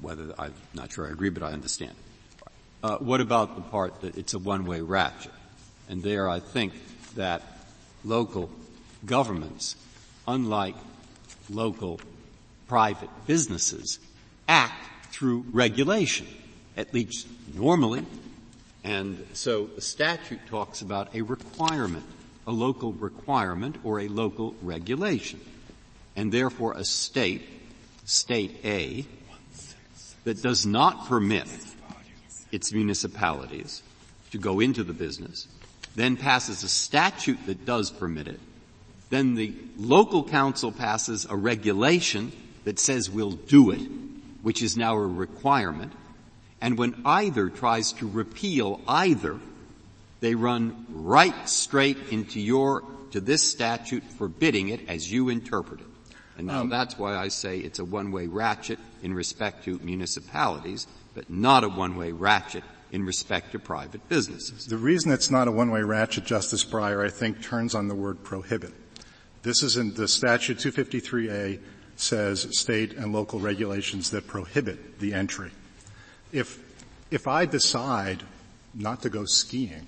Whether, 0.00 0.34
I'm 0.36 0.54
not 0.74 0.90
sure 0.90 1.06
I 1.06 1.10
agree, 1.10 1.30
but 1.30 1.44
I 1.44 1.52
understand. 1.52 1.92
Uh, 2.82 2.98
what 2.98 3.20
about 3.20 3.54
the 3.54 3.62
part 3.62 4.00
that 4.00 4.18
it's 4.18 4.34
a 4.34 4.40
one-way 4.40 4.80
ratchet? 4.80 5.30
And 5.88 6.02
there 6.02 6.28
I 6.28 6.40
think 6.40 6.72
that 7.14 7.42
local 8.04 8.50
governments, 9.06 9.76
unlike 10.26 10.74
local 11.48 12.00
private 12.66 13.10
businesses, 13.28 14.00
act 14.50 14.74
through 15.12 15.44
regulation, 15.52 16.26
at 16.76 16.92
least 16.92 17.28
normally. 17.54 18.04
And 18.82 19.24
so 19.32 19.66
the 19.66 19.80
statute 19.80 20.40
talks 20.48 20.82
about 20.82 21.14
a 21.14 21.22
requirement, 21.22 22.04
a 22.46 22.50
local 22.50 22.92
requirement 22.92 23.76
or 23.84 24.00
a 24.00 24.08
local 24.08 24.56
regulation. 24.60 25.40
And 26.16 26.32
therefore 26.32 26.74
a 26.74 26.84
state, 26.84 27.42
state 28.04 28.60
A, 28.64 29.06
that 30.24 30.42
does 30.42 30.66
not 30.66 31.06
permit 31.06 31.46
its 32.50 32.72
municipalities 32.72 33.82
to 34.32 34.38
go 34.38 34.58
into 34.58 34.82
the 34.82 34.92
business, 34.92 35.46
then 35.94 36.16
passes 36.16 36.64
a 36.64 36.68
statute 36.68 37.38
that 37.46 37.64
does 37.64 37.90
permit 37.90 38.26
it, 38.26 38.40
then 39.10 39.34
the 39.34 39.54
local 39.76 40.24
council 40.24 40.72
passes 40.72 41.26
a 41.28 41.36
regulation 41.36 42.32
that 42.64 42.78
says 42.78 43.10
we'll 43.10 43.32
do 43.32 43.70
it, 43.70 43.80
which 44.42 44.62
is 44.62 44.76
now 44.76 44.96
a 44.96 45.06
requirement, 45.06 45.92
and 46.60 46.76
when 46.76 47.00
either 47.04 47.48
tries 47.48 47.92
to 47.94 48.08
repeal 48.08 48.80
either, 48.86 49.38
they 50.20 50.34
run 50.34 50.86
right 50.90 51.48
straight 51.48 51.96
into 52.10 52.40
your, 52.40 52.84
to 53.12 53.20
this 53.20 53.42
statute 53.42 54.04
forbidding 54.04 54.68
it 54.68 54.88
as 54.88 55.10
you 55.10 55.28
interpret 55.28 55.80
it. 55.80 55.86
And 56.36 56.46
now 56.46 56.60
um, 56.60 56.68
that's 56.68 56.98
why 56.98 57.16
I 57.16 57.28
say 57.28 57.58
it's 57.58 57.78
a 57.78 57.84
one-way 57.84 58.26
ratchet 58.26 58.78
in 59.02 59.12
respect 59.14 59.64
to 59.64 59.78
municipalities, 59.82 60.86
but 61.14 61.28
not 61.28 61.64
a 61.64 61.68
one-way 61.68 62.12
ratchet 62.12 62.64
in 62.92 63.04
respect 63.04 63.52
to 63.52 63.58
private 63.58 64.06
businesses. 64.08 64.66
The 64.66 64.76
reason 64.76 65.12
it's 65.12 65.30
not 65.30 65.48
a 65.48 65.52
one-way 65.52 65.82
ratchet, 65.82 66.24
Justice 66.24 66.64
Breyer, 66.64 67.04
I 67.04 67.10
think 67.10 67.42
turns 67.42 67.74
on 67.74 67.88
the 67.88 67.94
word 67.94 68.22
prohibit. 68.22 68.72
This 69.42 69.62
is 69.62 69.76
in 69.76 69.94
the 69.94 70.08
statute 70.08 70.58
253A 70.58 71.60
says 72.00 72.46
state 72.58 72.94
and 72.94 73.12
local 73.12 73.40
regulations 73.40 74.10
that 74.10 74.26
prohibit 74.26 74.98
the 74.98 75.12
entry. 75.12 75.50
If, 76.32 76.58
if 77.10 77.26
I 77.26 77.46
decide 77.46 78.22
not 78.74 79.02
to 79.02 79.10
go 79.10 79.24
skiing, 79.24 79.86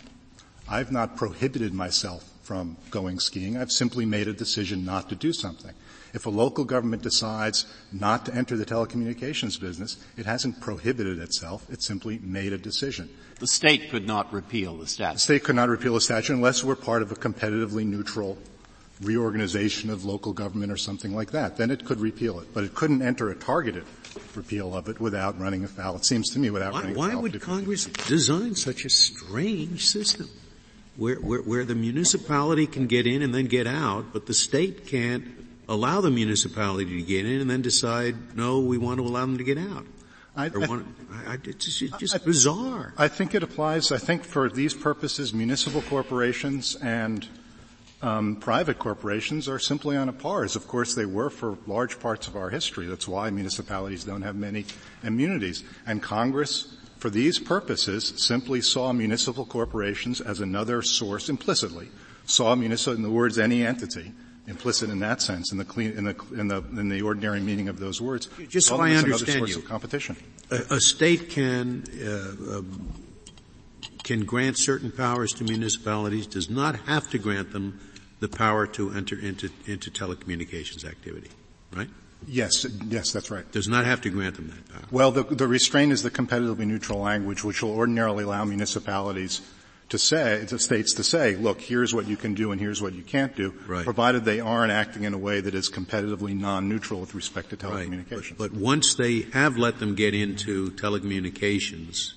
I've 0.68 0.92
not 0.92 1.16
prohibited 1.16 1.72
myself 1.72 2.28
from 2.42 2.76
going 2.90 3.18
skiing. 3.18 3.56
I've 3.56 3.72
simply 3.72 4.04
made 4.04 4.28
a 4.28 4.32
decision 4.32 4.84
not 4.84 5.08
to 5.08 5.14
do 5.14 5.32
something. 5.32 5.72
If 6.12 6.26
a 6.26 6.30
local 6.30 6.64
government 6.64 7.02
decides 7.02 7.64
not 7.92 8.26
to 8.26 8.34
enter 8.34 8.56
the 8.56 8.66
telecommunications 8.66 9.58
business, 9.58 9.96
it 10.16 10.26
hasn't 10.26 10.60
prohibited 10.60 11.18
itself. 11.18 11.66
It 11.70 11.82
simply 11.82 12.18
made 12.18 12.52
a 12.52 12.58
decision. 12.58 13.08
The 13.38 13.46
state 13.46 13.90
could 13.90 14.06
not 14.06 14.32
repeal 14.32 14.76
the 14.76 14.86
statute. 14.86 15.14
The 15.14 15.20
state 15.20 15.44
could 15.44 15.56
not 15.56 15.68
repeal 15.68 15.94
the 15.94 16.00
statute 16.00 16.34
unless 16.34 16.62
we're 16.62 16.76
part 16.76 17.02
of 17.02 17.12
a 17.12 17.14
competitively 17.14 17.86
neutral 17.86 18.36
reorganization 19.02 19.90
of 19.90 20.04
local 20.04 20.32
government 20.32 20.72
or 20.72 20.76
something 20.76 21.14
like 21.14 21.32
that. 21.32 21.56
Then 21.56 21.70
it 21.70 21.84
could 21.84 22.00
repeal 22.00 22.40
it. 22.40 22.54
But 22.54 22.64
it 22.64 22.74
couldn't 22.74 23.02
enter 23.02 23.30
a 23.30 23.34
targeted 23.34 23.84
repeal 24.34 24.74
of 24.76 24.88
it 24.88 25.00
without 25.00 25.38
running 25.38 25.64
afoul, 25.64 25.96
it 25.96 26.04
seems 26.04 26.30
to 26.30 26.38
me, 26.38 26.50
without 26.50 26.72
why, 26.72 26.80
running 26.80 26.96
why 26.96 27.08
afoul. 27.08 27.16
Why 27.16 27.22
would 27.22 27.40
Congress 27.40 27.84
design 27.86 28.54
such 28.54 28.84
a 28.84 28.90
strange 28.90 29.86
system? 29.86 30.28
Where, 30.96 31.16
where, 31.16 31.40
where 31.40 31.64
the 31.64 31.74
municipality 31.74 32.66
can 32.66 32.86
get 32.86 33.06
in 33.06 33.22
and 33.22 33.34
then 33.34 33.46
get 33.46 33.66
out, 33.66 34.12
but 34.12 34.26
the 34.26 34.34
state 34.34 34.86
can't 34.86 35.24
allow 35.66 36.02
the 36.02 36.10
municipality 36.10 37.00
to 37.00 37.02
get 37.02 37.24
in 37.24 37.40
and 37.40 37.48
then 37.48 37.62
decide, 37.62 38.36
no, 38.36 38.60
we 38.60 38.76
want 38.76 38.98
to 38.98 39.04
allow 39.04 39.22
them 39.22 39.38
to 39.38 39.44
get 39.44 39.56
out. 39.56 39.86
I, 40.36 40.46
I, 40.46 40.82
I, 41.26 41.38
it's 41.44 41.64
just, 41.64 41.82
it's 41.82 41.96
just 41.96 42.24
bizarre. 42.24 42.94
I 42.98 43.08
think 43.08 43.34
it 43.34 43.42
applies. 43.42 43.92
I 43.92 43.98
think 43.98 44.24
for 44.24 44.48
these 44.50 44.74
purposes, 44.74 45.32
municipal 45.32 45.82
corporations 45.82 46.76
and 46.76 47.26
um, 48.02 48.36
private 48.36 48.78
corporations 48.78 49.48
are 49.48 49.60
simply 49.60 49.96
on 49.96 50.08
a 50.08 50.12
par, 50.12 50.44
as 50.44 50.56
of 50.56 50.66
course 50.66 50.94
they 50.94 51.06
were 51.06 51.30
for 51.30 51.56
large 51.66 52.00
parts 52.00 52.26
of 52.26 52.36
our 52.36 52.50
history. 52.50 52.86
That's 52.86 53.06
why 53.06 53.30
municipalities 53.30 54.04
don't 54.04 54.22
have 54.22 54.34
many 54.34 54.66
immunities. 55.04 55.62
And 55.86 56.02
Congress, 56.02 56.76
for 56.98 57.10
these 57.10 57.38
purposes, 57.38 58.12
simply 58.16 58.60
saw 58.60 58.92
municipal 58.92 59.46
corporations 59.46 60.20
as 60.20 60.40
another 60.40 60.82
source 60.82 61.28
implicitly, 61.28 61.88
saw 62.26 62.54
municipal, 62.56 62.96
in 62.96 63.02
the 63.02 63.10
words 63.10 63.38
any 63.38 63.64
entity, 63.64 64.12
implicit 64.48 64.90
in 64.90 64.98
that 64.98 65.22
sense, 65.22 65.52
in 65.52 65.58
the, 65.58 65.64
clean, 65.64 65.92
in 65.92 66.04
the, 66.04 66.16
in 66.32 66.48
the, 66.48 66.56
in 66.56 66.88
the 66.88 67.02
ordinary 67.02 67.40
meaning 67.40 67.68
of 67.68 67.78
those 67.78 68.00
words. 68.00 68.28
Just 68.48 68.66
so 68.66 68.78
I 68.78 68.92
understand 68.92 69.48
you. 69.48 69.62
competition. 69.62 70.16
A, 70.50 70.74
a 70.74 70.80
state 70.80 71.30
can, 71.30 71.84
uh, 72.04 72.58
um, 72.58 72.92
can 74.02 74.24
grant 74.24 74.58
certain 74.58 74.90
powers 74.90 75.32
to 75.34 75.44
municipalities, 75.44 76.26
does 76.26 76.50
not 76.50 76.74
have 76.86 77.08
to 77.10 77.18
grant 77.18 77.52
them 77.52 77.78
the 78.22 78.28
power 78.28 78.68
to 78.68 78.92
enter 78.92 79.18
into, 79.18 79.50
into 79.66 79.90
telecommunications 79.90 80.84
activity, 80.84 81.28
right? 81.74 81.88
Yes, 82.28 82.64
yes, 82.86 83.10
that's 83.10 83.32
right. 83.32 83.50
Does 83.50 83.66
not 83.66 83.84
have 83.84 84.00
to 84.02 84.10
grant 84.10 84.36
them 84.36 84.46
that 84.46 84.72
power. 84.72 84.82
Well, 84.92 85.10
the, 85.10 85.24
the 85.24 85.48
restraint 85.48 85.90
is 85.90 86.04
the 86.04 86.10
competitively 86.10 86.64
neutral 86.64 87.00
language, 87.00 87.42
which 87.42 87.62
will 87.62 87.72
ordinarily 87.72 88.22
allow 88.22 88.44
municipalities 88.44 89.40
to 89.88 89.98
say, 89.98 90.46
to 90.46 90.58
states 90.60 90.94
to 90.94 91.02
say, 91.02 91.34
look, 91.34 91.60
here's 91.60 91.92
what 91.92 92.06
you 92.06 92.16
can 92.16 92.34
do 92.34 92.52
and 92.52 92.60
here's 92.60 92.80
what 92.80 92.92
you 92.94 93.02
can't 93.02 93.34
do, 93.34 93.52
right. 93.66 93.84
provided 93.84 94.24
they 94.24 94.38
aren't 94.38 94.70
acting 94.70 95.02
in 95.02 95.14
a 95.14 95.18
way 95.18 95.40
that 95.40 95.56
is 95.56 95.68
competitively 95.68 96.38
non-neutral 96.38 97.00
with 97.00 97.16
respect 97.16 97.50
to 97.50 97.56
telecommunications. 97.56 98.30
Right. 98.30 98.38
But, 98.38 98.52
but, 98.52 98.60
once 98.60 98.94
they 98.94 99.22
have 99.32 99.58
let 99.58 99.80
them 99.80 99.96
get 99.96 100.14
into 100.14 100.70
telecommunications, 100.70 102.12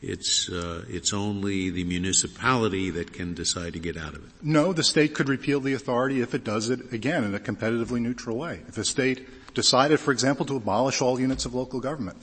it's 0.00 0.48
uh, 0.48 0.84
it's 0.88 1.12
only 1.12 1.70
the 1.70 1.84
municipality 1.84 2.90
that 2.90 3.12
can 3.12 3.34
decide 3.34 3.72
to 3.72 3.78
get 3.78 3.96
out 3.96 4.14
of 4.14 4.24
it. 4.24 4.30
No, 4.42 4.72
the 4.72 4.84
state 4.84 5.14
could 5.14 5.28
repeal 5.28 5.60
the 5.60 5.74
authority 5.74 6.20
if 6.20 6.34
it 6.34 6.44
does 6.44 6.70
it 6.70 6.92
again 6.92 7.24
in 7.24 7.34
a 7.34 7.38
competitively 7.40 8.00
neutral 8.00 8.36
way. 8.36 8.60
If 8.68 8.78
a 8.78 8.84
state 8.84 9.54
decided, 9.54 9.98
for 10.00 10.12
example, 10.12 10.46
to 10.46 10.56
abolish 10.56 11.00
all 11.02 11.18
units 11.18 11.44
of 11.46 11.54
local 11.54 11.80
government, 11.80 12.18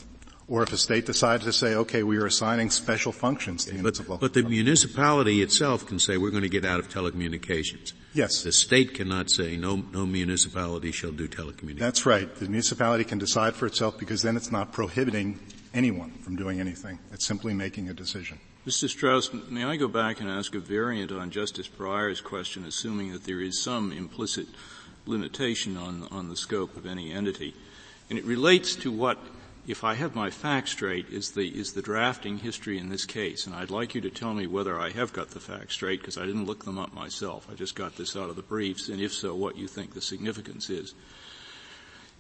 or 0.48 0.64
if 0.64 0.72
a 0.72 0.78
state 0.78 1.06
decided 1.06 1.44
to 1.44 1.52
say, 1.52 1.76
okay, 1.76 2.04
we 2.04 2.18
are 2.18 2.26
assigning 2.26 2.70
special 2.70 3.12
functions 3.12 3.66
to 3.66 3.72
but, 3.72 3.78
units 3.78 4.00
of 4.00 4.08
local 4.10 4.22
But 4.22 4.34
the 4.34 4.42
government. 4.42 4.64
municipality 4.64 5.42
itself 5.42 5.86
can 5.86 6.00
say, 6.00 6.18
we're 6.18 6.30
going 6.30 6.44
to 6.44 6.50
get 6.50 6.64
out 6.64 6.80
of 6.80 6.88
telecommunications. 6.88 7.94
Yes. 8.14 8.44
The 8.44 8.52
state 8.52 8.94
cannot 8.94 9.30
say, 9.30 9.58
no, 9.58 9.78
no 9.92 10.06
municipality 10.06 10.92
shall 10.92 11.12
do 11.12 11.28
telecommunications. 11.28 11.80
That's 11.80 12.06
right. 12.06 12.34
The 12.36 12.48
municipality 12.48 13.04
can 13.04 13.18
decide 13.18 13.56
for 13.56 13.66
itself 13.66 13.98
because 13.98 14.22
then 14.22 14.38
it's 14.38 14.52
not 14.52 14.72
prohibiting 14.72 15.40
anyone 15.76 16.12
from 16.22 16.38
doing 16.38 16.60
anything. 16.60 16.98
It's 17.12 17.26
simply 17.26 17.54
making 17.54 17.90
a 17.90 17.94
decision. 17.94 18.40
Mr. 18.66 18.90
Strauss, 18.90 19.32
may 19.50 19.64
I 19.64 19.76
go 19.76 19.88
back 19.88 20.22
and 20.22 20.30
ask 20.30 20.56
a 20.56 20.60
variant 20.60 21.12
on 21.12 21.30
Justice 21.30 21.68
Breyer's 21.68 22.22
question, 22.22 22.66
assuming 22.66 23.12
that 23.12 23.26
there 23.26 23.42
is 23.42 23.62
some 23.62 23.92
implicit 23.92 24.48
limitation 25.06 25.78
on, 25.78 26.08
on 26.10 26.30
the 26.30 26.38
scope 26.38 26.76
of 26.76 26.86
any 26.86 27.12
entity? 27.12 27.54
And 28.10 28.18
it 28.18 28.26
relates 28.26 28.76
to 28.78 28.92
what, 28.92 29.20
if 29.68 29.84
I 29.84 29.94
have 29.96 30.16
my 30.16 30.32
facts 30.32 30.72
straight, 30.72 31.10
is 31.10 31.32
the, 31.32 31.48
is 31.48 31.74
the 31.74 31.82
drafting 31.82 32.40
history 32.40 32.80
in 32.80 32.90
this 32.90 33.06
case. 33.06 33.46
And 33.46 33.54
I'd 33.54 33.70
like 33.70 33.94
you 33.94 34.02
to 34.02 34.10
tell 34.10 34.34
me 34.34 34.48
whether 34.48 34.80
I 34.80 34.92
have 34.92 35.14
got 35.14 35.32
the 35.32 35.40
facts 35.40 35.74
straight, 35.74 36.00
because 36.00 36.18
I 36.18 36.26
didn't 36.26 36.46
look 36.46 36.66
them 36.66 36.80
up 36.80 36.94
myself. 36.94 37.48
I 37.52 37.54
just 37.54 37.76
got 37.76 37.98
this 37.98 38.16
out 38.16 38.30
of 38.30 38.36
the 38.36 38.42
briefs, 38.42 38.90
and 38.90 39.02
if 39.02 39.14
so, 39.14 39.36
what 39.36 39.58
you 39.58 39.68
think 39.68 39.94
the 39.94 40.02
significance 40.02 40.70
is. 40.70 40.96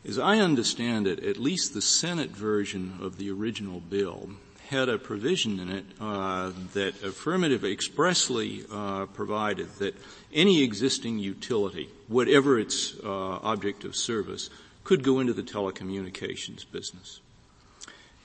As 0.07 0.19
I 0.19 0.37
understand 0.37 1.07
it, 1.07 1.23
at 1.23 1.37
least 1.37 1.73
the 1.73 1.81
Senate 1.81 2.29
version 2.29 2.99
of 3.01 3.17
the 3.17 3.31
original 3.31 3.79
bill 3.79 4.29
had 4.69 4.87
a 4.87 4.99
provision 4.99 5.59
in 5.59 5.69
it 5.69 5.85
uh, 5.99 6.51
that 6.73 7.01
affirmatively 7.03 7.71
expressly 7.71 8.65
uh, 8.71 9.07
provided 9.07 9.67
that 9.79 9.95
any 10.31 10.61
existing 10.61 11.17
utility, 11.17 11.89
whatever 12.07 12.59
its 12.59 12.93
uh, 13.03 13.07
object 13.07 13.83
of 13.83 13.95
service, 13.95 14.51
could 14.83 15.03
go 15.03 15.19
into 15.19 15.33
the 15.33 15.43
telecommunications 15.43 16.69
business. 16.71 17.19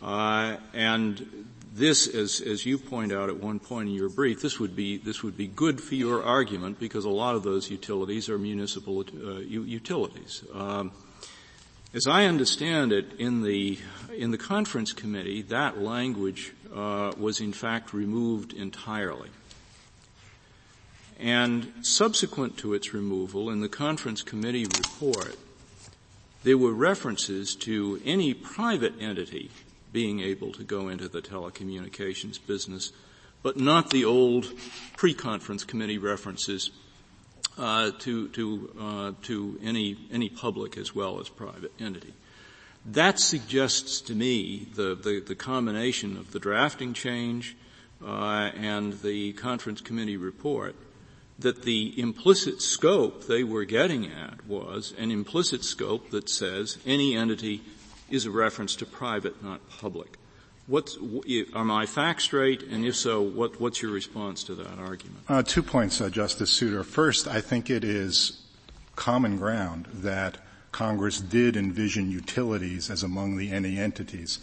Uh, 0.02 0.56
and 0.74 1.46
this, 1.74 2.06
as, 2.06 2.42
as 2.42 2.66
you 2.66 2.76
point 2.76 3.10
out 3.10 3.30
at 3.30 3.36
one 3.36 3.58
point 3.58 3.88
in 3.88 3.94
your 3.94 4.10
brief, 4.10 4.42
this 4.42 4.58
would 4.58 4.76
be 4.76 4.98
this 4.98 5.22
would 5.22 5.36
be 5.36 5.46
good 5.46 5.80
for 5.80 5.94
your 5.94 6.22
argument 6.22 6.78
because 6.78 7.06
a 7.06 7.10
lot 7.10 7.36
of 7.36 7.42
those 7.42 7.70
utilities 7.70 8.28
are 8.28 8.38
municipal 8.38 9.00
uh, 9.00 9.38
utilities. 9.38 10.42
Um, 10.52 10.92
as 11.92 12.06
I 12.06 12.24
understand 12.26 12.92
it, 12.92 13.12
in 13.18 13.42
the 13.42 13.78
in 14.16 14.30
the 14.30 14.38
conference 14.38 14.92
committee, 14.92 15.42
that 15.42 15.80
language 15.80 16.52
uh, 16.74 17.12
was 17.18 17.40
in 17.40 17.52
fact 17.52 17.92
removed 17.92 18.52
entirely. 18.52 19.30
And 21.18 21.72
subsequent 21.82 22.56
to 22.58 22.74
its 22.74 22.94
removal, 22.94 23.50
in 23.50 23.60
the 23.60 23.68
conference 23.68 24.22
committee 24.22 24.64
report, 24.64 25.36
there 26.44 26.56
were 26.56 26.72
references 26.72 27.54
to 27.56 28.00
any 28.04 28.32
private 28.32 28.94
entity 29.00 29.50
being 29.92 30.20
able 30.20 30.52
to 30.52 30.64
go 30.64 30.88
into 30.88 31.08
the 31.08 31.20
telecommunications 31.20 32.38
business, 32.46 32.92
but 33.42 33.58
not 33.58 33.90
the 33.90 34.04
old 34.04 34.46
pre-conference 34.96 35.64
committee 35.64 35.98
references 35.98 36.70
uh, 37.58 37.90
to 38.00 38.28
to 38.28 38.70
uh, 38.80 39.12
to 39.22 39.58
any 39.62 39.96
any 40.10 40.28
public 40.28 40.76
as 40.76 40.94
well 40.94 41.20
as 41.20 41.28
private 41.28 41.72
entity. 41.78 42.14
That 42.86 43.18
suggests 43.18 44.00
to 44.02 44.14
me 44.14 44.68
the 44.74 44.94
the, 44.94 45.20
the 45.20 45.34
combination 45.34 46.16
of 46.16 46.32
the 46.32 46.38
drafting 46.38 46.94
change 46.94 47.56
uh, 48.04 48.50
and 48.54 49.00
the 49.00 49.32
conference 49.34 49.80
committee 49.80 50.16
report 50.16 50.74
that 51.38 51.62
the 51.62 51.98
implicit 51.98 52.60
scope 52.60 53.26
they 53.26 53.42
were 53.42 53.64
getting 53.64 54.06
at 54.06 54.46
was 54.46 54.92
an 54.98 55.10
implicit 55.10 55.64
scope 55.64 56.10
that 56.10 56.28
says 56.28 56.78
any 56.84 57.16
entity 57.16 57.62
is 58.10 58.26
a 58.26 58.30
reference 58.30 58.76
to 58.76 58.84
private, 58.84 59.42
not 59.42 59.60
public. 59.70 60.18
What's, 60.66 60.96
are 61.54 61.64
my 61.64 61.86
facts 61.86 62.24
straight? 62.24 62.62
And 62.62 62.84
if 62.84 62.94
so, 62.94 63.22
what, 63.22 63.60
what's 63.60 63.82
your 63.82 63.90
response 63.90 64.44
to 64.44 64.54
that 64.54 64.78
argument? 64.78 65.18
Uh, 65.28 65.42
two 65.42 65.62
points, 65.62 66.00
uh, 66.00 66.10
Justice 66.10 66.50
Souter. 66.50 66.84
First, 66.84 67.26
I 67.26 67.40
think 67.40 67.70
it 67.70 67.82
is 67.82 68.40
common 68.94 69.36
ground 69.36 69.86
that 69.92 70.38
Congress 70.70 71.20
did 71.20 71.56
envision 71.56 72.10
utilities 72.10 72.90
as 72.90 73.02
among 73.02 73.36
the 73.36 73.50
any 73.50 73.78
entities. 73.78 74.38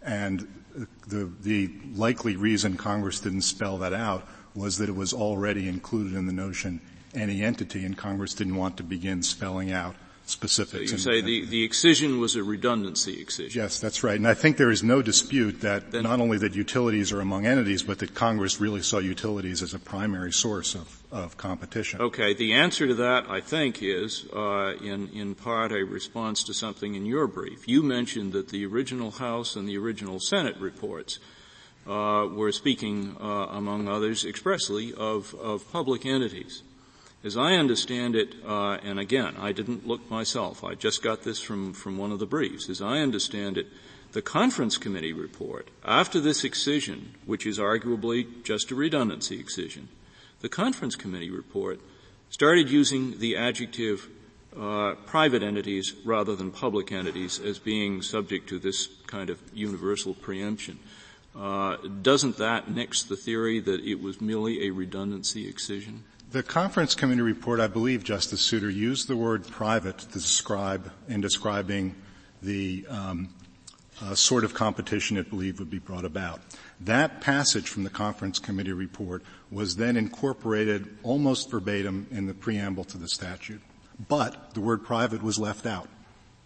And 0.00 0.46
the, 1.06 1.30
the 1.42 1.70
likely 1.94 2.36
reason 2.36 2.76
Congress 2.76 3.20
didn't 3.20 3.42
spell 3.42 3.78
that 3.78 3.92
out 3.92 4.26
was 4.54 4.78
that 4.78 4.88
it 4.88 4.94
was 4.94 5.12
already 5.12 5.68
included 5.68 6.14
in 6.14 6.26
the 6.26 6.32
notion 6.32 6.80
any 7.14 7.42
entity, 7.42 7.84
and 7.84 7.96
Congress 7.96 8.34
didn't 8.34 8.56
want 8.56 8.76
to 8.78 8.82
begin 8.82 9.22
spelling 9.22 9.70
out 9.70 9.94
specifics. 10.32 10.90
So 10.90 10.96
you 10.96 10.98
say 10.98 11.20
the, 11.20 11.44
the 11.46 11.62
excision 11.62 12.18
was 12.18 12.34
a 12.36 12.42
redundancy 12.42 13.20
excision. 13.20 13.62
Yes, 13.62 13.78
that's 13.78 14.02
right. 14.02 14.16
And 14.16 14.26
I 14.26 14.34
think 14.34 14.56
there 14.56 14.70
is 14.70 14.82
no 14.82 15.02
dispute 15.02 15.60
that 15.60 15.92
then, 15.92 16.02
not 16.02 16.20
only 16.20 16.38
that 16.38 16.54
utilities 16.56 17.12
are 17.12 17.20
among 17.20 17.46
entities, 17.46 17.82
but 17.82 17.98
that 18.00 18.14
Congress 18.14 18.60
really 18.60 18.82
saw 18.82 18.98
utilities 18.98 19.62
as 19.62 19.74
a 19.74 19.78
primary 19.78 20.32
source 20.32 20.74
of, 20.74 21.02
of 21.12 21.36
competition. 21.36 22.00
Okay. 22.00 22.34
The 22.34 22.54
answer 22.54 22.86
to 22.86 22.94
that, 22.94 23.28
I 23.28 23.40
think, 23.40 23.82
is 23.82 24.26
uh, 24.34 24.74
in 24.82 25.08
in 25.12 25.34
part 25.34 25.72
a 25.72 25.84
response 25.84 26.42
to 26.44 26.54
something 26.54 26.94
in 26.94 27.06
your 27.06 27.26
brief. 27.26 27.68
You 27.68 27.82
mentioned 27.82 28.32
that 28.32 28.48
the 28.48 28.66
original 28.66 29.10
House 29.12 29.56
and 29.56 29.68
the 29.68 29.76
original 29.76 30.18
Senate 30.18 30.56
reports 30.58 31.18
uh, 31.86 32.26
were 32.32 32.52
speaking, 32.52 33.16
uh, 33.20 33.46
among 33.50 33.88
others, 33.88 34.24
expressly 34.24 34.94
of 34.94 35.34
of 35.34 35.70
public 35.70 36.06
entities. 36.06 36.62
As 37.24 37.36
I 37.36 37.54
understand 37.54 38.16
it, 38.16 38.34
uh, 38.44 38.78
and 38.82 38.98
again, 38.98 39.36
I 39.38 39.52
didn't 39.52 39.86
look 39.86 40.10
myself. 40.10 40.64
I 40.64 40.74
just 40.74 41.02
got 41.02 41.22
this 41.22 41.40
from, 41.40 41.72
from 41.72 41.96
one 41.96 42.10
of 42.10 42.18
the 42.18 42.26
briefs. 42.26 42.68
As 42.68 42.82
I 42.82 42.98
understand 42.98 43.56
it, 43.56 43.68
the 44.10 44.22
conference 44.22 44.76
committee 44.76 45.12
report, 45.12 45.68
after 45.84 46.20
this 46.20 46.42
excision, 46.42 47.14
which 47.24 47.46
is 47.46 47.58
arguably 47.58 48.26
just 48.42 48.72
a 48.72 48.74
redundancy 48.74 49.38
excision, 49.38 49.88
the 50.40 50.48
conference 50.48 50.96
committee 50.96 51.30
report 51.30 51.80
started 52.28 52.68
using 52.68 53.18
the 53.20 53.36
adjective 53.36 54.08
uh, 54.58 54.94
private 55.06 55.42
entities 55.42 55.94
rather 56.04 56.34
than 56.34 56.50
public 56.50 56.90
entities 56.90 57.38
as 57.38 57.58
being 57.58 58.02
subject 58.02 58.48
to 58.48 58.58
this 58.58 58.88
kind 59.06 59.30
of 59.30 59.40
universal 59.54 60.12
preemption. 60.12 60.78
Uh, 61.34 61.76
doesn't 62.02 62.36
that 62.36 62.70
nix 62.70 63.02
the 63.02 63.16
theory 63.16 63.60
that 63.60 63.80
it 63.80 64.02
was 64.02 64.20
merely 64.20 64.66
a 64.66 64.70
redundancy 64.70 65.48
excision? 65.48 66.04
The 66.32 66.42
conference 66.42 66.94
committee 66.94 67.20
report, 67.20 67.60
I 67.60 67.66
believe, 67.66 68.04
Justice 68.04 68.40
Souter, 68.40 68.70
used 68.70 69.06
the 69.06 69.18
word 69.18 69.46
private 69.46 69.98
to 69.98 70.06
describe, 70.06 70.90
in 71.06 71.20
describing 71.20 71.94
the 72.40 72.86
um, 72.88 73.28
uh, 74.00 74.14
sort 74.14 74.42
of 74.42 74.54
competition 74.54 75.18
it 75.18 75.28
believed 75.28 75.58
would 75.58 75.68
be 75.68 75.78
brought 75.78 76.06
about. 76.06 76.40
That 76.80 77.20
passage 77.20 77.68
from 77.68 77.84
the 77.84 77.90
conference 77.90 78.38
committee 78.38 78.72
report 78.72 79.22
was 79.50 79.76
then 79.76 79.94
incorporated 79.98 80.96
almost 81.02 81.50
verbatim 81.50 82.06
in 82.10 82.24
the 82.24 82.32
preamble 82.32 82.84
to 82.84 82.96
the 82.96 83.08
statute. 83.08 83.60
But 84.08 84.54
the 84.54 84.62
word 84.62 84.84
private 84.84 85.22
was 85.22 85.38
left 85.38 85.66
out 85.66 85.90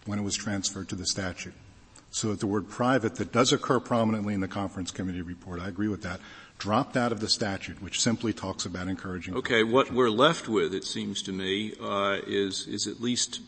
when 0.05 0.18
it 0.18 0.22
was 0.22 0.34
transferred 0.34 0.89
to 0.89 0.97
the 0.97 1.07
statute. 1.07 1.55
So 2.11 2.30
that 2.30 2.41
the 2.41 2.47
word 2.49 2.68
private 2.68 3.16
that 3.16 3.30
does 3.30 3.53
occur 3.53 3.78
prominently 3.78 4.34
in 4.34 4.41
the 4.41 4.49
conference 4.49 4.91
committee 4.91 5.22
report, 5.22 5.61
I 5.61 5.68
agree 5.68 5.89
with 5.89 6.03
that, 6.03 6.18
dropped 6.59 6.96
out 6.96 7.12
of 7.12 7.20
the 7.20 7.28
statute, 7.28 7.82
which 7.82 8.00
simply 8.00 8.32
talks 8.32 8.64
about 8.64 8.88
encouraging. 8.88 9.34
Okay, 9.36 9.62
what 9.62 9.92
we're 9.92 10.11
left 10.11 10.48
with, 10.48 10.74
it 10.74 10.84
seems 10.84 11.22
to 11.22 11.32
me, 11.32 11.72
uh, 11.80 12.18
is 12.26 12.66
is 12.66 12.86
at 12.86 13.00
least 13.00 13.40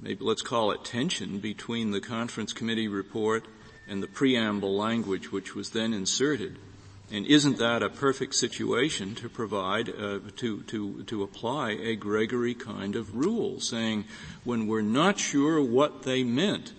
maybe 0.00 0.24
let's 0.24 0.42
call 0.42 0.72
it 0.72 0.84
tension 0.84 1.38
between 1.38 1.92
the 1.92 2.00
conference 2.00 2.52
committee 2.52 2.88
report 2.88 3.44
and 3.88 4.02
the 4.02 4.08
preamble 4.08 4.76
language, 4.76 5.32
which 5.32 5.54
was 5.54 5.70
then 5.70 5.92
inserted. 5.94 6.58
And 7.10 7.26
isn't 7.26 7.58
that 7.58 7.82
a 7.82 7.90
perfect 7.90 8.34
situation 8.34 9.14
to 9.16 9.28
provide, 9.28 9.90
uh, 9.90 10.20
to, 10.36 10.62
to, 10.62 11.02
to 11.04 11.22
apply 11.22 11.72
a 11.72 11.94
Gregory 11.94 12.54
kind 12.54 12.96
of 12.96 13.14
rule, 13.14 13.60
saying 13.60 14.06
when 14.44 14.66
we're 14.66 14.80
not 14.80 15.18
sure 15.18 15.60
what 15.60 16.04
they 16.04 16.24
meant, 16.24 16.72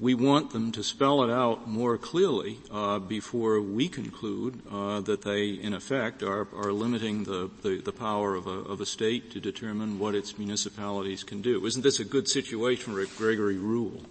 we 0.00 0.14
want 0.14 0.52
them 0.52 0.70
to 0.72 0.82
spell 0.82 1.24
it 1.24 1.30
out 1.30 1.68
more 1.68 1.98
clearly 1.98 2.58
uh, 2.70 3.00
before 3.00 3.60
we 3.60 3.88
conclude 3.88 4.62
uh, 4.70 5.00
that 5.00 5.22
they, 5.22 5.48
in 5.48 5.74
effect, 5.74 6.22
are, 6.22 6.46
are 6.54 6.72
limiting 6.72 7.24
the, 7.24 7.50
the, 7.62 7.80
the 7.80 7.92
power 7.92 8.36
of 8.36 8.46
a, 8.46 8.50
of 8.50 8.80
a, 8.80 8.86
state 8.86 9.32
to 9.32 9.40
determine 9.40 9.98
what 9.98 10.14
its 10.14 10.38
municipalities 10.38 11.24
can 11.24 11.42
do. 11.42 11.66
Isn't 11.66 11.82
this 11.82 11.98
a 11.98 12.04
good 12.04 12.28
situation 12.28 12.94
for 12.94 13.00
a 13.00 13.06
Gregory 13.06 13.56
rule? 13.56 14.02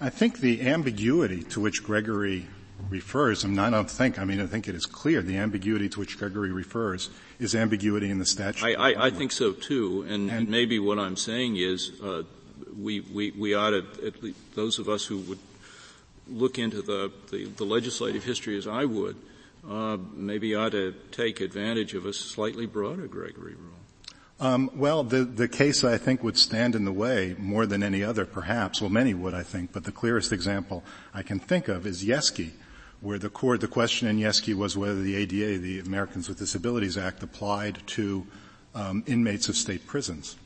I 0.00 0.10
think 0.10 0.38
the 0.38 0.62
ambiguity 0.62 1.42
to 1.44 1.60
which 1.60 1.82
Gregory 1.82 2.46
refers, 2.88 3.44
and 3.44 3.60
I 3.60 3.70
don't 3.70 3.90
think, 3.90 4.18
I 4.18 4.24
mean, 4.24 4.40
I 4.40 4.46
think 4.46 4.68
it 4.68 4.74
is 4.74 4.86
clear, 4.86 5.22
the 5.22 5.38
ambiguity 5.38 5.88
to 5.90 6.00
which 6.00 6.18
Gregory 6.18 6.52
refers 6.52 7.10
is 7.38 7.54
ambiguity 7.54 8.10
in 8.10 8.18
the 8.18 8.26
statute. 8.26 8.64
I, 8.64 8.92
I, 8.92 9.06
I 9.06 9.10
think 9.10 9.32
so 9.32 9.52
too, 9.52 10.04
and, 10.08 10.30
and, 10.30 10.48
maybe 10.48 10.78
what 10.78 10.98
I'm 10.98 11.16
saying 11.16 11.56
is 11.56 11.92
uh, 12.02 12.22
we, 12.76 13.00
we, 13.00 13.30
we 13.32 13.54
ought 13.54 13.70
to, 13.70 13.84
at 14.06 14.22
least 14.22 14.38
those 14.54 14.78
of 14.78 14.88
us 14.88 15.04
who 15.04 15.18
would 15.18 15.38
look 16.28 16.58
into 16.58 16.82
the, 16.82 17.12
the, 17.30 17.44
the 17.44 17.64
legislative 17.64 18.24
history 18.24 18.56
as 18.56 18.66
I 18.66 18.84
would, 18.84 19.16
uh, 19.68 19.96
maybe 20.14 20.54
ought 20.54 20.72
to 20.72 20.94
take 21.10 21.40
advantage 21.40 21.94
of 21.94 22.06
a 22.06 22.12
slightly 22.12 22.66
broader 22.66 23.06
Gregory 23.06 23.54
rule. 23.54 23.72
Um, 24.40 24.70
well, 24.74 25.04
the, 25.04 25.24
the 25.24 25.46
case 25.46 25.84
I 25.84 25.98
think 25.98 26.24
would 26.24 26.36
stand 26.36 26.74
in 26.74 26.84
the 26.84 26.92
way 26.92 27.36
more 27.38 27.64
than 27.64 27.82
any 27.82 28.02
other, 28.02 28.26
perhaps. 28.26 28.80
Well, 28.80 28.90
many 28.90 29.14
would, 29.14 29.34
I 29.34 29.44
think, 29.44 29.72
but 29.72 29.84
the 29.84 29.92
clearest 29.92 30.32
example 30.32 30.82
I 31.14 31.22
can 31.22 31.38
think 31.38 31.68
of 31.68 31.86
is 31.86 32.04
Yeskey, 32.04 32.50
where 33.00 33.18
the 33.18 33.28
court, 33.28 33.60
the 33.60 33.68
question 33.68 34.08
in 34.08 34.18
Yeskey 34.18 34.54
was 34.54 34.76
whether 34.76 35.00
the 35.00 35.14
ADA, 35.14 35.58
the 35.58 35.78
Americans 35.78 36.28
with 36.28 36.38
Disabilities 36.38 36.98
Act, 36.98 37.22
applied 37.22 37.86
to 37.88 38.26
um, 38.74 39.04
inmates 39.06 39.48
of 39.48 39.56
state 39.56 39.86
prisons 39.86 40.36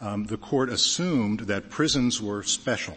um, 0.00 0.24
the 0.24 0.36
court 0.36 0.70
assumed 0.70 1.40
that 1.40 1.70
prisons 1.70 2.20
were 2.20 2.42
special 2.42 2.96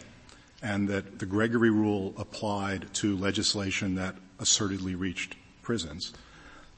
and 0.62 0.88
that 0.88 1.18
the 1.18 1.26
Gregory 1.26 1.70
rule 1.70 2.14
applied 2.16 2.92
to 2.94 3.16
legislation 3.16 3.96
that 3.96 4.16
assertedly 4.38 4.98
reached 4.98 5.36
prisons. 5.62 6.12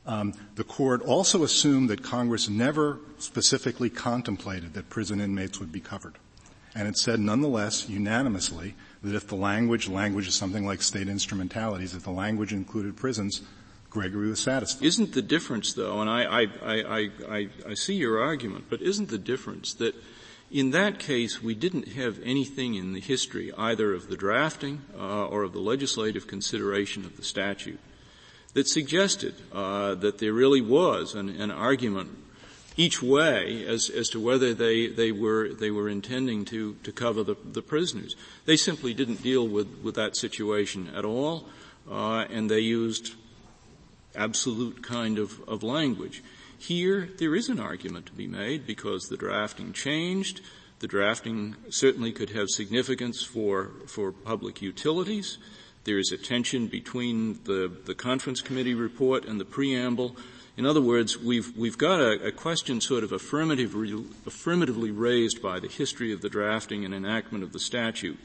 Um, 0.07 0.35
the 0.55 0.64
court 0.64 1.03
also 1.03 1.43
assumed 1.43 1.91
that 1.91 2.03
Congress 2.03 2.49
never 2.49 2.99
specifically 3.18 3.91
contemplated 3.91 4.74
that 4.74 4.89
prison 4.89 5.20
inmates 5.20 5.59
would 5.61 5.72
be 5.72 5.81
covered. 5.81 6.14
And 6.74 6.87
it 6.87 6.99
said 6.99 7.20
nonetheless, 7.20 7.89
unanimously, 7.89 8.74
that 9.03 9.14
if 9.14 9.27
the 9.29 9.37
language, 9.37 9.89
language 9.89 10.29
is 10.29 10.35
something 10.35 10.66
like 10.66 10.83
state 10.83 11.09
instrumentalities, 11.09 11.95
if 11.95 12.03
the 12.03 12.11
language 12.11 12.53
included 12.53 12.97
prisons, 12.97 13.43
Gregory 13.89 14.29
was 14.29 14.41
satisfied. 14.41 14.85
Isn't 14.85 15.12
the 15.14 15.22
difference 15.22 15.72
though, 15.72 16.01
and 16.01 16.11
I, 16.11 16.24
I, 16.24 16.47
I, 16.62 17.11
I, 17.29 17.49
I 17.68 17.74
see 17.74 17.95
your 17.95 18.20
argument, 18.20 18.66
but 18.68 18.83
isn't 18.83 19.09
the 19.09 19.18
difference 19.18 19.74
that 19.74 19.95
in 20.51 20.71
that 20.71 20.99
case, 20.99 21.43
we 21.43 21.55
didn't 21.55 21.89
have 21.89 22.21
anything 22.23 22.75
in 22.75 22.93
the 22.93 23.01
history 23.01 23.53
either 23.57 23.93
of 23.93 24.09
the 24.09 24.17
drafting 24.17 24.83
uh, 24.97 25.27
or 25.27 25.43
of 25.43 25.53
the 25.53 25.59
legislative 25.59 26.27
consideration 26.27 27.05
of 27.05 27.17
the 27.17 27.25
statute 27.25 27.81
that 28.55 28.69
suggested 28.69 29.35
uh, 29.53 29.95
that 29.97 30.19
there 30.19 30.33
really 30.33 30.63
was 30.63 31.15
an, 31.15 31.29
an, 31.29 31.51
argument 31.51 32.09
each 32.77 33.03
way 33.03 33.67
as, 33.67 33.91
as 33.91 34.09
to 34.09 34.19
whether 34.19 34.55
they, 34.55 34.87
they 34.87 35.13
were 35.13 35.53
they 35.53 35.71
were 35.71 35.91
intending 35.91 36.45
to, 36.47 36.75
to 36.83 36.91
cover 36.91 37.23
the, 37.23 37.37
the 37.53 37.61
prisoners. 37.61 38.17
They 38.47 38.57
simply 38.57 38.95
didn't 38.95 39.23
deal 39.23 39.47
with, 39.47 39.69
with 39.83 39.95
that 39.97 40.17
situation 40.17 40.91
at 40.97 41.05
all, 41.05 41.47
uh, 41.91 42.25
and 42.31 42.51
they 42.51 42.61
used 42.61 43.15
absolute 44.15 44.83
kind 44.83 45.19
of, 45.19 45.39
of 45.47 45.63
language. 45.63 46.23
Here, 46.59 47.09
there 47.19 47.35
is 47.35 47.49
an 47.49 47.61
argument 47.61 48.07
to 48.07 48.13
be 48.13 48.27
made 48.27 48.67
because 48.67 49.09
the 49.09 49.17
drafting 49.17 49.73
changed. 49.73 50.41
The 50.79 50.87
drafting 50.87 51.57
certainly 51.71 52.13
could 52.13 52.31
have 52.31 52.49
significance 52.51 53.23
for, 53.23 53.71
for 53.87 54.13
public 54.13 54.61
utilities. 54.61 55.39
There 55.85 55.99
is 55.99 56.13
a 56.13 56.17
tension 56.17 56.67
between 56.67 57.39
the, 57.45 57.71
the 57.85 57.95
conference 57.95 58.41
committee 58.41 58.75
report 58.75 59.25
and 59.25 59.41
the 59.41 59.45
preamble. 59.45 60.17
In 60.57 60.67
other 60.67 60.81
words, 60.81 61.19
we've, 61.19 61.57
we've 61.57 61.79
got 61.79 62.01
a, 62.01 62.27
a 62.27 62.33
question 62.33 62.81
sort 62.81 63.05
of 63.05 63.13
affirmatively, 63.13 63.93
affirmatively 64.27 64.91
raised 64.91 65.43
by 65.43 65.61
the 65.61 65.69
history 65.69 66.13
of 66.13 66.23
the 66.23 66.29
drafting 66.29 66.85
and 66.85 66.95
enactment 66.95 67.45
of 67.45 67.53
the 67.53 67.61
statute 67.61 68.19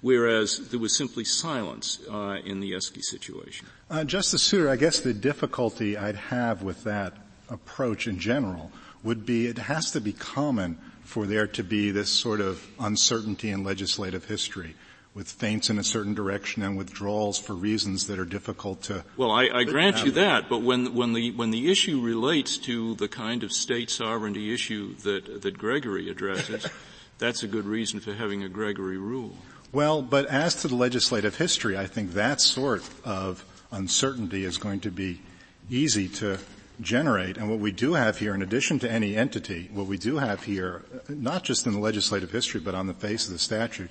whereas 0.00 0.68
there 0.70 0.78
was 0.78 0.96
simply 0.96 1.24
silence 1.24 1.98
uh, 2.08 2.36
in 2.44 2.60
the 2.60 2.72
Yeskey 2.72 3.02
situation. 3.02 3.66
Uh, 3.90 4.04
Justice 4.04 4.42
Souter, 4.42 4.68
I 4.68 4.76
guess 4.76 5.00
the 5.00 5.12
difficulty 5.12 5.96
I'd 5.96 6.14
have 6.14 6.62
with 6.62 6.84
that 6.84 7.16
approach 7.50 8.06
in 8.06 8.18
general 8.18 8.70
would 9.02 9.24
be 9.24 9.46
it 9.46 9.58
has 9.58 9.90
to 9.92 10.00
be 10.00 10.12
common 10.12 10.78
for 11.04 11.26
there 11.26 11.46
to 11.46 11.62
be 11.62 11.90
this 11.90 12.10
sort 12.10 12.40
of 12.40 12.66
uncertainty 12.78 13.50
in 13.50 13.64
legislative 13.64 14.26
history 14.26 14.74
with 15.14 15.26
feints 15.26 15.70
in 15.70 15.78
a 15.78 15.84
certain 15.84 16.14
direction 16.14 16.62
and 16.62 16.76
withdrawals 16.76 17.38
for 17.38 17.54
reasons 17.54 18.06
that 18.06 18.18
are 18.18 18.24
difficult 18.24 18.82
to. 18.82 19.02
Well, 19.16 19.30
I, 19.30 19.48
I 19.52 19.64
grant 19.64 20.04
you 20.04 20.12
that, 20.12 20.48
but 20.48 20.62
when 20.62 20.94
when 20.94 21.12
the 21.12 21.32
when 21.32 21.50
the 21.50 21.70
issue 21.70 22.00
relates 22.00 22.58
to 22.58 22.94
the 22.96 23.08
kind 23.08 23.42
of 23.42 23.50
state 23.50 23.90
sovereignty 23.90 24.54
issue 24.54 24.94
that 24.98 25.42
that 25.42 25.58
Gregory 25.58 26.08
addresses, 26.10 26.66
that's 27.18 27.42
a 27.42 27.48
good 27.48 27.64
reason 27.64 28.00
for 28.00 28.12
having 28.12 28.44
a 28.44 28.48
Gregory 28.48 28.98
rule. 28.98 29.36
Well, 29.72 30.02
but 30.02 30.26
as 30.26 30.54
to 30.62 30.68
the 30.68 30.76
legislative 30.76 31.36
history, 31.36 31.76
I 31.76 31.86
think 31.86 32.12
that 32.12 32.40
sort 32.40 32.88
of 33.04 33.44
uncertainty 33.72 34.44
is 34.44 34.56
going 34.56 34.80
to 34.80 34.90
be 34.90 35.20
easy 35.68 36.08
to 36.08 36.38
generate. 36.80 37.36
And 37.36 37.50
what 37.50 37.58
we 37.58 37.72
do 37.72 37.94
have 37.94 38.18
here, 38.18 38.34
in 38.34 38.42
addition 38.42 38.78
to 38.80 38.90
any 38.90 39.16
entity, 39.16 39.68
what 39.72 39.86
we 39.86 39.98
do 39.98 40.18
have 40.18 40.44
here, 40.44 40.84
not 41.08 41.44
just 41.44 41.66
in 41.66 41.72
the 41.72 41.78
legislative 41.78 42.30
history, 42.30 42.60
but 42.60 42.74
on 42.74 42.86
the 42.86 42.94
face 42.94 43.26
of 43.26 43.32
the 43.32 43.38
statute, 43.38 43.90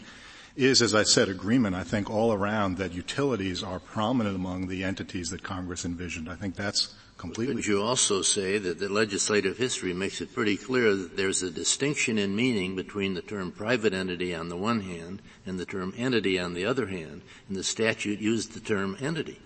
is, 0.55 0.81
as 0.81 0.95
I 0.95 1.03
said, 1.03 1.29
agreement, 1.29 1.75
I 1.75 1.83
think, 1.83 2.09
all 2.09 2.33
around 2.33 2.77
that 2.77 2.93
utilities 2.93 3.61
are 3.61 3.79
prominent 3.79 4.35
among 4.35 4.67
the 4.67 4.83
entities 4.83 5.29
that 5.29 5.43
Congress 5.43 5.85
envisioned. 5.85 6.27
I 6.29 6.35
think 6.35 6.55
that's 6.55 6.95
completely. 7.17 7.55
Would 7.55 7.67
you 7.67 7.83
also 7.83 8.23
say 8.23 8.57
that 8.57 8.79
the 8.79 8.89
legislative 8.89 9.57
history 9.57 9.93
makes 9.93 10.19
it 10.19 10.33
pretty 10.33 10.57
clear 10.57 10.95
that 10.95 11.15
there's 11.15 11.43
a 11.43 11.51
distinction 11.51 12.17
in 12.17 12.35
meaning 12.35 12.75
between 12.75 13.13
the 13.13 13.21
term 13.21 13.51
private 13.51 13.93
entity 13.93 14.33
on 14.33 14.49
the 14.49 14.57
one 14.57 14.81
hand 14.81 15.21
and 15.45 15.59
the 15.59 15.65
term 15.65 15.93
entity 15.95 16.39
on 16.39 16.55
the 16.55 16.65
other 16.65 16.87
hand, 16.87 17.21
and 17.47 17.57
the 17.57 17.63
statute 17.63 18.19
used 18.19 18.53
the 18.53 18.59
term 18.59 18.97
entity? 18.99 19.39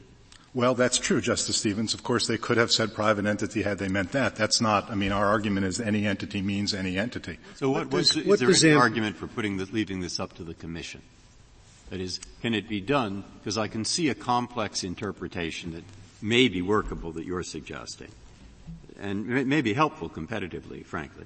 Well, 0.53 0.75
that's 0.75 0.97
true, 0.97 1.21
Justice 1.21 1.55
Stevens. 1.55 1.93
Of 1.93 2.03
course, 2.03 2.27
they 2.27 2.37
could 2.37 2.57
have 2.57 2.71
said 2.71 2.93
private 2.93 3.25
entity 3.25 3.61
had 3.61 3.77
they 3.77 3.87
meant 3.87 4.11
that. 4.11 4.35
That's 4.35 4.59
not, 4.59 4.91
I 4.91 4.95
mean, 4.95 5.13
our 5.13 5.25
argument 5.25 5.65
is 5.65 5.79
any 5.79 6.05
entity 6.05 6.41
means 6.41 6.73
any 6.73 6.97
entity. 6.97 7.39
So 7.55 7.69
what, 7.69 7.89
was, 7.89 8.17
is 8.17 8.39
there 8.39 8.71
any 8.71 8.77
argument 8.77 9.15
for 9.15 9.27
putting 9.27 9.55
the, 9.55 9.65
leaving 9.65 10.01
this 10.01 10.19
up 10.19 10.33
to 10.35 10.43
the 10.43 10.53
Commission? 10.53 11.01
That 11.89 12.01
is, 12.01 12.19
can 12.41 12.53
it 12.53 12.67
be 12.67 12.81
done? 12.81 13.23
Because 13.39 13.57
I 13.57 13.69
can 13.69 13.85
see 13.85 14.09
a 14.09 14.15
complex 14.15 14.83
interpretation 14.83 15.71
that 15.71 15.83
may 16.21 16.49
be 16.49 16.61
workable 16.61 17.13
that 17.13 17.25
you're 17.25 17.43
suggesting. 17.43 18.11
And 18.99 19.31
it 19.31 19.47
may 19.47 19.61
be 19.61 19.73
helpful 19.73 20.09
competitively, 20.09 20.85
frankly. 20.85 21.25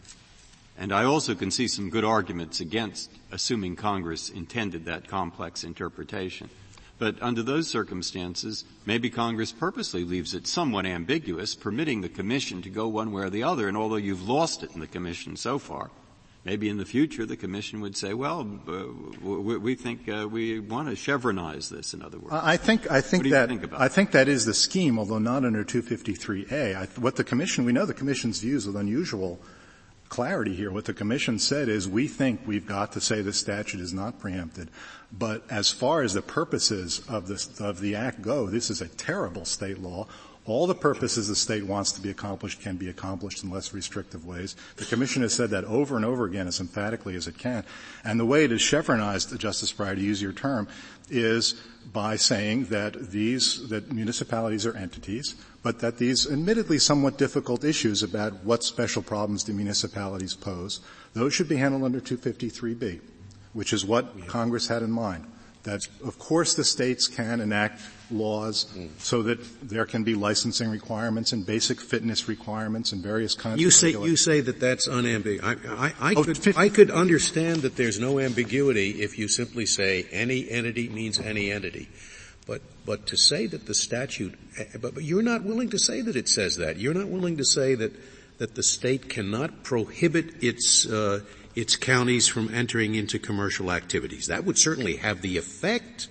And 0.77 0.93
I 0.93 1.03
also 1.05 1.35
can 1.35 1.51
see 1.51 1.67
some 1.67 1.89
good 1.89 2.03
arguments 2.03 2.59
against 2.59 3.09
assuming 3.31 3.75
Congress 3.75 4.29
intended 4.29 4.85
that 4.85 5.07
complex 5.07 5.63
interpretation. 5.63 6.49
But 6.97 7.21
under 7.21 7.43
those 7.43 7.67
circumstances, 7.67 8.63
maybe 8.85 9.09
Congress 9.09 9.51
purposely 9.51 10.05
leaves 10.05 10.33
it 10.33 10.47
somewhat 10.47 10.85
ambiguous, 10.85 11.53
permitting 11.53 12.01
the 12.01 12.09
Commission 12.09 12.61
to 12.61 12.69
go 12.69 12.87
one 12.87 13.11
way 13.11 13.23
or 13.23 13.29
the 13.29 13.43
other, 13.43 13.67
and 13.67 13.75
although 13.75 13.95
you've 13.97 14.27
lost 14.27 14.63
it 14.63 14.71
in 14.73 14.79
the 14.79 14.87
Commission 14.87 15.35
so 15.35 15.59
far, 15.59 15.91
maybe 16.45 16.69
in 16.69 16.77
the 16.77 16.85
future 16.85 17.25
the 17.25 17.35
Commission 17.35 17.81
would 17.81 17.97
say, 17.97 18.13
well, 18.13 18.47
uh, 18.67 18.83
we, 19.21 19.57
we, 19.57 19.75
think 19.75 20.07
uh, 20.07 20.25
we 20.29 20.59
want 20.59 20.87
to 20.87 20.95
chevronize 20.95 21.69
this, 21.69 21.93
in 21.93 22.01
other 22.01 22.17
words. 22.17 22.33
I 22.33 22.55
think, 22.55 22.89
I 22.89 23.01
think 23.01 23.29
that, 23.29 23.49
think 23.49 23.73
I 23.73 23.89
think 23.89 24.11
that 24.11 24.29
is 24.29 24.45
the 24.45 24.53
scheme, 24.53 24.97
although 24.97 25.19
not 25.19 25.43
under 25.43 25.65
253A. 25.65 26.75
I, 26.75 26.85
what 27.01 27.17
the 27.17 27.25
Commission, 27.25 27.65
we 27.65 27.73
know 27.73 27.85
the 27.85 27.93
Commission's 27.93 28.39
views 28.39 28.65
with 28.65 28.77
unusual 28.77 29.41
clarity 30.09 30.55
here. 30.55 30.71
What 30.71 30.85
the 30.85 30.93
Commission 30.93 31.39
said 31.39 31.69
is 31.69 31.87
we 31.87 32.07
think 32.07 32.41
we've 32.45 32.65
got 32.65 32.91
to 32.93 33.01
say 33.01 33.21
the 33.21 33.33
statute 33.33 33.81
is 33.81 33.93
not 33.93 34.19
preempted. 34.19 34.69
But 35.11 35.43
as 35.49 35.71
far 35.71 36.01
as 36.01 36.13
the 36.13 36.21
purposes 36.21 37.01
of, 37.07 37.27
this, 37.27 37.59
of 37.59 37.79
the 37.79 37.95
Act 37.95 38.21
go, 38.21 38.47
this 38.47 38.69
is 38.69 38.81
a 38.81 38.87
terrible 38.87 39.45
state 39.45 39.79
law. 39.79 40.07
All 40.45 40.67
the 40.67 40.75
purposes 40.75 41.27
the 41.27 41.35
state 41.35 41.65
wants 41.65 41.91
to 41.93 42.01
be 42.01 42.11
accomplished 42.11 42.61
can 42.61 42.77
be 42.77 42.89
accomplished 42.89 43.43
in 43.43 43.49
less 43.49 43.73
restrictive 43.73 44.25
ways. 44.25 44.55
The 44.75 44.85
Commission 44.85 45.23
has 45.23 45.33
said 45.33 45.49
that 45.49 45.63
over 45.63 45.95
and 45.95 46.05
over 46.05 46.25
again 46.25 46.47
as 46.47 46.59
emphatically 46.59 47.15
as 47.15 47.27
it 47.27 47.37
can. 47.37 47.63
And 48.03 48.19
the 48.19 48.25
way 48.25 48.43
it 48.43 48.51
is 48.51 48.61
chevronized, 48.61 49.29
the 49.29 49.39
Justice 49.39 49.73
Breyer, 49.73 49.95
to 49.95 50.01
use 50.01 50.21
your 50.21 50.33
term, 50.33 50.67
is 51.09 51.55
by 51.91 52.15
saying 52.15 52.65
that 52.65 53.11
these, 53.11 53.67
that 53.69 53.91
municipalities 53.91 54.67
are 54.67 54.77
entities, 54.77 55.35
but 55.63 55.79
that 55.79 55.97
these 55.97 56.31
admittedly 56.31 56.77
somewhat 56.77 57.17
difficult 57.17 57.63
issues 57.63 58.03
about 58.03 58.43
what 58.43 58.63
special 58.63 59.01
problems 59.01 59.43
do 59.43 59.53
municipalities 59.53 60.35
pose, 60.35 60.79
those 61.13 61.33
should 61.33 61.49
be 61.49 61.57
handled 61.57 61.83
under 61.83 61.99
253B 61.99 63.01
which 63.55 63.71
is 63.71 63.85
what 63.85 64.27
Congress 64.27 64.67
had 64.67 64.83
in 64.83 64.91
mind. 64.91 65.25
That 65.65 65.87
of 66.05 66.17
course 66.17 66.55
the 66.55 66.63
states 66.63 67.07
can 67.07 67.41
enact 67.41 67.81
laws 68.11 68.65
mm. 68.75 68.89
so 68.99 69.23
that 69.23 69.39
there 69.67 69.85
can 69.85 70.03
be 70.03 70.15
licensing 70.15 70.69
requirements 70.69 71.33
and 71.33 71.45
basic 71.45 71.81
fitness 71.81 72.27
requirements 72.27 72.91
and 72.91 73.03
various 73.03 73.33
kinds 73.33 73.59
you 73.59 73.67
of 73.67 73.73
say 73.73 73.89
you 73.89 74.15
say 74.15 74.41
that 74.41 74.59
that's 74.59 74.87
unambiguous 74.87 75.43
I, 75.67 75.87
I, 75.87 75.93
I 76.11 76.13
oh, 76.15 76.23
could 76.23 76.37
50. 76.37 76.59
I 76.59 76.69
could 76.69 76.91
understand 76.91 77.63
that 77.63 77.75
there's 77.75 77.99
no 77.99 78.19
ambiguity 78.19 79.01
if 79.01 79.19
you 79.19 79.27
simply 79.27 79.65
say 79.65 80.07
any 80.11 80.49
entity 80.49 80.87
means 80.87 81.19
any 81.19 81.51
entity 81.51 81.89
but 82.47 82.61
but 82.85 83.07
to 83.07 83.17
say 83.17 83.47
that 83.47 83.65
the 83.65 83.73
statute 83.73 84.35
but, 84.79 84.93
but 84.93 85.03
you're 85.03 85.23
not 85.23 85.43
willing 85.43 85.69
to 85.71 85.79
say 85.79 86.01
that 86.01 86.15
it 86.15 86.29
says 86.29 86.57
that 86.57 86.77
you're 86.77 86.93
not 86.93 87.07
willing 87.07 87.37
to 87.37 87.45
say 87.45 87.75
that 87.75 87.91
that 88.37 88.55
the 88.55 88.63
state 88.63 89.09
cannot 89.09 89.63
prohibit 89.63 90.43
its 90.43 90.85
uh, 90.85 91.21
its 91.55 91.75
counties 91.75 92.27
from 92.27 92.53
entering 92.53 92.95
into 92.95 93.17
commercial 93.17 93.71
activities. 93.71 94.27
That 94.27 94.43
would 94.43 94.57
certainly 94.57 94.97
have 94.97 95.21
the 95.21 95.37
effect, 95.37 96.09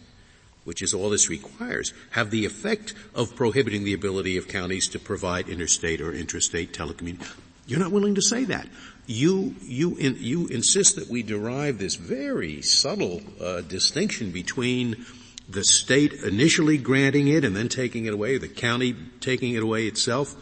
which 0.64 0.82
is 0.82 0.94
all 0.94 1.10
this 1.10 1.28
requires, 1.28 1.92
have 2.10 2.30
the 2.30 2.44
effect 2.44 2.94
of 3.14 3.36
prohibiting 3.36 3.84
the 3.84 3.92
ability 3.92 4.36
of 4.36 4.48
counties 4.48 4.88
to 4.88 4.98
provide 4.98 5.48
interstate 5.48 6.00
or 6.00 6.12
intrastate 6.12 6.72
telecommunications. 6.72 7.34
You're 7.66 7.80
not 7.80 7.92
willing 7.92 8.14
to 8.16 8.22
say 8.22 8.44
that. 8.44 8.68
You, 9.06 9.54
you, 9.62 9.96
in, 9.96 10.16
you 10.18 10.46
insist 10.48 10.96
that 10.96 11.08
we 11.08 11.22
derive 11.22 11.78
this 11.78 11.94
very 11.94 12.62
subtle 12.62 13.22
uh, 13.40 13.62
distinction 13.62 14.32
between 14.32 15.04
the 15.48 15.64
state 15.64 16.12
initially 16.12 16.78
granting 16.78 17.28
it 17.28 17.44
and 17.44 17.54
then 17.54 17.68
taking 17.68 18.06
it 18.06 18.14
away, 18.14 18.38
the 18.38 18.48
county 18.48 18.94
taking 19.20 19.54
it 19.54 19.62
away 19.62 19.86
itself. 19.86 20.34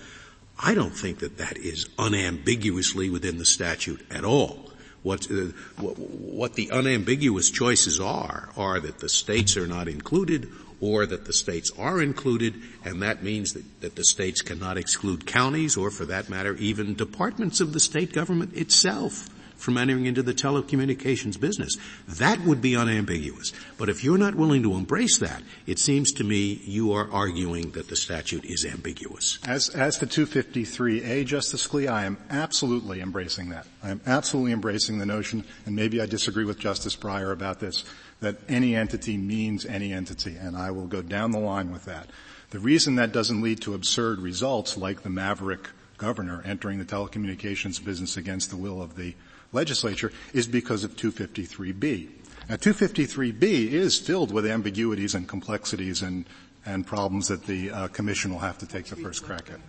I 0.58 0.74
don't 0.74 0.94
think 0.94 1.20
that 1.20 1.38
that 1.38 1.56
is 1.56 1.88
unambiguously 1.98 3.10
within 3.10 3.38
the 3.38 3.44
statute 3.44 4.04
at 4.10 4.24
all. 4.24 4.71
What, 5.02 5.30
uh, 5.30 5.46
what 5.80 6.54
the 6.54 6.70
unambiguous 6.70 7.50
choices 7.50 7.98
are, 8.00 8.50
are 8.56 8.78
that 8.78 8.98
the 8.98 9.08
states 9.08 9.56
are 9.56 9.66
not 9.66 9.88
included 9.88 10.48
or 10.80 11.06
that 11.06 11.24
the 11.24 11.32
states 11.32 11.70
are 11.78 12.02
included, 12.02 12.54
and 12.84 13.02
that 13.02 13.22
means 13.22 13.52
that, 13.54 13.80
that, 13.80 13.94
the 13.94 14.04
states 14.04 14.42
cannot 14.42 14.76
exclude 14.76 15.26
counties 15.26 15.76
or 15.76 15.90
for 15.90 16.04
that 16.06 16.28
matter 16.28 16.54
even 16.56 16.94
departments 16.94 17.60
of 17.60 17.72
the 17.72 17.80
state 17.80 18.12
government 18.12 18.54
itself 18.54 19.28
from 19.62 19.78
entering 19.78 20.06
into 20.06 20.22
the 20.24 20.34
telecommunications 20.34 21.38
business. 21.38 21.76
That 22.08 22.40
would 22.40 22.60
be 22.60 22.76
unambiguous. 22.76 23.52
But 23.78 23.88
if 23.88 24.02
you're 24.02 24.18
not 24.18 24.34
willing 24.34 24.64
to 24.64 24.74
embrace 24.74 25.18
that, 25.18 25.42
it 25.66 25.78
seems 25.78 26.12
to 26.14 26.24
me 26.24 26.60
you 26.64 26.92
are 26.92 27.08
arguing 27.10 27.70
that 27.70 27.88
the 27.88 27.94
statute 27.94 28.44
is 28.44 28.64
ambiguous. 28.64 29.38
As, 29.46 29.68
as 29.68 29.98
to 29.98 30.06
253A, 30.06 31.24
Justice 31.24 31.66
Scalia, 31.66 31.90
I 31.90 32.04
am 32.06 32.18
absolutely 32.28 33.00
embracing 33.00 33.50
that. 33.50 33.66
I 33.84 33.90
am 33.90 34.00
absolutely 34.04 34.52
embracing 34.52 34.98
the 34.98 35.06
notion, 35.06 35.44
and 35.64 35.76
maybe 35.76 36.02
I 36.02 36.06
disagree 36.06 36.44
with 36.44 36.58
Justice 36.58 36.96
Breyer 36.96 37.32
about 37.32 37.60
this, 37.60 37.84
that 38.18 38.38
any 38.48 38.74
entity 38.74 39.16
means 39.16 39.64
any 39.64 39.92
entity, 39.92 40.36
and 40.36 40.56
I 40.56 40.72
will 40.72 40.88
go 40.88 41.02
down 41.02 41.30
the 41.30 41.38
line 41.38 41.70
with 41.70 41.84
that. 41.84 42.08
The 42.50 42.58
reason 42.58 42.96
that 42.96 43.12
doesn't 43.12 43.40
lead 43.40 43.60
to 43.62 43.74
absurd 43.74 44.18
results 44.18 44.76
like 44.76 45.02
the 45.02 45.08
maverick 45.08 45.68
governor 45.98 46.42
entering 46.44 46.80
the 46.80 46.84
telecommunications 46.84 47.82
business 47.82 48.16
against 48.16 48.50
the 48.50 48.56
will 48.56 48.82
of 48.82 48.96
the 48.96 49.14
legislature 49.52 50.12
is 50.32 50.46
because 50.46 50.84
of 50.84 50.96
253B. 50.96 52.08
Now 52.48 52.56
253B 52.56 53.70
is 53.70 53.98
filled 53.98 54.32
with 54.32 54.46
ambiguities 54.46 55.14
and 55.14 55.28
complexities 55.28 56.02
and, 56.02 56.24
and 56.66 56.86
problems 56.86 57.28
that 57.28 57.44
the 57.44 57.70
uh, 57.70 57.88
commission 57.88 58.32
will 58.32 58.40
have 58.40 58.58
to 58.58 58.66
take 58.66 58.86
the 58.86 58.96
first 58.96 59.24
crack 59.24 59.50
at. 59.50 59.60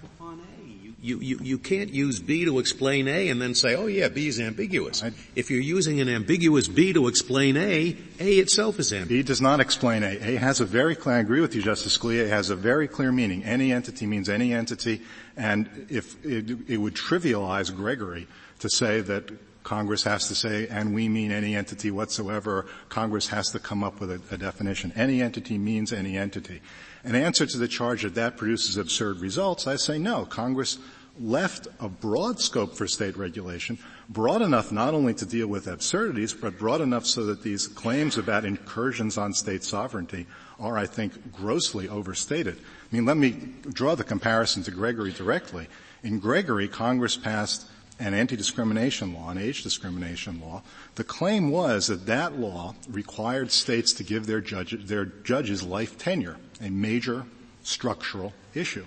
You, 1.04 1.20
you, 1.20 1.38
you 1.42 1.58
can't 1.58 1.90
use 1.90 2.22
B 2.22 2.46
to 2.46 2.60
explain 2.60 3.10
A 3.10 3.28
and 3.28 3.42
then 3.42 3.56
say, 3.56 3.76
oh 3.76 3.88
yeah, 3.88 4.08
B 4.08 4.30
is 4.30 4.40
ambiguous. 4.40 5.04
I, 5.04 5.12
if 5.36 5.52
you're 5.52 5.60
using 5.60 6.00
an 6.00 6.08
ambiguous 6.08 6.70
B 6.70 6.94
to 6.94 7.10
explain 7.10 7.58
A, 7.58 7.98
A 8.22 8.36
itself 8.36 8.80
is 8.80 8.94
ambiguous. 8.94 9.24
B 9.24 9.28
does 9.28 9.42
not 9.42 9.60
explain 9.60 10.04
A. 10.04 10.16
A 10.16 10.36
has 10.38 10.62
a 10.62 10.66
very 10.66 10.96
clear, 10.96 11.18
I 11.18 11.20
agree 11.20 11.42
with 11.42 11.56
you 11.56 11.62
Justice 11.62 11.98
Scalia, 11.98 12.24
it 12.24 12.30
has 12.30 12.52
a 12.52 12.56
very 12.56 12.88
clear 12.88 13.12
meaning. 13.12 13.44
Any 13.44 13.74
entity 13.74 14.08
means 14.08 14.30
any 14.30 14.54
entity, 14.54 15.02
and 15.36 15.88
if 15.90 16.16
it, 16.26 16.70
it 16.70 16.78
would 16.78 16.96
trivialize 16.96 17.76
Gregory 17.76 18.26
to 18.60 18.70
say 18.70 19.02
that 19.02 19.30
Congress 19.64 20.04
has 20.04 20.28
to 20.28 20.36
say, 20.36 20.68
and 20.68 20.94
we 20.94 21.10
mean 21.10 21.32
any 21.32 21.56
entity 21.56 21.90
whatsoever. 21.90 22.66
Congress 22.90 23.28
has 23.30 23.50
to 23.52 23.60
come 23.60 23.84
up 23.84 24.00
with 24.00 24.12
a, 24.12 24.22
a, 24.34 24.38
definition. 24.38 24.92
Any 24.96 25.22
entity 25.22 25.58
means 25.58 25.94
any 25.94 26.18
entity. 26.18 26.62
In 27.04 27.16
answer 27.16 27.46
to 27.46 27.58
the 27.58 27.68
charge 27.68 28.04
that 28.04 28.16
that 28.16 28.38
produces 28.38 28.78
absurd 28.78 29.20
results, 29.20 29.66
I 29.66 29.78
say 29.78 29.98
no. 29.98 30.26
Congress 30.26 30.80
left 31.20 31.68
a 31.80 31.88
broad 31.88 32.40
scope 32.40 32.76
for 32.76 32.88
state 32.88 33.16
regulation, 33.16 33.78
broad 34.10 34.42
enough 34.42 34.72
not 34.72 34.94
only 34.94 35.14
to 35.14 35.26
deal 35.26 35.48
with 35.48 35.68
absurdities, 35.68 36.34
but 36.34 36.58
broad 36.58 36.82
enough 36.82 37.06
so 37.06 37.26
that 37.26 37.44
these 37.44 37.68
claims 37.68 38.18
about 38.18 38.46
incursions 38.46 39.18
on 39.18 39.34
state 39.34 39.64
sovereignty 39.64 40.26
are, 40.60 40.78
I 40.78 40.86
think, 40.86 41.32
grossly 41.32 41.88
overstated. 41.88 42.58
I 42.58 42.96
mean, 42.96 43.06
let 43.06 43.18
me 43.18 43.32
draw 43.72 43.96
the 43.96 44.04
comparison 44.04 44.64
to 44.64 44.72
Gregory 44.72 45.12
directly. 45.12 45.68
In 46.04 46.20
Gregory, 46.20 46.68
Congress 46.68 47.16
passed 47.16 47.68
an 48.00 48.14
anti-discrimination 48.14 49.14
law, 49.14 49.30
an 49.30 49.38
age 49.38 49.64
discrimination 49.64 50.42
law, 50.42 50.64
the 50.96 51.04
claim 51.04 51.52
was 51.52 51.88
that 51.88 52.06
that 52.08 52.40
law 52.40 52.76
required 52.90 53.52
states 53.52 53.94
to 53.94 54.04
give 54.04 54.26
their, 54.26 54.42
judge, 54.42 54.76
their 54.86 55.06
judges 55.06 55.64
life 55.64 55.98
tenure, 55.98 56.38
a 56.62 56.70
major 56.70 57.26
structural 57.64 58.34
issue. 58.54 58.86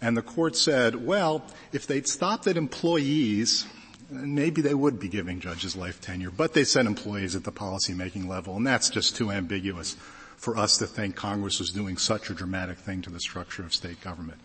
And 0.00 0.16
the 0.16 0.22
court 0.22 0.56
said, 0.56 1.06
well, 1.06 1.44
if 1.72 1.86
they'd 1.86 2.08
stopped 2.08 2.46
at 2.46 2.56
employees, 2.56 3.66
maybe 4.10 4.60
they 4.62 4.74
would 4.74 4.98
be 4.98 5.08
giving 5.08 5.40
judges 5.40 5.76
life 5.76 6.00
tenure, 6.00 6.30
but 6.30 6.52
they 6.54 6.64
said 6.64 6.86
employees 6.86 7.36
at 7.36 7.44
the 7.44 7.52
policymaking 7.52 8.26
level, 8.26 8.56
and 8.56 8.66
that's 8.66 8.90
just 8.90 9.16
too 9.16 9.30
ambiguous 9.30 9.96
for 10.36 10.56
us 10.58 10.76
to 10.78 10.86
think 10.86 11.16
Congress 11.16 11.58
was 11.58 11.70
doing 11.70 11.96
such 11.96 12.28
a 12.28 12.34
dramatic 12.34 12.78
thing 12.78 13.00
to 13.02 13.10
the 13.10 13.20
structure 13.20 13.62
of 13.62 13.72
state 13.72 14.00
government. 14.00 14.38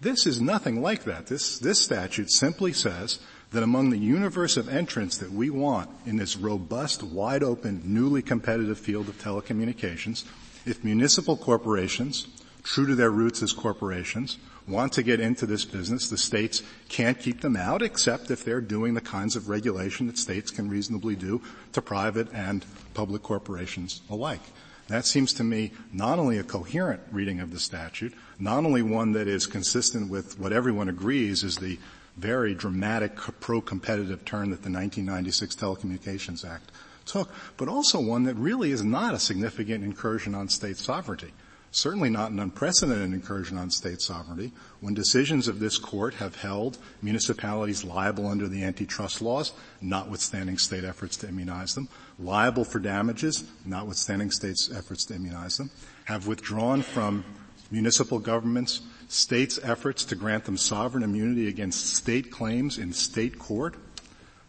This 0.00 0.26
is 0.26 0.40
nothing 0.40 0.80
like 0.80 1.04
that. 1.04 1.26
This, 1.26 1.58
this 1.58 1.82
statute 1.82 2.30
simply 2.30 2.72
says 2.72 3.18
that 3.50 3.64
among 3.64 3.90
the 3.90 3.98
universe 3.98 4.56
of 4.56 4.68
entrants 4.68 5.18
that 5.18 5.32
we 5.32 5.50
want 5.50 5.90
in 6.06 6.16
this 6.16 6.36
robust, 6.36 7.02
wide 7.02 7.42
open, 7.42 7.82
newly 7.84 8.22
competitive 8.22 8.78
field 8.78 9.08
of 9.08 9.20
telecommunications, 9.20 10.24
if 10.64 10.84
municipal 10.84 11.36
corporations, 11.36 12.28
true 12.62 12.86
to 12.86 12.94
their 12.94 13.10
roots 13.10 13.42
as 13.42 13.52
corporations, 13.52 14.38
want 14.68 14.92
to 14.92 15.02
get 15.02 15.18
into 15.18 15.46
this 15.46 15.64
business, 15.64 16.08
the 16.08 16.18
states 16.18 16.62
can't 16.88 17.18
keep 17.18 17.40
them 17.40 17.56
out 17.56 17.82
except 17.82 18.30
if 18.30 18.44
they're 18.44 18.60
doing 18.60 18.94
the 18.94 19.00
kinds 19.00 19.34
of 19.34 19.48
regulation 19.48 20.06
that 20.06 20.18
states 20.18 20.52
can 20.52 20.68
reasonably 20.68 21.16
do 21.16 21.42
to 21.72 21.82
private 21.82 22.28
and 22.32 22.64
public 22.94 23.22
corporations 23.22 24.02
alike. 24.10 24.42
That 24.88 25.06
seems 25.06 25.32
to 25.34 25.44
me 25.44 25.72
not 25.92 26.18
only 26.18 26.38
a 26.38 26.44
coherent 26.44 27.00
reading 27.10 27.40
of 27.40 27.50
the 27.50 27.58
statute, 27.58 28.14
not 28.38 28.64
only 28.64 28.82
one 28.82 29.12
that 29.12 29.28
is 29.28 29.46
consistent 29.46 30.10
with 30.10 30.38
what 30.38 30.52
everyone 30.52 30.88
agrees 30.88 31.42
is 31.42 31.56
the 31.56 31.78
very 32.16 32.54
dramatic 32.54 33.16
pro-competitive 33.16 34.24
turn 34.24 34.50
that 34.50 34.62
the 34.62 34.70
1996 34.70 35.54
Telecommunications 35.54 36.48
Act 36.48 36.72
took, 37.06 37.30
but 37.56 37.68
also 37.68 38.00
one 38.00 38.24
that 38.24 38.34
really 38.34 38.70
is 38.70 38.82
not 38.82 39.14
a 39.14 39.18
significant 39.18 39.84
incursion 39.84 40.34
on 40.34 40.48
state 40.48 40.76
sovereignty. 40.76 41.32
Certainly 41.70 42.10
not 42.10 42.30
an 42.30 42.40
unprecedented 42.40 43.12
incursion 43.12 43.58
on 43.58 43.70
state 43.70 44.00
sovereignty 44.00 44.52
when 44.80 44.94
decisions 44.94 45.48
of 45.48 45.60
this 45.60 45.76
court 45.76 46.14
have 46.14 46.36
held 46.36 46.78
municipalities 47.02 47.84
liable 47.84 48.26
under 48.26 48.48
the 48.48 48.64
antitrust 48.64 49.20
laws, 49.20 49.52
notwithstanding 49.82 50.56
state 50.56 50.84
efforts 50.84 51.16
to 51.18 51.28
immunize 51.28 51.74
them, 51.74 51.88
liable 52.18 52.64
for 52.64 52.78
damages, 52.78 53.44
notwithstanding 53.66 54.30
states' 54.30 54.70
efforts 54.74 55.04
to 55.04 55.14
immunize 55.14 55.58
them, 55.58 55.70
have 56.06 56.26
withdrawn 56.26 56.80
from 56.80 57.22
municipal 57.70 58.18
governments 58.18 58.80
states' 59.08 59.58
efforts 59.62 60.04
to 60.04 60.14
grant 60.14 60.44
them 60.44 60.56
sovereign 60.56 61.02
immunity 61.02 61.48
against 61.48 61.94
state 61.94 62.30
claims 62.30 62.78
in 62.78 62.92
state 62.92 63.38
court. 63.38 63.74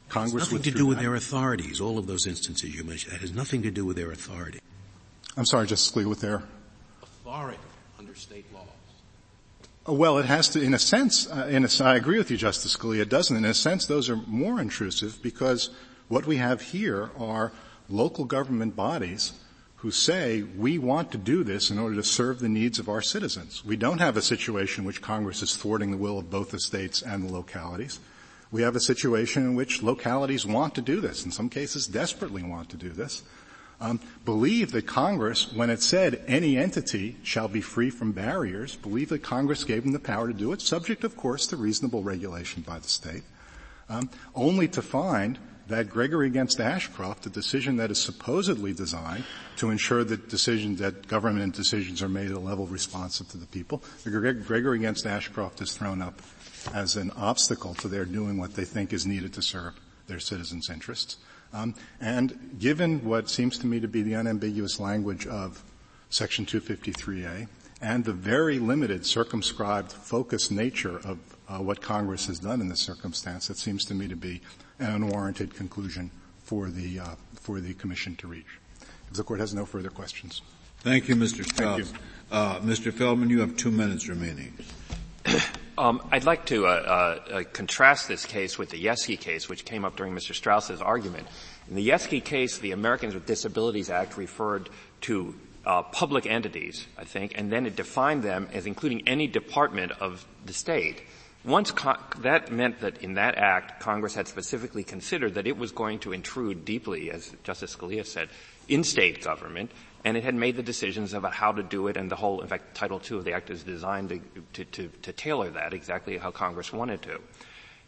Congress 0.10 0.46
has 0.46 0.52
nothing 0.52 0.72
to 0.72 0.78
do 0.78 0.86
with 0.86 1.00
their 1.00 1.16
authorities. 1.16 1.80
All 1.80 1.98
of 1.98 2.08
those 2.08 2.26
instances 2.26 2.76
you 2.76 2.84
mentioned 2.84 3.14
that 3.14 3.22
has 3.22 3.34
nothing 3.34 3.62
to 3.62 3.72
do 3.72 3.86
with 3.86 3.96
their 3.96 4.12
authority. 4.12 4.60
I'm 5.38 5.46
sorry, 5.46 5.68
Justice 5.68 5.92
Scalia, 5.92 6.10
with 6.10 6.22
their 6.22 6.44
authority 7.02 7.60
under 7.98 8.16
state 8.16 8.46
laws. 8.54 8.66
Uh, 9.88 9.94
well, 9.94 10.18
it 10.18 10.26
has 10.26 10.50
to, 10.50 10.62
in 10.62 10.74
a 10.74 10.80
sense, 10.80 11.30
uh, 11.30 11.48
in 11.50 11.64
a, 11.64 11.70
I 11.84 11.96
agree 11.96 12.18
with 12.18 12.32
you, 12.32 12.38
Justice 12.38 12.76
Scalia. 12.76 13.02
It 13.02 13.10
doesn't. 13.10 13.38
In 13.38 13.46
a 13.46 13.54
sense, 13.54 13.86
those 13.86 14.10
are 14.10 14.18
more 14.28 14.60
intrusive 14.60 15.22
because 15.22 15.70
what 16.08 16.26
we 16.26 16.38
have 16.38 16.62
here 16.62 17.12
are 17.18 17.52
local 17.88 18.26
government 18.26 18.76
bodies 18.76 19.34
who 19.82 19.92
say 19.92 20.44
we 20.44 20.78
want 20.78 21.12
to 21.12 21.18
do 21.18 21.44
this 21.44 21.70
in 21.70 21.80
order 21.80 21.96
to 21.96 22.04
serve 22.04 22.40
the 22.40 22.50
needs 22.50 22.80
of 22.80 22.90
our 22.90 23.02
citizens. 23.02 23.64
We 23.64 23.78
don't 23.78 24.00
have 24.00 24.18
a 24.18 24.22
situation 24.22 24.82
in 24.82 24.88
which 24.88 25.02
Congress 25.02 25.42
is 25.42 25.56
thwarting 25.56 25.92
the 25.92 25.98
will 25.98 26.20
of 26.20 26.30
both 26.30 26.52
the 26.52 26.60
states 26.60 27.02
and 27.02 27.24
the 27.24 27.32
localities. 27.32 28.00
We 28.52 28.62
have 28.64 28.76
a 28.76 28.82
situation 28.82 29.44
in 29.44 29.56
which 29.56 29.82
localities 29.82 30.46
want 30.46 30.76
to 30.76 30.82
do 30.82 31.00
this, 31.00 31.24
in 31.24 31.32
some 31.32 31.50
cases 31.50 31.88
desperately 31.88 32.44
want 32.44 32.70
to 32.70 32.78
do 32.78 32.90
this, 32.90 33.24
um, 33.80 34.02
believe 34.26 34.74
that 34.74 34.86
Congress, 34.86 35.54
when 35.54 35.70
it 35.70 35.82
said 35.82 36.24
any 36.28 36.58
entity 36.58 37.16
shall 37.24 37.48
be 37.48 37.62
free 37.62 37.90
from 37.90 38.12
barriers, 38.12 38.76
believe 38.76 39.08
that 39.10 39.24
Congress 39.24 39.64
gave 39.64 39.84
them 39.84 39.94
the 39.94 40.00
power 40.00 40.28
to 40.28 40.34
do 40.34 40.52
it, 40.52 40.62
subject 40.62 41.06
of 41.06 41.16
course 41.16 41.48
to 41.48 41.56
reasonable 41.56 42.04
regulation 42.04 42.64
by 42.64 42.80
the 42.80 42.90
state, 42.90 43.24
um, 43.88 44.10
only 44.36 44.68
to 44.68 44.82
find 44.82 45.40
that 45.70 45.90
Gregory 45.90 46.28
against 46.28 46.60
Ashcroft, 46.60 47.24
the 47.24 47.30
decision 47.30 47.78
that 47.78 47.92
is 47.92 48.02
supposedly 48.02 48.74
designed 48.74 49.24
to 49.58 49.70
ensure 49.70 50.04
that 50.04 50.28
decisions, 50.28 50.80
that 50.80 51.08
government 51.08 51.56
decisions 51.56 52.02
are 52.02 52.10
made 52.10 52.32
at 52.32 52.36
a 52.36 52.40
level 52.40 52.68
responsive 52.68 53.30
to 53.30 53.38
the 53.38 53.46
people, 53.48 53.82
Gregory 54.04 54.78
against 54.78 55.06
Ashcroft 55.06 55.62
is 55.62 55.74
thrown 55.76 56.02
up 56.02 56.22
as 56.74 56.96
an 56.96 57.12
obstacle 57.12 57.74
to 57.76 57.88
their 57.88 58.06
doing 58.06 58.38
what 58.38 58.56
they 58.56 58.66
think 58.66 58.92
is 58.92 59.06
needed 59.06 59.34
to 59.34 59.42
serve 59.42 59.74
their 60.08 60.20
citizens' 60.20 60.70
interests. 60.70 61.18
Um, 61.54 61.76
and 62.02 62.56
given 62.60 63.04
what 63.06 63.30
seems 63.30 63.58
to 63.60 63.68
me 63.68 63.80
to 63.80 63.88
be 63.88 64.02
the 64.02 64.16
unambiguous 64.16 64.80
language 64.80 65.26
of 65.28 65.64
Section 66.10 66.46
253A 66.46 67.48
and 67.82 68.04
the 68.04 68.14
very 68.14 68.60
limited, 68.60 69.06
circumscribed, 69.06 69.92
focused 69.92 70.52
nature 70.52 70.98
of 70.98 71.20
uh, 71.48 71.58
what 71.58 71.82
Congress 71.82 72.26
has 72.28 72.40
done 72.40 72.62
in 72.62 72.70
this 72.70 72.82
circumstance, 72.82 73.50
it 73.50 73.58
seems 73.58 73.86
to 73.86 73.94
me 73.94 74.08
to 74.08 74.16
be 74.16 74.42
an 74.80 74.96
unwarranted 74.96 75.54
conclusion 75.54 76.12
for 76.44 76.70
the 76.70 77.00
uh, 77.00 77.16
for 77.36 77.60
the 77.60 77.74
Commission 77.74 78.16
to 78.18 78.28
reach. 78.28 78.60
If 79.10 79.18
the 79.18 79.24
Court 79.24 79.40
has 79.40 79.54
no 79.54 79.66
further 79.66 79.90
questions. 79.90 80.42
Thank 80.80 81.10
you, 81.10 81.16
Mr. 81.16 81.46
Strauss. 81.46 81.94
Uh, 82.32 82.60
Mr. 82.60 82.94
Feldman, 82.94 83.30
you 83.30 83.42
have 83.42 83.58
two 83.58 83.72
minutes 83.72 84.08
remaining. 84.08 84.54
Um, 85.80 86.02
I'd 86.12 86.26
like 86.26 86.46
to 86.48 86.68
uh, 86.68 86.70
uh, 86.70 87.34
uh, 87.34 87.44
contrast 87.54 88.10
this 88.10 88.26
case 88.26 88.58
with 88.58 88.70
the 88.70 88.84
Yeskey 88.84 89.18
case, 89.18 89.48
which 89.48 89.64
came 89.64 89.86
up 89.86 89.96
during 89.96 90.14
Mr. 90.14 90.36
Strauss's 90.36 90.82
argument. 90.82 91.26
In 91.70 91.76
the 91.76 91.88
Yeskey 91.88 92.22
case, 92.22 92.58
the 92.58 92.74
Americans 92.74 93.14
with 93.14 93.26
Disabilities 93.26 93.90
Act 93.90 94.18
referred 94.18 94.70
to 95.02 95.34
uh, 95.66 95.84
public 95.84 96.26
entities, 96.26 96.86
I 96.98 97.06
think, 97.06 97.32
and 97.38 97.50
then 97.50 97.66
it 97.66 97.78
defined 97.78 98.24
them 98.24 98.50
as 98.52 98.66
including 98.66 99.08
any 99.08 99.28
department 99.28 99.94
of 100.02 100.26
the 100.46 100.52
state. 100.52 101.04
Once 101.46 101.72
con- 101.72 101.98
that 102.20 102.52
meant 102.52 102.82
that 102.82 103.02
in 103.02 103.14
that 103.14 103.38
act, 103.38 103.80
Congress 103.80 104.14
had 104.14 104.28
specifically 104.28 104.84
considered 104.84 105.36
that 105.36 105.48
it 105.48 105.58
was 105.58 105.72
going 105.72 105.98
to 106.00 106.12
intrude 106.12 106.66
deeply, 106.66 107.12
as 107.12 107.32
Justice 107.44 107.76
Scalia 107.76 108.06
said, 108.06 108.30
in 108.68 108.84
state 108.84 109.24
government, 109.24 109.72
and 110.04 110.18
it 110.18 110.24
had 110.24 110.36
made 110.36 110.58
the 110.58 110.64
decisions 110.64 111.14
about 111.14 111.34
how 111.34 111.52
to 111.52 111.64
do 111.64 111.88
it 111.88 111.98
and 111.98 112.12
the 112.12 112.16
whole, 112.16 112.42
in 112.42 112.48
fact, 112.48 112.76
Title 112.76 113.02
II 113.10 113.20
of 113.20 113.26
the 113.26 113.34
Act 113.34 113.50
is 113.50 113.64
designed 113.64 114.10
to, 114.10 114.20
to, 114.54 114.66
to, 114.66 114.88
to 115.02 115.14
tailor 115.14 115.50
that 115.52 115.74
exactly 115.74 116.18
how 116.18 116.32
Congress 116.32 116.74
wanted 116.74 117.02
to. 117.04 117.20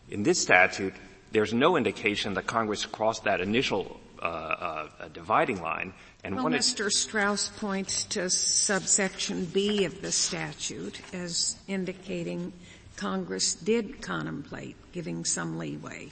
In 0.10 0.24
this 0.24 0.40
statute, 0.40 0.94
there's 1.32 1.54
no 1.54 1.78
indication 1.78 2.34
that 2.34 2.48
Congress 2.48 2.86
crossed 2.86 3.26
that 3.26 3.42
initial 3.42 4.00
uh, 4.22 4.26
uh, 4.26 5.08
dividing 5.14 5.62
line 5.62 5.94
and 6.24 6.36
well. 6.36 6.46
Mr. 6.46 6.90
Strauss 6.90 7.50
points 7.50 8.04
to 8.06 8.30
subsection 8.30 9.46
B 9.46 9.86
of 9.86 10.02
the 10.02 10.12
statute 10.12 11.02
as 11.14 11.56
indicating 11.68 12.54
Congress 13.02 13.56
did 13.56 14.00
contemplate 14.00 14.76
giving 14.92 15.26
some 15.26 15.58
leeway. 15.58 16.08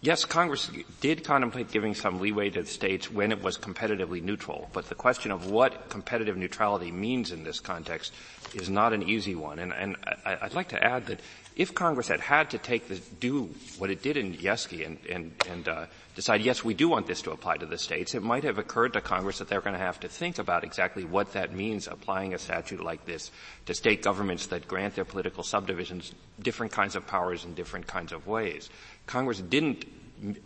Yes, 0.00 0.24
Congress 0.24 0.68
did 1.00 1.22
contemplate 1.22 1.70
giving 1.70 1.94
some 1.94 2.18
leeway 2.18 2.50
to 2.50 2.62
the 2.62 2.68
states 2.68 3.08
when 3.08 3.30
it 3.30 3.40
was 3.40 3.56
competitively 3.56 4.20
neutral, 4.20 4.68
but 4.72 4.88
the 4.88 4.96
question 4.96 5.30
of 5.30 5.48
what 5.48 5.88
competitive 5.88 6.36
neutrality 6.36 6.90
means 6.90 7.30
in 7.30 7.44
this 7.44 7.60
context 7.60 8.12
is 8.54 8.68
not 8.68 8.92
an 8.92 9.04
easy 9.04 9.36
one. 9.36 9.60
And, 9.60 9.72
and 9.72 9.96
I, 10.24 10.36
would 10.42 10.54
like 10.54 10.70
to 10.70 10.82
add 10.82 11.06
that 11.06 11.20
if 11.56 11.74
Congress 11.74 12.08
had 12.08 12.20
had 12.20 12.50
to 12.50 12.58
take 12.58 12.86
the, 12.86 12.96
do 13.18 13.48
what 13.78 13.90
it 13.90 14.02
did 14.02 14.18
in 14.18 14.34
Yeskey 14.34 14.84
and, 14.84 14.98
and, 15.08 15.32
and 15.48 15.68
uh, 15.68 15.86
decide, 16.14 16.42
yes, 16.42 16.62
we 16.62 16.74
do 16.74 16.86
want 16.86 17.06
this 17.06 17.22
to 17.22 17.30
apply 17.30 17.56
to 17.56 17.64
the 17.64 17.78
states, 17.78 18.14
it 18.14 18.22
might 18.22 18.44
have 18.44 18.58
occurred 18.58 18.92
to 18.92 19.00
Congress 19.00 19.38
that 19.38 19.48
they're 19.48 19.62
going 19.62 19.72
to 19.72 19.80
have 19.82 19.98
to 20.00 20.08
think 20.08 20.38
about 20.38 20.64
exactly 20.64 21.02
what 21.02 21.32
that 21.32 21.54
means 21.54 21.88
applying 21.88 22.34
a 22.34 22.38
statute 22.38 22.80
like 22.80 23.06
this 23.06 23.30
to 23.64 23.72
state 23.72 24.02
governments 24.02 24.48
that 24.48 24.68
grant 24.68 24.94
their 24.94 25.06
political 25.06 25.42
subdivisions 25.42 26.12
different 26.40 26.72
kinds 26.72 26.94
of 26.94 27.06
powers 27.06 27.46
in 27.46 27.54
different 27.54 27.86
kinds 27.86 28.12
of 28.12 28.26
ways. 28.26 28.68
Congress 29.06 29.40
didn't 29.40 29.86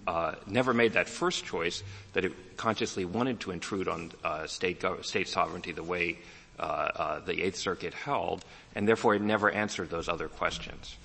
uh, 0.07 0.35
never 0.47 0.73
made 0.73 0.93
that 0.93 1.09
first 1.09 1.45
choice 1.45 1.83
that 2.13 2.25
it 2.25 2.57
consciously 2.57 3.05
wanted 3.05 3.41
to 3.41 3.51
intrude 3.51 3.89
on 3.89 4.13
uh, 4.25 4.47
state 4.47 4.85
state 5.03 5.29
sovereignty 5.29 5.73
the 5.73 5.83
way 5.83 6.19
the 6.61 7.43
Eighth 7.43 7.57
Circuit 7.57 7.95
held, 7.95 8.45
and 8.75 8.87
therefore 8.87 9.15
it 9.15 9.23
never 9.23 9.51
answered 9.51 9.91
those 9.91 10.09
other 10.09 10.29
questions. 10.29 10.97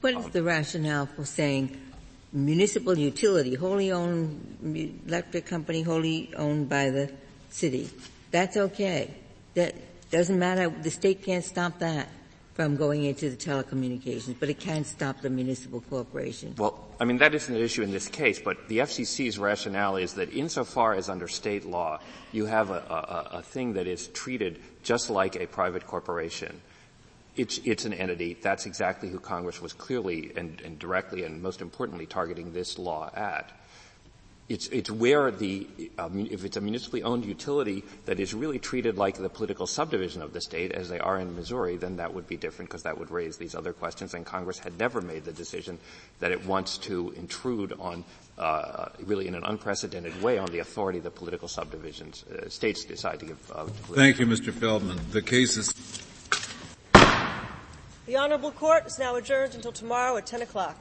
What 0.00 0.14
is 0.14 0.24
um, 0.26 0.30
the 0.30 0.42
rationale 0.42 1.06
for 1.06 1.24
saying 1.24 1.80
municipal 2.32 2.96
utility, 2.96 3.54
wholly 3.54 3.90
owned 3.90 5.02
electric 5.06 5.46
company, 5.46 5.82
wholly 5.82 6.32
owned 6.36 6.68
by 6.68 6.90
the 6.90 7.10
city? 7.50 7.90
That's 8.30 8.56
okay. 8.56 9.14
That 9.54 9.74
doesn't 10.10 10.38
matter. 10.38 10.68
The 10.70 10.90
state 10.90 11.24
can't 11.24 11.44
stop 11.44 11.80
that 11.80 12.08
from 12.60 12.76
going 12.76 13.04
into 13.04 13.30
the 13.30 13.36
telecommunications, 13.38 14.36
but 14.38 14.50
it 14.50 14.60
can't 14.60 14.86
stop 14.86 15.22
the 15.22 15.30
municipal 15.30 15.80
corporation. 15.88 16.54
Well, 16.58 16.88
I 17.00 17.06
mean, 17.06 17.16
that 17.16 17.34
isn't 17.34 17.56
an 17.56 17.62
issue 17.62 17.82
in 17.82 17.90
this 17.90 18.06
case, 18.06 18.38
but 18.38 18.68
the 18.68 18.80
FCC's 18.80 19.38
rationale 19.38 19.96
is 19.96 20.12
that 20.14 20.30
insofar 20.34 20.92
as 20.92 21.08
under 21.08 21.26
state 21.26 21.64
law, 21.64 22.00
you 22.32 22.44
have 22.44 22.68
a, 22.68 22.74
a, 23.32 23.38
a 23.38 23.42
thing 23.42 23.72
that 23.72 23.86
is 23.86 24.08
treated 24.08 24.60
just 24.82 25.08
like 25.08 25.36
a 25.36 25.46
private 25.46 25.86
corporation. 25.86 26.60
It's, 27.34 27.60
it's 27.64 27.86
an 27.86 27.94
entity. 27.94 28.36
That's 28.42 28.66
exactly 28.66 29.08
who 29.08 29.20
Congress 29.20 29.62
was 29.62 29.72
clearly 29.72 30.32
and, 30.36 30.60
and 30.60 30.78
directly 30.78 31.24
and 31.24 31.42
most 31.42 31.62
importantly 31.62 32.04
targeting 32.04 32.52
this 32.52 32.78
law 32.78 33.10
at 33.14 33.58
it's, 34.50 34.66
it's 34.68 34.90
where 34.90 35.30
the, 35.30 35.68
um, 35.96 36.26
if 36.28 36.44
it's 36.44 36.56
a 36.56 36.60
municipally 36.60 37.04
owned 37.04 37.24
utility 37.24 37.84
that 38.06 38.18
is 38.18 38.34
really 38.34 38.58
treated 38.58 38.98
like 38.98 39.16
the 39.16 39.28
political 39.28 39.64
subdivision 39.64 40.22
of 40.22 40.32
the 40.32 40.40
state 40.40 40.72
as 40.72 40.88
they 40.88 40.98
are 40.98 41.20
in 41.20 41.36
Missouri, 41.36 41.76
then 41.76 41.96
that 41.98 42.12
would 42.12 42.26
be 42.26 42.36
different 42.36 42.68
because 42.68 42.82
that 42.82 42.98
would 42.98 43.12
raise 43.12 43.36
these 43.36 43.54
other 43.54 43.72
questions 43.72 44.12
and 44.12 44.26
Congress 44.26 44.58
had 44.58 44.76
never 44.76 45.00
made 45.00 45.24
the 45.24 45.32
decision 45.32 45.78
that 46.18 46.32
it 46.32 46.44
wants 46.44 46.78
to 46.78 47.14
intrude 47.16 47.72
on, 47.78 48.04
uh, 48.38 48.88
really 49.04 49.28
in 49.28 49.36
an 49.36 49.44
unprecedented 49.44 50.20
way 50.20 50.36
on 50.36 50.50
the 50.50 50.58
authority 50.58 50.98
of 50.98 51.04
the 51.04 51.12
political 51.12 51.46
subdivisions. 51.46 52.24
Uh, 52.24 52.48
states 52.48 52.84
decide 52.84 53.20
to 53.20 53.26
give, 53.26 53.52
uh, 53.54 53.66
Thank 53.66 54.18
you, 54.18 54.26
Mr. 54.26 54.52
Feldman. 54.52 54.98
The 55.12 55.22
case 55.22 55.56
is 55.56 55.72
the 58.06 58.16
Honorable 58.16 58.50
Court 58.50 58.84
is 58.86 58.98
now 58.98 59.14
adjourned 59.14 59.54
until 59.54 59.70
tomorrow 59.70 60.16
at 60.16 60.26
10 60.26 60.42
o'clock. 60.42 60.76